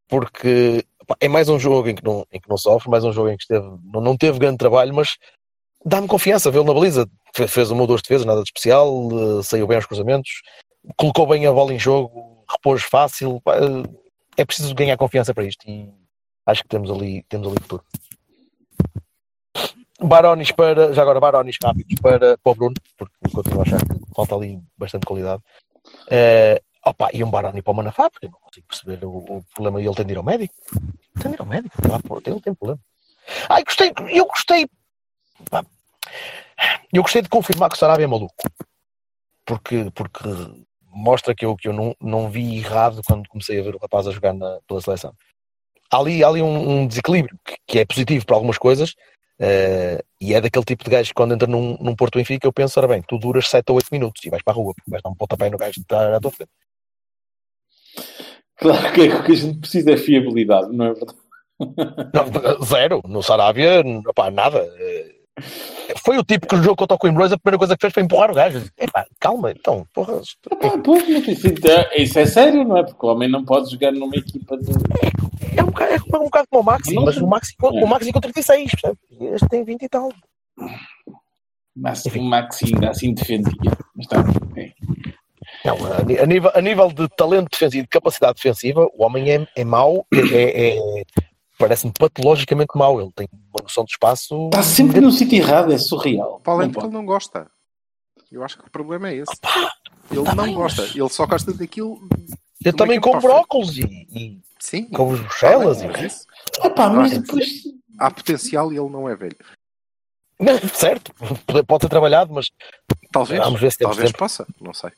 Porque 0.09 0.85
pá, 1.07 1.17
é 1.21 1.29
mais 1.29 1.49
um 1.49 1.59
jogo 1.59 1.89
em 1.89 1.95
que 1.95 2.05
não, 2.05 2.27
em 2.33 2.41
que 2.41 2.49
não 2.49 2.57
sofre, 2.57 2.91
mais 2.91 3.05
um 3.05 3.13
jogo 3.13 3.29
em 3.29 3.37
que 3.37 3.43
esteve, 3.43 3.67
não, 3.85 4.01
não 4.01 4.17
teve 4.17 4.39
grande 4.39 4.59
trabalho, 4.59 4.95
mas 4.95 5.17
dá-me 5.85 6.09
confiança 6.09 6.51
vê-lo 6.51 6.65
na 6.65 6.75
baliza. 6.75 7.09
Fe- 7.35 7.47
Fez 7.49 7.71
uma 7.71 7.83
ou 7.83 7.87
duas 7.87 8.03
defesas, 8.03 8.27
nada 8.27 8.43
de 8.43 8.49
especial, 8.49 9.09
eh, 9.39 9.43
saiu 9.43 9.67
bem 9.67 9.77
aos 9.77 9.87
cruzamentos, 9.87 10.43
colocou 10.97 11.27
bem 11.27 11.47
a 11.47 11.53
bola 11.53 11.73
em 11.73 11.79
jogo, 11.79 12.45
repôs 12.51 12.83
fácil. 12.83 13.41
pá, 13.41 13.57
eh, 13.57 13.83
é 14.37 14.45
preciso 14.45 14.75
ganhar 14.75 14.97
confiança 14.97 15.33
para 15.33 15.45
isto 15.45 15.69
e 15.69 15.89
acho 16.47 16.63
que 16.63 16.69
temos 16.69 16.91
ali, 16.91 17.23
temos 17.29 17.47
ali 17.47 17.57
futuro. 17.61 17.85
Barones 20.03 20.51
para, 20.53 20.93
já 20.95 21.03
agora 21.03 21.21
Barones 21.21 21.57
rápidos 21.63 22.01
para, 22.01 22.39
para 22.39 22.53
o 22.53 22.55
Bruno, 22.55 22.75
porque 22.97 23.15
continuo 23.33 23.61
a 23.61 23.63
achar 23.63 23.81
que 23.81 24.15
falta 24.15 24.35
ali 24.35 24.59
bastante 24.77 25.07
qualidade. 25.07 25.43
Eh, 26.11 26.61
opa, 26.85 27.11
e 27.13 27.23
um 27.23 27.31
Baroni 27.31 27.63
para 27.63 27.73
o 27.73 27.77
Manafá, 27.77 28.11
porque 28.11 28.27
eu 28.27 28.31
não 28.31 28.39
consigo 28.41 28.67
perceber 28.67 29.05
o, 29.05 29.17
o 29.19 29.45
problema 29.55 29.81
e 29.81 29.87
ele 29.87 29.95
tem 29.95 30.07
de 30.07 30.13
ir 30.13 30.17
ao 30.17 30.23
médico. 30.23 30.55
Tem 31.21 31.31
de 31.31 31.37
ir 31.37 31.41
ao 31.41 31.47
médico, 31.47 31.77
lá, 31.89 32.01
pô, 32.01 32.21
tem, 32.21 32.39
tem 32.41 32.55
problema. 32.55 32.81
Ai, 33.49 33.63
gostei, 33.65 33.93
eu 34.11 34.27
gostei. 34.27 34.67
pá, 35.51 35.65
Eu 36.93 37.03
gostei 37.03 37.23
de 37.23 37.29
confirmar 37.29 37.69
que 37.69 37.77
o 37.77 37.79
Sarabia 37.79 38.05
é 38.05 38.09
maluco. 38.09 38.35
Porque, 39.45 39.91
porque 39.95 40.25
mostra 40.83 41.35
que 41.35 41.45
eu, 41.45 41.57
que 41.57 41.69
eu 41.69 41.73
não, 41.73 41.95
não 42.01 42.31
vi 42.31 42.59
errado 42.59 43.01
quando 43.07 43.29
comecei 43.29 43.61
a 43.61 43.63
ver 43.63 43.75
o 43.75 43.79
rapaz 43.79 44.07
a 44.07 44.13
jogar 44.13 44.33
na, 44.33 44.59
pela 44.67 44.81
seleção. 44.81 45.15
Há 45.91 45.99
ali, 45.99 46.23
há 46.23 46.29
ali 46.29 46.43
um, 46.43 46.83
um 46.83 46.87
desequilíbrio 46.87 47.39
que, 47.45 47.57
que 47.67 47.79
é 47.81 47.85
positivo 47.85 48.25
para 48.25 48.37
algumas 48.37 48.59
coisas, 48.59 48.95
eh, 49.43 50.05
e 50.21 50.35
é 50.35 50.41
daquele 50.41 50.65
tipo 50.65 50.85
de 50.85 50.91
gajo 50.91 51.09
que 51.09 51.15
quando 51.15 51.33
entra 51.33 51.49
num, 51.49 51.77
num 51.81 51.97
Porto 51.97 52.19
Benfica 52.19 52.47
eu 52.47 52.53
penso, 52.53 52.79
ora 52.79 52.87
bem, 52.87 53.03
tu 53.03 53.19
duras 53.19 53.49
7 53.49 53.71
ou 53.71 53.77
8 53.77 53.89
minutos 53.91 54.23
e 54.25 54.29
vais 54.29 54.43
para 54.43 54.53
a 54.53 54.57
rua, 54.57 54.75
porque 54.75 54.91
vais 54.91 55.03
dar 55.03 55.09
um 55.09 55.15
pontapé 55.15 55.49
no 55.49 55.57
gajo 55.57 55.73
que 55.73 55.81
está 55.81 56.15
à 56.17 56.21
tua 56.21 56.31
frente. 56.31 56.51
Claro 58.57 58.93
que 58.93 59.09
o 59.09 59.23
que 59.25 59.33
a 59.33 59.35
gente 59.35 59.59
precisa 59.59 59.93
é 59.93 59.97
fiabilidade, 59.97 60.75
não 60.77 60.87
é 60.87 60.93
verdade? 60.93 61.19
Não, 61.61 62.65
zero, 62.65 63.03
no 63.07 63.23
Sarabia, 63.23 63.83
opá, 64.07 64.31
nada. 64.31 64.59
Eh, 64.79 65.15
Foi 66.05 66.19
o 66.19 66.25
tipo 66.25 66.47
que 66.47 66.57
no 66.57 66.63
jogo 66.63 66.77
contra 66.77 66.95
o 66.95 66.99
Coimbra, 66.99 67.27
a 67.27 67.39
primeira 67.39 67.59
coisa 67.59 67.77
que 67.77 67.81
fez 67.81 67.93
foi 67.93 68.03
empurrar 68.03 68.31
o 68.31 68.35
gajo. 68.35 68.63
Epá, 68.79 69.07
calma, 69.19 69.51
então, 69.51 69.87
porra. 69.93 70.21
Pois, 70.85 71.05
mas 71.09 71.29
isso, 71.29 71.49
então, 71.49 71.85
isso 71.97 72.19
é 72.19 72.27
sério, 72.27 72.65
não 72.65 72.77
é? 72.79 72.85
Porque 72.85 73.05
o 73.05 73.09
homem 73.09 73.29
não 73.31 73.45
pode 73.45 73.71
jogar 73.71 73.93
numa 73.93 74.15
equipa 74.17 74.57
de. 74.59 74.73
É 75.57 75.63
um 75.63 75.67
bocado, 75.67 75.93
é 75.93 76.17
um 76.19 76.25
bocado 76.25 76.47
como 76.51 76.63
o 76.63 76.65
Maxi, 76.65 76.95
mas 76.95 77.17
o 77.17 77.27
Maxi, 77.27 77.55
o 77.61 77.87
Maxi 77.87 78.13
com 78.13 78.21
36, 78.21 78.71
percebe? 78.71 78.99
E 79.11 79.25
Este 79.27 79.49
tem 79.49 79.65
20 79.65 79.83
e 79.83 79.89
tal. 79.89 80.11
Mas 81.77 82.05
o 82.07 82.23
Maxi 82.23 82.75
ainda 82.75 82.91
assim 82.91 83.15
defendia. 83.15 83.73
Mas 83.95 84.07
está 84.07 84.23
bem. 84.55 84.75
Não, 85.65 85.77
a, 86.23 86.27
nível, 86.27 86.51
a 86.55 86.61
nível 86.61 86.91
de 86.93 87.09
talento 87.09 87.49
defensivo 87.51 87.81
e 87.81 87.83
de 87.83 87.89
capacidade 87.89 88.35
defensiva, 88.35 88.89
o 88.95 89.05
homem 89.05 89.31
é, 89.31 89.47
é 89.57 89.65
mau, 89.65 90.07
é, 90.13 90.77
é- 90.77 91.05
parece-me 91.59 91.93
patologicamente 91.93 92.71
mau. 92.77 93.01
Ele 93.01 93.11
tem 93.15 93.29
uma 93.33 93.63
noção 93.63 93.85
de 93.85 93.93
espaço. 93.93 94.47
Está 94.47 94.63
sempre 94.63 95.01
no 95.01 95.11
sítio 95.13 95.37
errado, 95.39 95.73
é 95.73 95.79
surreal. 95.79 96.41
Para 96.43 96.53
além 96.55 96.67
Não 96.69 96.73
de 96.73 96.79
que 96.79 96.85
ele 96.87 96.93
não 96.95 97.05
gosta. 97.05 97.47
Eu 98.33 98.43
acho 98.45 98.57
que 98.59 98.67
o 98.67 98.71
problema 98.71 99.09
é 99.11 99.17
esse. 99.17 99.33
Ele 100.11 100.23
tá 100.25 100.35
não 100.35 100.45
bem, 100.45 100.55
gosta. 100.55 100.83
mas- 100.83 100.97
Ele 100.97 101.09
só 101.09 101.27
gosta 101.27 101.53
daquilo. 101.53 102.01
Eu 102.65 102.73
também 102.75 102.99
é 102.99 103.01
com 103.01 103.11
que 103.11 103.17
é 103.17 103.21
para 103.21 103.31
a 103.31 103.33
brócolis 103.35 103.77
e, 103.79 103.83
e 104.13 104.39
Sim. 104.59 104.85
com 104.91 105.09
os 105.11 105.21
Bruxelas. 105.21 105.81
Tá 105.83 106.07
isso- 106.07 106.27
Epá, 106.65 106.89
mas 106.91 107.11
depois. 107.19 107.63
Há 107.99 108.11
potencial 108.11 108.73
e 108.73 108.77
ele 108.79 108.89
não 108.89 109.09
é 109.09 109.15
velho. 109.15 109.37
Não, 110.39 110.59
certo, 110.73 111.13
pode- 111.67 111.83
ser 111.83 111.89
trabalhado, 111.91 112.33
mas 112.33 112.49
Talvez. 113.13 113.43
Vamos 113.45 113.61
ver 113.61 113.73
se 113.73 113.79
Talvez 113.79 114.07
tempo. 114.09 114.19
possa. 114.19 114.47
Não 114.61 114.73
sei. 114.73 114.91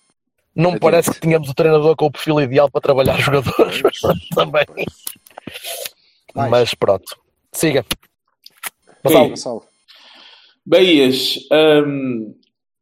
Não 0.55 0.73
me 0.73 0.81
parece 0.81 1.11
que 1.11 1.21
tínhamos 1.21 1.49
o 1.49 1.55
treinador 1.55 1.97
com 1.97 2.07
o 2.07 2.11
perfil 2.11 2.41
ideal 2.41 2.71
para 2.71 2.81
trabalhar 2.81 3.19
jogadores. 3.21 3.83
mas 3.83 4.01
pronto, 4.01 4.21
também. 4.35 4.67
Mais. 6.35 6.51
Mas 6.51 6.75
pronto, 6.75 7.17
siga. 7.53 7.85
Gonçalo. 9.05 9.65
Beias. 10.65 11.39
hum, 11.51 12.35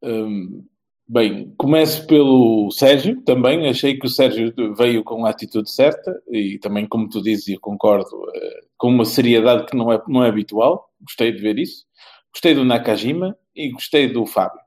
hum, 0.03 0.65
bem, 1.09 1.55
começo 1.57 2.07
pelo 2.07 2.71
Sérgio 2.71 3.23
também. 3.23 3.69
Achei 3.69 3.99
que 3.99 4.07
o 4.07 4.11
Sérgio 4.11 4.53
veio 4.77 5.03
com 5.03 5.25
a 5.25 5.31
atitude 5.31 5.71
certa 5.71 6.21
e 6.31 6.59
também, 6.59 6.87
como 6.87 7.09
tu 7.09 7.23
dizes, 7.23 7.49
e 7.49 7.53
eu 7.55 7.61
concordo, 7.61 8.11
eh, 8.35 8.61
com 8.77 8.89
uma 8.89 9.05
seriedade 9.05 9.67
que 9.67 9.77
não 9.77 9.93
é, 9.93 10.03
não 10.07 10.25
é 10.25 10.29
habitual. 10.29 10.91
Gostei 11.01 11.33
de 11.33 11.41
ver 11.41 11.59
isso. 11.59 11.85
Gostei 12.33 12.55
do 12.55 12.65
Nakajima 12.65 13.37
e 13.55 13.71
gostei 13.71 14.09
do 14.09 14.27
Fábio. 14.27 14.61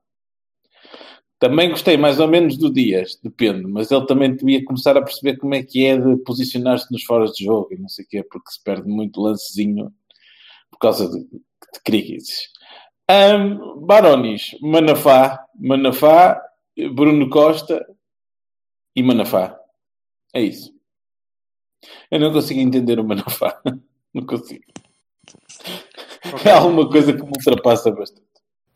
Também 1.43 1.71
gostei 1.71 1.97
mais 1.97 2.21
ou 2.21 2.27
menos 2.29 2.55
do 2.55 2.71
Dias, 2.71 3.19
depende, 3.21 3.67
mas 3.67 3.91
ele 3.91 4.05
também 4.05 4.33
devia 4.33 4.63
começar 4.63 4.95
a 4.95 5.01
perceber 5.01 5.35
como 5.35 5.53
é 5.53 5.61
que 5.61 5.85
é 5.85 5.97
de 5.97 6.15
posicionar-se 6.23 6.89
nos 6.89 7.03
foras 7.03 7.31
de 7.33 7.43
jogo 7.43 7.67
e 7.73 7.77
não 7.77 7.89
sei 7.89 8.05
o 8.05 8.07
quê, 8.07 8.23
porque 8.23 8.49
se 8.49 8.63
perde 8.63 8.87
muito 8.87 9.19
lancezinho 9.19 9.93
por 10.71 10.77
causa 10.79 11.09
de, 11.09 11.19
de 11.19 11.81
crises. 11.83 12.47
Um, 13.11 13.85
Barones, 13.85 14.55
Manafá, 14.61 15.45
Manafá, 15.59 16.41
Bruno 16.95 17.29
Costa, 17.29 17.85
e 18.95 19.03
Manafá. 19.03 19.59
É 20.33 20.41
isso. 20.41 20.73
Eu 22.09 22.21
não 22.21 22.31
consigo 22.31 22.61
entender 22.61 23.01
o 23.01 23.03
Manafá. 23.03 23.61
Não 24.13 24.25
consigo. 24.25 24.63
É 26.45 26.51
alguma 26.51 26.87
coisa 26.87 27.11
que 27.11 27.21
me 27.21 27.31
ultrapassa 27.35 27.91
bastante. 27.91 28.32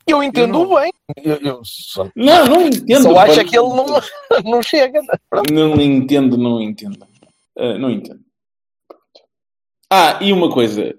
Eu 0.08 0.24
entendo 0.24 0.70
bem. 0.70 0.92
Eu, 1.22 1.36
eu 1.36 1.62
só, 1.64 2.10
Não, 2.16 2.46
não 2.46 2.68
entendo. 2.68 3.04
só 3.04 3.20
acho 3.20 3.44
que 3.44 3.58
ele 3.58 3.68
não, 3.68 3.86
não 4.46 4.62
chega. 4.62 5.02
Não 5.52 5.76
entendo, 5.82 6.38
não 6.38 6.62
entendo. 6.62 7.06
Ah, 7.58 7.78
não 7.78 7.92
entendo. 7.92 8.22
Ah, 9.92 10.20
e 10.22 10.32
uma 10.32 10.50
coisa. 10.50 10.98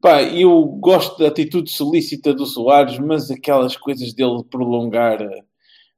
Pá, 0.00 0.22
eu 0.22 0.62
gosto 0.64 1.18
da 1.18 1.28
atitude 1.28 1.70
solícita 1.70 2.32
do 2.32 2.46
Soares, 2.46 2.98
mas 2.98 3.30
aquelas 3.30 3.76
coisas 3.76 4.14
dele 4.14 4.42
prolongar 4.50 5.18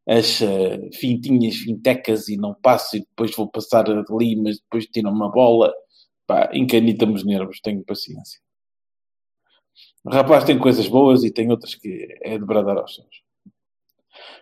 as 0.09 0.43
ah, 0.43 0.79
fintinhas, 0.99 1.57
fintecas 1.57 2.29
e 2.29 2.37
não 2.37 2.55
passo 2.55 2.97
e 2.97 3.01
depois 3.01 3.37
vou 3.37 3.49
passar 3.49 3.89
ali, 3.89 4.37
mas 4.37 4.59
depois 4.59 4.87
tiro 4.87 5.11
uma 5.11 5.31
bola. 5.31 5.73
Pá, 6.27 6.51
encanita-me 6.53 7.15
os 7.15 7.25
nervos, 7.25 7.61
tenho 7.63 7.85
paciência. 7.85 8.41
O 10.09 10.11
rapaz 10.11 10.43
tem 10.45 10.59
coisas 10.59 10.89
boas 10.89 11.23
e 11.23 11.31
tem 11.31 11.51
outras 11.51 11.75
que 11.75 12.09
é 12.23 12.39
de 12.39 12.45
bradar 12.45 12.79
aos 12.79 12.95
céus. 12.95 13.23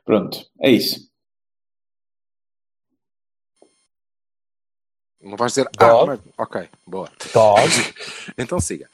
Pronto, 0.04 0.38
é 0.60 0.70
isso. 0.70 1.10
Não 5.20 5.36
vais 5.36 5.50
dizer. 5.50 5.68
Dog. 5.76 6.02
Ah, 6.02 6.06
mas... 6.06 6.20
ok, 6.38 6.68
boa. 6.86 7.10
Dog. 7.34 7.68
Então 8.38 8.60
siga. 8.60 8.88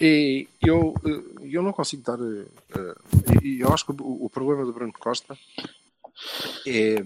E 0.00 0.46
eu, 0.64 0.94
eh, 1.04 1.48
eu 1.56 1.60
não 1.60 1.72
consigo 1.72 2.04
dar. 2.04 2.18
eh, 2.20 2.46
eh, 2.76 2.94
e 3.42 3.60
eu 3.60 3.72
acho 3.72 3.84
que 3.86 3.90
o, 4.00 4.24
o 4.24 4.30
problema 4.30 4.64
do 4.64 4.72
Bruno 4.72 4.92
Costa 4.92 5.36
é 6.64 6.94
eh, 6.98 7.02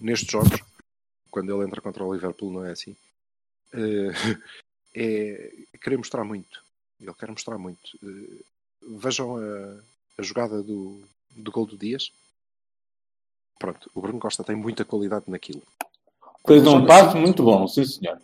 nestes 0.00 0.30
jogos, 0.30 0.60
quando 1.30 1.54
ele 1.54 1.66
entra 1.66 1.82
contra 1.82 2.04
o 2.04 2.14
Liverpool, 2.14 2.50
não 2.52 2.64
é 2.64 2.72
assim. 2.72 2.96
eh, 3.74 4.12
é 4.96 5.78
querer 5.82 5.98
mostrar 5.98 6.24
muito. 6.24 6.62
Ele 7.02 7.14
quer 7.14 7.30
mostrar 7.30 7.58
muito. 7.58 7.98
Eh, 8.02 8.44
vejam 8.96 9.36
a, 9.36 9.80
a 10.18 10.22
jogada 10.22 10.62
do, 10.62 11.02
do 11.30 11.50
gol 11.50 11.66
do 11.66 11.76
Dias. 11.76 12.12
Pronto, 13.58 13.90
o 13.94 14.00
Bruno 14.00 14.18
Costa 14.18 14.44
tem 14.44 14.56
muita 14.56 14.84
qualidade 14.84 15.24
naquilo. 15.28 15.62
Fez 16.46 16.66
um 16.66 16.84
passo 16.86 17.10
assim. 17.10 17.20
muito 17.20 17.42
bom, 17.44 17.68
sim 17.68 17.84
senhor. 17.84 18.20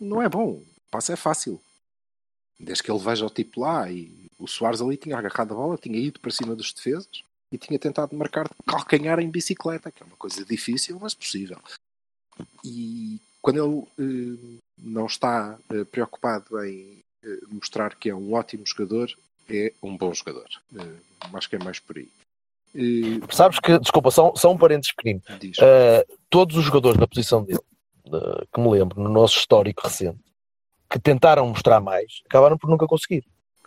Não 0.00 0.20
é 0.20 0.28
bom. 0.28 0.50
O 0.50 0.66
passo 0.90 1.12
é 1.12 1.16
fácil. 1.16 1.60
Desde 2.58 2.82
que 2.82 2.90
ele 2.90 2.98
veja 2.98 3.24
o 3.24 3.30
tipo 3.30 3.60
lá 3.60 3.90
e 3.90 4.26
o 4.38 4.46
Soares 4.46 4.80
ali 4.80 4.96
tinha 4.96 5.16
agarrado 5.16 5.52
a 5.52 5.56
bola, 5.56 5.78
tinha 5.78 5.98
ido 5.98 6.20
para 6.20 6.30
cima 6.30 6.54
dos 6.54 6.72
defesas 6.72 7.08
e 7.50 7.58
tinha 7.58 7.78
tentado 7.78 8.16
marcar 8.16 8.44
de 8.44 8.54
calcanhar 8.66 9.18
em 9.18 9.30
bicicleta, 9.30 9.90
que 9.90 10.02
é 10.02 10.06
uma 10.06 10.16
coisa 10.16 10.44
difícil, 10.44 10.98
mas 11.00 11.14
possível. 11.14 11.58
E 12.64 13.20
quando 13.40 13.64
ele 13.64 13.86
eh, 13.98 14.60
não 14.78 15.06
está 15.06 15.58
eh, 15.70 15.84
preocupado 15.84 16.62
em 16.64 17.02
mostrar 17.50 17.94
que 17.94 18.10
é 18.10 18.14
um 18.14 18.32
ótimo 18.34 18.64
jogador, 18.66 19.08
é 19.48 19.72
um 19.82 19.96
bom 19.96 20.12
jogador. 20.12 20.46
Eh, 20.78 20.94
acho 21.34 21.48
que 21.48 21.56
é 21.56 21.58
mais 21.58 21.78
por 21.78 21.96
aí. 21.96 22.08
Eh, 22.74 23.20
Sabes 23.30 23.58
que, 23.60 23.78
desculpa, 23.78 24.10
só, 24.10 24.34
só 24.36 24.52
um 24.52 24.58
parênteses 24.58 24.94
pequenino. 24.94 25.22
Uh, 25.30 26.18
todos 26.28 26.56
os 26.56 26.64
jogadores 26.64 26.98
da 26.98 27.06
posição 27.06 27.42
dele, 27.44 27.58
que 28.52 28.60
me 28.60 28.70
lembro, 28.70 29.00
no 29.02 29.08
nosso 29.08 29.38
histórico 29.38 29.82
recente, 29.82 30.18
que 30.90 30.98
tentaram 30.98 31.48
mostrar 31.48 31.80
mais, 31.80 32.22
acabaram 32.26 32.56
por 32.58 32.68
nunca 32.70 32.86
conseguir. 32.86 33.24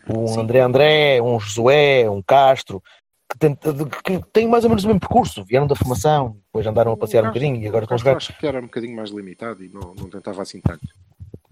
Um 0.10 0.28
Sim. 0.28 0.40
André 0.42 0.60
André, 0.62 1.22
um 1.22 1.40
Josué, 1.40 2.10
um 2.10 2.22
Castro, 2.22 2.82
que, 3.30 3.38
tenta- 3.38 3.74
que 4.04 4.22
têm 4.32 4.48
mais 4.48 4.64
ou 4.64 4.70
menos 4.70 4.84
o 4.84 4.88
mesmo 4.88 5.00
percurso, 5.00 5.44
vieram 5.44 5.68
da 5.68 5.76
formação, 5.76 6.38
depois 6.46 6.66
andaram 6.66 6.94
a 6.94 6.98
passear 6.98 7.24
um 7.24 7.28
bocadinho 7.28 7.62
e 7.62 7.68
agora 7.68 7.84
estão 7.86 7.96
a 7.96 7.98
jogar. 7.98 8.18
Acho 8.18 8.38
que 8.38 8.48
era 8.48 8.60
um 8.60 8.64
bocadinho 8.64 8.96
mais 8.96 9.10
limitado 9.10 9.64
e 9.64 9.70
não, 9.70 9.94
não 9.94 10.10
tentava 10.10 10.42
assim 10.42 10.62
tanto. 10.62 10.88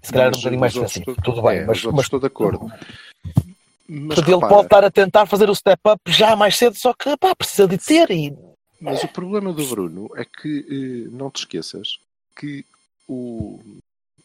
Se 0.08 0.14
calhar 0.14 0.28
era 0.28 0.36
um 0.36 0.40
bocadinho 0.40 0.60
mais 0.62 0.74
defensivo. 0.74 1.12
estou- 1.12 1.24
Tudo 1.24 1.42
bem, 1.44 1.58
é, 1.58 1.66
mas, 1.66 1.84
mas 1.84 2.00
estou 2.06 2.20
de 2.20 2.28
acordo. 2.28 2.66
Mas, 3.90 4.16
portanto, 4.16 4.28
ele 4.28 4.36
repara, 4.36 4.54
pode 4.56 4.66
estar 4.66 4.84
a 4.86 4.92
tentar 4.92 5.26
fazer 5.26 5.50
o 5.50 5.56
step 5.56 5.82
up 5.90 6.02
já 6.08 6.36
mais 6.36 6.56
cedo, 6.58 6.76
só 6.76 6.94
que 6.94 7.16
pá, 7.18 7.36
precisa 7.36 7.68
de 7.68 7.78
ter 7.78 8.10
e 8.12 8.34
mas 8.80 9.04
o 9.04 9.08
problema 9.08 9.52
do 9.52 9.66
Bruno 9.68 10.10
é 10.16 10.24
que 10.24 10.66
eh, 10.70 11.10
não 11.10 11.32
te 11.32 11.38
esqueças 11.40 12.00
que 12.36 12.64
o. 13.08 13.60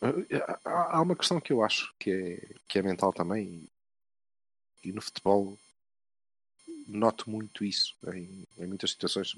eh, 0.03 0.59
Há 0.65 0.99
há 0.99 1.01
uma 1.01 1.17
questão 1.17 1.41
que 1.41 1.53
eu 1.53 1.65
acho 1.65 1.93
que 1.99 2.11
é, 2.11 2.55
que 2.69 2.79
é 2.79 2.83
mental 2.83 3.13
também, 3.15 3.67
e 4.85 4.93
no 4.93 5.01
futebol 5.01 5.57
noto 6.87 7.31
muito 7.31 7.65
isso 7.65 7.95
em, 8.13 8.45
em 8.59 8.67
muitas 8.67 8.91
situações. 8.91 9.35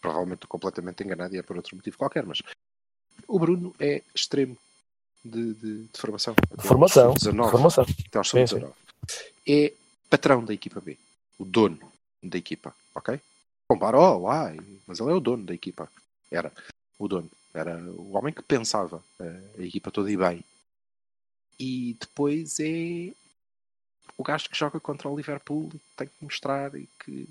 Provavelmente 0.00 0.36
estou 0.38 0.48
completamente 0.48 1.02
enganado 1.04 1.34
e 1.34 1.38
é 1.38 1.42
por 1.42 1.56
outro 1.56 1.76
motivo 1.76 1.98
qualquer, 1.98 2.24
mas 2.24 2.40
o 3.26 3.38
Bruno 3.38 3.74
é 3.78 4.02
extremo 4.14 4.56
de, 5.28 5.54
de- 5.54 5.84
de 5.84 5.98
formação. 6.00 6.34
Formação. 6.58 7.14
19. 7.14 7.50
formação. 7.50 7.84
até 8.06 8.18
aos 8.18 8.28
Sim, 8.30 8.46
sub-19. 8.46 8.72
É 9.46 9.72
patrão 10.10 10.44
da 10.44 10.52
equipa 10.54 10.80
B. 10.80 10.96
O 11.38 11.44
dono 11.44 11.78
da 12.22 12.36
equipa, 12.38 12.74
ok? 12.94 13.20
Compara, 13.68 13.98
oh, 13.98 14.18
lá, 14.26 14.52
mas 14.86 14.98
ele 14.98 15.10
é 15.10 15.14
o 15.14 15.20
dono 15.20 15.44
da 15.44 15.54
equipa. 15.54 15.90
Era 16.30 16.52
o 16.98 17.06
dono. 17.06 17.30
Era 17.54 17.78
o 17.78 18.16
homem 18.16 18.32
que 18.32 18.42
pensava 18.42 19.02
eh, 19.20 19.42
a 19.58 19.62
equipa 19.62 19.90
toda 19.90 20.10
e 20.10 20.16
bem. 20.16 20.44
E 21.58 21.96
depois 21.98 22.58
é 22.60 23.12
o 24.16 24.22
gajo 24.22 24.48
que 24.48 24.56
joga 24.58 24.80
contra 24.80 25.08
o 25.08 25.16
Liverpool 25.16 25.70
e 25.74 25.80
tem 25.96 26.06
que 26.08 26.14
mostrar 26.24 26.70
que 26.72 27.28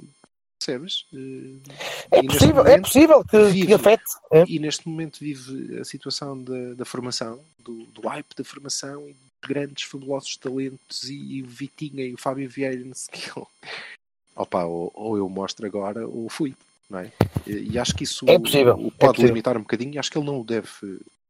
percebes? 0.58 1.06
Eh, 1.14 1.72
É 2.12 2.20
e 2.20 2.28
possível, 2.28 2.62
é 2.62 2.64
momento 2.72 2.82
possível 2.84 3.24
que, 3.26 3.44
vive- 3.52 3.68
que 3.68 3.74
afete. 3.74 4.04
é. 4.32 4.44
e 4.48 4.60
neste 4.60 4.88
momento 4.88 5.20
vive 5.20 5.80
a 5.80 5.86
situação 5.86 6.42
da, 6.44 6.74
da 6.74 6.86
formação, 6.86 7.40
do, 7.60 7.84
do 7.86 8.08
hype 8.08 8.36
da 8.36 8.44
formação 8.44 9.08
e 9.10 9.14
de 9.14 9.20
grandes, 9.48 9.84
fabulosos 9.84 10.36
talentos 10.38 11.10
e, 11.10 11.42
o 11.42 11.46
Vitinha 11.48 12.06
e 12.06 12.14
o 12.14 12.18
Fábio 12.18 12.50
Vieira 12.50 12.84
no 12.84 12.92
skill. 12.94 13.48
Opa, 14.36 14.66
ou, 14.66 14.92
ou 14.94 15.18
eu 15.18 15.28
mostro 15.30 15.66
agora 15.66 16.08
ou 16.08 16.30
fui, 16.30 16.54
não 16.90 17.00
é? 17.00 17.12
E, 17.46 17.72
e 17.74 17.80
acho 17.80 17.96
que 17.96 18.04
isso 18.04 18.26
É 18.30 18.38
possível, 18.38 18.76
o 18.78 18.88
é 18.88 18.92
pode 18.92 19.14
possível. 19.14 19.28
limitar 19.28 19.58
um 19.58 19.62
bocadinho 19.62 19.96
e 19.96 20.00
acho 20.00 20.12
que 20.12 20.18
ele 20.18 20.26
não 20.28 20.42
o 20.42 20.44
deve. 20.44 20.70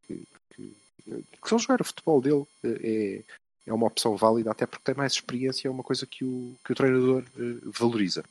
Que, 0.08 0.22
que, 0.56 0.74
que 1.06 1.50
só 1.50 1.58
jogar 1.58 1.80
o 1.82 1.86
futebol 1.86 2.20
dele 2.22 2.44
eh, 2.66 3.24
é, 3.66 3.70
é 3.70 3.74
uma 3.74 3.88
opção 3.88 4.16
válida, 4.18 4.52
até 4.52 4.66
porque 4.66 4.84
tem 4.84 4.96
mais 4.96 5.14
experiência, 5.14 5.68
é 5.70 5.72
uma 5.72 5.84
coisa 5.84 6.06
que 6.06 6.26
o, 6.26 6.54
que 6.66 6.74
o 6.74 6.76
treinador 6.76 7.24
eh, 7.40 7.56
valoriza. 7.66 8.26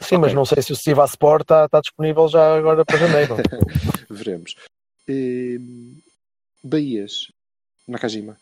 Sim, 0.00 0.16
mas 0.18 0.26
Ok. 0.28 0.34
não 0.34 0.44
sei 0.44 0.62
se 0.62 0.72
o 0.72 0.76
Siva 0.76 1.04
Sport 1.06 1.42
está 1.42 1.64
está 1.66 1.80
disponível 1.80 2.28
já 2.28 2.56
agora 2.56 2.84
para 2.84 2.98
janeiro. 2.98 3.36
Veremos. 4.10 4.54
Ehm, 5.08 5.96
Bahias, 6.62 7.32
Nakajima. 7.86 8.36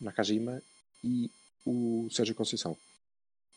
Nakajima 0.00 0.60
e 1.02 1.30
o 1.64 2.08
Sérgio 2.10 2.34
Conceição. 2.34 2.76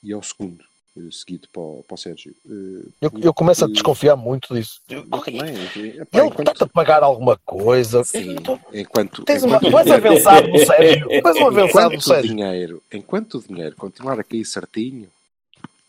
E 0.04 0.12
é 0.14 0.16
o 0.18 0.22
segundo, 0.22 0.64
eh, 0.96 1.10
seguido 1.12 1.48
para 1.52 1.62
o, 1.62 1.84
para 1.88 1.96
o 1.96 1.98
Sérgio. 1.98 2.34
Eh, 2.46 2.88
Eu, 3.02 3.12
eu 3.22 3.34
começo 3.34 3.66
a 3.66 3.68
desconfiar 3.68 4.16
muito 4.16 4.54
disso. 4.54 4.80
Eu 4.90 5.08
também. 5.10 5.40
Epá, 5.40 6.20
Ele 6.20 6.28
enquanto- 6.28 6.40
está-te 6.40 6.64
a 6.64 6.68
pagar 6.68 7.02
alguma 7.04 7.38
coisa. 7.40 8.04
Sim, 8.04 8.36
Tu- 8.36 8.60
enquanto, 8.74 9.24
Tens 9.26 9.44
és 9.44 9.52
avançado 9.92 10.48
no 10.48 10.56
um 10.56 11.48
avançado 11.48 12.02
Sérgio. 12.02 12.30
dinheiro, 12.36 12.84
enquanto 12.94 13.40
o 13.40 13.42
dinheiro 13.44 13.76
continuar 13.76 14.20
a 14.20 14.24
cair 14.24 14.46
certinho, 14.46 15.10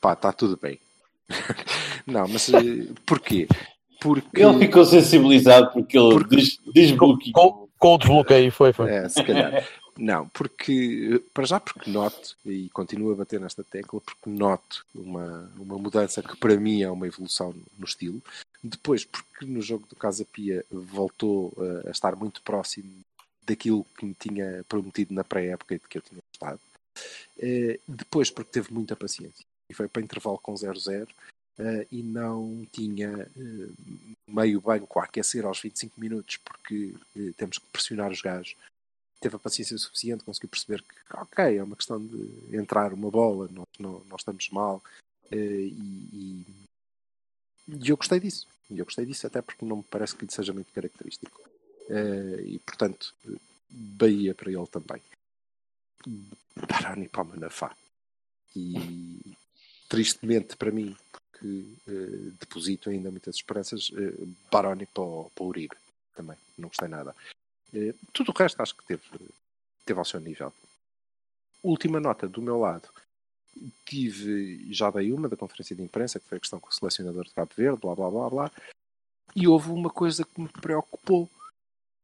pá, 0.00 0.12
está 0.14 0.32
tudo 0.32 0.58
bem. 0.60 0.78
Não, 2.06 2.26
mas 2.28 2.48
eh, 2.48 2.88
porquê? 3.06 3.46
Porque 4.00 4.40
Ele 4.42 4.58
ficou 4.60 4.84
sensibilizado 4.84 5.72
porque 5.72 5.98
ele 5.98 6.10
Porque- 6.14 6.36
des- 6.36 6.58
desbloqueou. 6.72 7.32
Com, 7.32 7.68
com 7.78 7.94
o 7.94 7.98
desbloqueio, 7.98 8.50
foi, 8.52 8.72
foi. 8.72 8.90
É, 8.90 9.08
se 9.08 9.22
calhar. 9.24 9.66
Não, 9.98 10.28
porque, 10.28 11.20
para 11.34 11.44
já 11.44 11.58
porque 11.58 11.90
noto, 11.90 12.36
e 12.46 12.68
continuo 12.70 13.10
a 13.12 13.16
bater 13.16 13.40
nesta 13.40 13.64
tecla, 13.64 14.00
porque 14.00 14.30
noto 14.30 14.86
uma, 14.94 15.50
uma 15.58 15.76
mudança 15.76 16.22
que 16.22 16.36
para 16.36 16.56
mim 16.56 16.82
é 16.82 16.90
uma 16.90 17.08
evolução 17.08 17.52
no 17.76 17.84
estilo. 17.84 18.22
Depois, 18.62 19.04
porque 19.04 19.44
no 19.44 19.60
jogo 19.60 19.84
do 19.88 19.96
Casa 19.96 20.24
Pia 20.24 20.64
voltou 20.70 21.52
eh, 21.58 21.88
a 21.88 21.90
estar 21.90 22.14
muito 22.14 22.40
próximo 22.42 22.88
daquilo 23.44 23.84
que 23.98 24.06
me 24.06 24.14
tinha 24.14 24.64
prometido 24.68 25.12
na 25.12 25.24
pré-época 25.24 25.74
e 25.74 25.78
de 25.78 25.88
que 25.88 25.98
eu 25.98 26.02
tinha 26.02 26.20
gostado. 26.30 26.60
Eh, 27.40 27.80
Depois, 27.88 28.30
porque 28.30 28.52
teve 28.52 28.72
muita 28.72 28.94
paciência 28.94 29.44
e 29.68 29.74
foi 29.74 29.88
para 29.88 30.02
intervalo 30.02 30.38
com 30.38 30.54
0-0 30.54 31.08
eh, 31.58 31.86
e 31.90 32.02
não 32.02 32.66
tinha 32.72 33.30
eh, 33.36 33.68
meio 34.26 34.60
banco 34.60 34.98
a 34.98 35.04
aquecer 35.04 35.44
aos 35.44 35.60
25 35.60 36.00
minutos 36.00 36.36
porque 36.38 36.94
eh, 37.16 37.32
temos 37.36 37.58
que 37.58 37.66
pressionar 37.66 38.10
os 38.10 38.22
gajos 38.22 38.56
teve 39.20 39.34
a 39.34 39.38
paciência 39.40 39.76
suficiente, 39.76 40.22
conseguiu 40.22 40.48
perceber 40.48 40.80
que, 40.80 40.94
ok, 41.12 41.58
é 41.58 41.62
uma 41.62 41.74
questão 41.74 41.98
de 42.04 42.56
entrar 42.56 42.92
uma 42.92 43.10
bola, 43.10 43.48
nós 43.50 43.66
não, 43.76 44.00
nós 44.08 44.20
estamos 44.20 44.48
mal. 44.50 44.80
e, 45.32 45.36
e- 46.46 46.68
e 47.66 47.88
eu 47.90 47.96
gostei 47.96 48.20
disso. 48.20 48.46
E 48.70 48.78
eu 48.78 48.84
gostei 48.84 49.04
disso 49.04 49.26
até 49.26 49.42
porque 49.42 49.64
não 49.64 49.78
me 49.78 49.82
parece 49.82 50.14
que 50.14 50.24
lhe 50.24 50.30
seja 50.32 50.52
muito 50.52 50.72
característico. 50.72 51.42
E, 52.46 52.60
portanto, 52.60 53.12
Bahia 53.68 54.34
para 54.36 54.52
ele 54.52 54.66
também. 54.68 55.02
Barani 56.68 57.08
para 57.08 57.22
o 57.22 57.24
Manafá. 57.26 57.76
E, 58.56 59.36
tristemente 59.88 60.56
para 60.56 60.70
mim, 60.70 60.96
porque 61.10 61.28
que 61.38 61.78
eh, 61.86 62.32
deposito 62.38 62.90
ainda 62.90 63.10
muitas 63.10 63.36
esperanças. 63.36 63.90
eh, 63.94 64.26
Baroni 64.50 64.86
para 64.86 65.04
para 65.34 65.44
o 65.44 65.46
Uribe 65.46 65.76
também, 66.14 66.36
não 66.56 66.68
gostei 66.68 66.88
nada. 66.88 67.14
Eh, 67.72 67.94
tudo 68.12 68.32
o 68.32 68.36
resto 68.36 68.60
acho 68.60 68.76
que 68.76 68.84
teve, 68.84 69.02
teve 69.84 69.98
ao 69.98 70.04
seu 70.04 70.20
nível. 70.20 70.52
Última 71.62 72.00
nota 72.00 72.28
do 72.28 72.42
meu 72.42 72.58
lado. 72.58 72.88
Tive, 73.84 74.72
já 74.72 74.90
dei 74.90 75.12
uma 75.12 75.28
da 75.28 75.36
conferência 75.36 75.74
de 75.74 75.82
imprensa, 75.82 76.20
que 76.20 76.26
foi 76.26 76.38
a 76.38 76.40
questão 76.40 76.60
com 76.60 76.68
o 76.68 76.72
selecionador 76.72 77.24
de 77.24 77.32
Cabo 77.34 77.50
Verde, 77.56 77.80
blá 77.80 77.94
blá 77.94 78.10
blá 78.10 78.30
blá. 78.30 78.52
E 79.34 79.46
houve 79.46 79.70
uma 79.70 79.90
coisa 79.90 80.24
que 80.24 80.40
me 80.40 80.48
preocupou, 80.48 81.28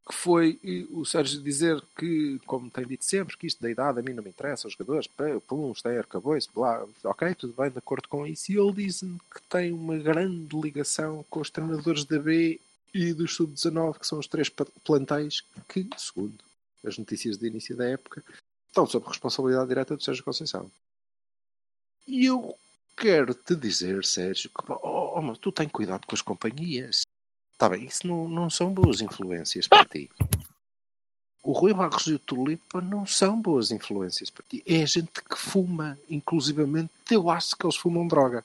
que 0.07 0.14
foi 0.14 0.61
o 0.90 1.05
Sérgio 1.05 1.40
dizer 1.42 1.82
que, 1.96 2.38
como 2.46 2.70
tem 2.70 2.86
dito 2.86 3.05
sempre, 3.05 3.38
que 3.38 3.46
isto 3.46 3.62
da 3.62 3.70
idade 3.70 3.98
a 3.98 4.02
mim 4.02 4.12
não 4.12 4.22
me 4.22 4.28
interessa, 4.28 4.68
os 4.68 4.74
jogadores, 4.74 5.07
pum, 5.46 5.72
isto 5.72 5.88
é, 5.88 5.98
acabou-se, 5.98 6.48
blá, 6.55 6.86
ok, 7.05 7.34
tudo 7.34 7.55
bem, 7.55 7.70
de 7.70 7.78
acordo 7.78 8.07
com 8.07 8.26
isso. 8.26 8.52
E 8.52 8.59
ele 8.59 8.72
diz-me 8.72 9.18
que 9.32 9.40
tem 9.48 9.72
uma 9.72 9.96
grande 9.96 10.55
ligação 10.61 11.24
com 11.30 11.40
os 11.40 11.48
treinadores 11.48 12.05
da 12.05 12.18
B 12.18 12.61
e 12.92 13.14
dos 13.14 13.34
Sub-19, 13.34 13.98
que 13.98 14.07
são 14.07 14.18
os 14.18 14.26
três 14.26 14.50
plantéis 14.84 15.42
que, 15.68 15.88
segundo 15.96 16.38
as 16.84 16.98
notícias 16.98 17.38
de 17.38 17.46
início 17.46 17.74
da 17.74 17.88
época, 17.88 18.22
estão 18.68 18.86
sob 18.86 19.07
responsabilidade 19.09 19.68
direta 19.68 19.96
do 19.96 20.02
Sérgio 20.02 20.22
Conceição. 20.22 20.70
E 22.07 22.26
eu 22.26 22.55
quero 22.94 23.34
te 23.34 23.57
dizer, 23.57 24.05
Sérgio, 24.05 24.50
que 24.50 24.70
oh, 24.70 25.18
oh, 25.18 25.36
tu 25.36 25.50
tens 25.50 25.72
cuidado 25.72 26.07
com 26.07 26.14
as 26.14 26.20
companhias. 26.20 27.02
Está 27.55 27.68
bem, 27.68 27.84
isso 27.84 28.07
não, 28.07 28.28
não 28.28 28.50
são 28.50 28.72
boas 28.72 29.00
influências 29.00 29.66
para 29.68 29.84
ti. 29.84 30.11
O 31.42 31.52
Rui 31.52 31.72
Barros 31.74 32.07
e 32.07 32.14
o 32.14 32.18
Tulipa 32.18 32.80
não 32.80 33.07
são 33.07 33.40
boas 33.40 33.70
influências 33.70 34.30
para 34.30 34.44
ti. 34.48 34.62
É 34.66 34.84
gente 34.86 35.11
que 35.22 35.36
fuma, 35.36 35.98
inclusivamente, 36.09 36.90
eu 37.11 37.30
acho 37.30 37.55
que 37.57 37.64
eles 37.66 37.76
fumam 37.76 38.07
droga. 38.09 38.44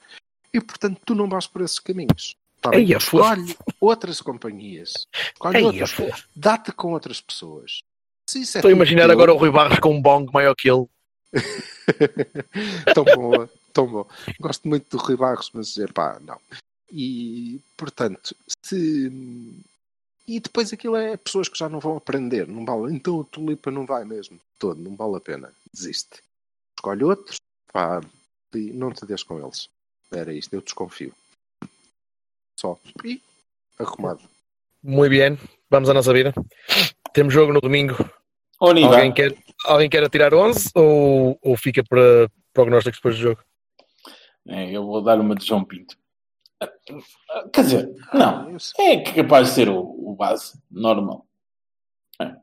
E 0.54 0.60
portanto 0.60 1.00
tu 1.06 1.16
não 1.16 1.28
vais 1.30 1.48
por 1.48 1.62
esses 1.62 1.80
caminhos. 1.80 2.36
Tá 2.62 2.72
bem? 2.72 2.86
Escolhe 2.92 3.58
outras 3.80 4.20
companhias. 4.22 5.08
Escolhe 5.34 5.58
outras. 5.94 6.26
Dá-te 6.36 6.72
com 6.74 6.92
outras 6.92 7.22
pessoas. 7.22 7.82
Se 8.30 8.42
isso 8.42 8.58
é 8.58 8.60
Estou 8.60 8.70
a 8.70 8.74
imaginar 8.74 9.04
teu- 9.04 9.12
agora 9.12 9.34
o 9.34 9.38
Rui 9.38 9.50
Barros 9.50 9.80
com 9.80 9.96
um 9.96 10.02
bong 10.02 10.32
maior 10.34 10.54
que 10.56 10.70
ele. 10.70 10.86
tão 12.94 13.06
boa, 13.06 13.50
tão 13.74 13.88
bom. 13.88 14.08
Gosto 14.40 14.68
muito 14.68 14.90
do 14.98 15.02
Rui 15.02 15.16
Barros, 15.16 15.50
mas 15.54 15.78
é 15.78 15.88
pá, 15.88 16.20
não. 16.20 16.38
E 16.92 17.62
portanto, 17.78 18.36
se. 18.66 19.12
E 20.28 20.40
depois 20.40 20.72
aquilo 20.72 20.96
é 20.96 21.18
pessoas 21.18 21.50
que 21.50 21.58
já 21.58 21.68
não 21.68 21.80
vão 21.80 21.98
aprender, 21.98 22.48
não 22.48 22.66
vale. 22.66 22.94
Então 22.94 23.16
o 23.16 23.24
Tulipa 23.24 23.72
não 23.72 23.86
vai 23.86 24.06
mesmo, 24.06 24.40
todo, 24.60 24.80
não 24.80 24.96
vale 24.96 25.18
a 25.18 25.20
pena, 25.20 25.52
desiste. 25.74 26.22
Escolhe 26.78 27.04
outros, 27.04 27.38
pá, 27.74 28.02
e 28.54 28.72
não 28.72 28.92
te 28.92 29.06
des 29.06 29.24
com 29.24 29.40
eles. 29.40 29.70
Era 30.12 30.34
isto, 30.34 30.54
eu 30.54 30.62
desconfio. 30.62 31.14
Só. 32.60 32.78
E 33.04 33.22
arrumado. 33.80 34.22
Muito 34.84 35.10
bem, 35.10 35.38
vamos 35.70 35.90
à 35.90 35.94
nossa 35.94 36.14
vida. 36.14 36.34
Temos 37.14 37.34
jogo 37.34 37.54
no 37.54 37.62
domingo. 37.62 37.96
Alguém 38.60 39.14
quer, 39.14 39.36
alguém 39.66 39.90
quer 39.90 40.04
atirar 40.04 40.34
11 40.34 40.72
ou, 40.76 41.40
ou 41.42 41.58
fica 41.58 41.84
para 41.84 42.30
prognósticos 42.54 43.00
depois 43.00 43.16
do 43.16 43.22
jogo? 43.22 43.44
É, 44.48 44.72
eu 44.72 44.86
vou 44.86 45.02
dar 45.02 45.20
uma 45.20 45.36
de 45.36 45.46
João 45.46 45.64
Pinto. 45.64 45.98
Quer 47.54 47.62
dizer, 47.64 47.96
não. 48.14 48.52
Eu 48.52 48.60
sei. 48.60 48.86
É 48.86 48.98
que 49.02 49.12
é 49.12 49.24
capaz 49.24 49.50
de 49.50 49.54
ser 49.54 49.70
o, 49.70 49.80
o 49.80 50.16
base 50.16 50.60
normal. 50.70 51.26
É. 52.22 52.36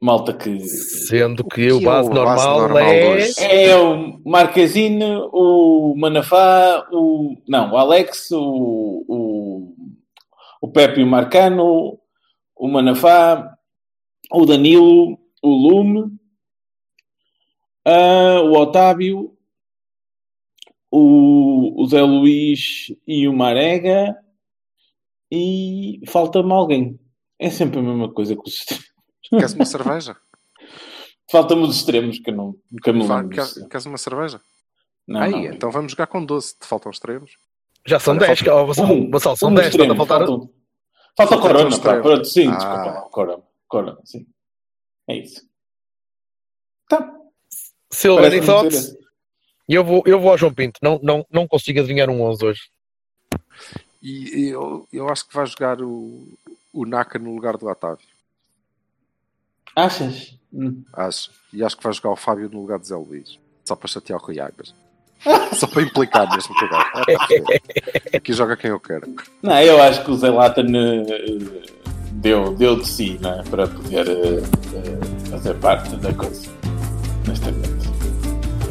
Malta 0.00 0.32
que 0.32 0.58
Sendo 0.60 1.44
que 1.44 1.70
O 1.70 1.76
o 1.76 1.78
que 1.78 1.84
é 1.84 1.88
base 1.88 2.08
o 2.08 2.12
base 2.12 2.44
normal, 2.44 2.60
normal 2.60 2.82
é. 2.82 3.64
é 3.66 3.76
o 3.76 4.20
Marquezine, 4.24 5.04
o 5.32 5.94
Manafá, 5.96 6.88
o 6.90 7.36
não, 7.46 7.72
o 7.72 7.76
Alex, 7.76 8.30
o, 8.32 9.04
o, 9.06 9.74
o 10.60 10.68
Pepe 10.68 11.00
e 11.00 11.04
o 11.04 11.06
Marcano, 11.06 11.98
o 12.56 12.68
Manafá, 12.68 13.56
o 14.32 14.44
Danilo, 14.44 15.16
o 15.40 15.48
Lume, 15.48 16.10
ah, 17.84 18.40
o 18.42 18.52
Otávio, 18.52 19.31
o, 20.92 21.82
o 21.82 21.86
Zé 21.86 22.02
Luís 22.02 22.86
e 23.06 23.26
o 23.26 23.32
Marega 23.32 24.14
e 25.30 26.00
falta-me 26.06 26.52
alguém. 26.52 27.00
É 27.38 27.48
sempre 27.50 27.78
a 27.80 27.82
mesma 27.82 28.12
coisa 28.12 28.36
que 28.36 28.42
os 28.46 28.54
extremos. 28.54 28.92
Queres 29.30 29.54
uma 29.54 29.64
cerveja? 29.64 30.16
Falta-me 31.30 31.62
os 31.62 31.76
extremos 31.76 32.18
que 32.18 32.30
eu 32.30 32.34
não, 32.36 32.54
nunca 32.70 32.92
me 32.92 33.00
lembro. 33.08 33.30
Queres, 33.30 33.54
queres 33.68 33.86
uma 33.86 33.96
cerveja? 33.96 34.40
Não, 35.08 35.20
Aí, 35.22 35.30
não. 35.32 35.40
então 35.54 35.70
vamos 35.70 35.92
jogar 35.92 36.06
com 36.06 36.22
12. 36.24 36.58
Te 36.60 36.66
faltam 36.66 36.90
extremos? 36.92 37.32
Já 37.86 37.98
são 37.98 38.14
Olha, 38.14 38.26
10, 38.26 38.40
falta- 38.40 38.54
oh, 38.62 38.66
Vassal, 38.66 39.10
Vassal, 39.10 39.36
são 39.36 39.48
um 39.50 39.54
10, 39.54 39.68
extremo, 39.68 39.96
falta 39.96 40.18
faltar. 40.18 40.28
Falta, 40.28 40.52
falta 41.16 41.38
Corona, 41.40 41.74
um 41.76 41.80
pá, 41.80 42.00
pronto, 42.00 42.24
sim, 42.26 42.48
Ah. 42.48 42.56
desculpa 42.56 42.84
lá, 42.90 43.00
Corona, 43.10 43.42
Corona, 43.66 44.00
sim. 44.04 44.26
É 45.08 45.16
isso. 45.16 45.42
Tá, 46.88 47.12
Silver 47.90 48.22
parece-me 48.24 48.42
e 48.42 48.46
Thoughts. 48.46 48.96
E 49.68 49.74
eu 49.74 49.84
vou, 49.84 50.02
eu 50.06 50.20
vou 50.20 50.30
ao 50.30 50.38
João 50.38 50.52
Pinto. 50.52 50.80
Não, 50.82 50.98
não, 51.02 51.26
não 51.30 51.46
consigo 51.46 51.80
adivinhar 51.80 52.10
um 52.10 52.22
11 52.22 52.44
hoje. 52.44 52.62
E 54.02 54.48
eu, 54.48 54.86
eu 54.92 55.08
acho 55.08 55.28
que 55.28 55.34
vai 55.34 55.46
jogar 55.46 55.80
o, 55.80 56.26
o 56.72 56.84
Naka 56.84 57.18
no 57.18 57.34
lugar 57.34 57.56
do 57.56 57.68
Otávio. 57.68 58.04
Achas? 59.76 60.36
Hum. 60.52 60.82
Acho. 60.92 61.30
E 61.52 61.62
acho 61.62 61.76
que 61.76 61.82
vai 61.82 61.92
jogar 61.92 62.10
o 62.10 62.16
Fábio 62.16 62.50
no 62.50 62.60
lugar 62.60 62.78
de 62.78 62.88
Zé 62.88 62.96
Luís. 62.96 63.38
Só 63.64 63.76
para 63.76 63.88
chatear 63.88 64.20
o 64.20 64.24
Rui. 64.24 64.36
Só 65.54 65.66
para 65.68 65.82
implicar 65.82 66.28
mesmo 66.34 66.54
que 66.54 66.64
eu 66.64 66.68
gosto. 66.68 66.92
Pá, 66.92 67.04
é. 68.12 68.16
Aqui 68.16 68.32
joga 68.32 68.56
quem 68.56 68.70
eu 68.70 68.80
quero. 68.80 69.14
Não, 69.40 69.60
eu 69.60 69.80
acho 69.80 70.04
que 70.04 70.10
o 70.10 70.16
Zé 70.16 70.30
Latan 70.30 70.66
eh, 70.66 71.62
deu, 72.14 72.54
deu 72.54 72.76
de 72.76 72.88
si, 72.88 73.18
não 73.20 73.40
é? 73.40 73.42
Para 73.44 73.68
poder 73.68 74.08
eh, 74.08 75.30
fazer 75.30 75.54
parte 75.60 75.94
da 75.96 76.12
coisa. 76.12 76.50
Honestamente. 77.24 77.81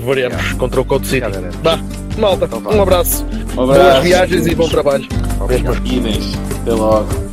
Veremos 0.05 0.53
contra 0.53 0.81
o 0.81 0.85
Code 0.85 1.07
City. 1.07 1.25
Vá, 1.63 1.79
malta, 2.17 2.45
Então 2.45 2.61
um 2.73 2.81
abraço. 2.81 3.25
Um 3.51 3.55
Boas 3.55 3.69
abraço. 3.77 4.01
viagens 4.01 4.47
e 4.47 4.55
bom 4.55 4.67
trabalho. 4.69 5.07
Obrigado. 5.39 5.85
Inês. 5.85 6.33
Até 6.61 6.71
logo. 6.73 7.30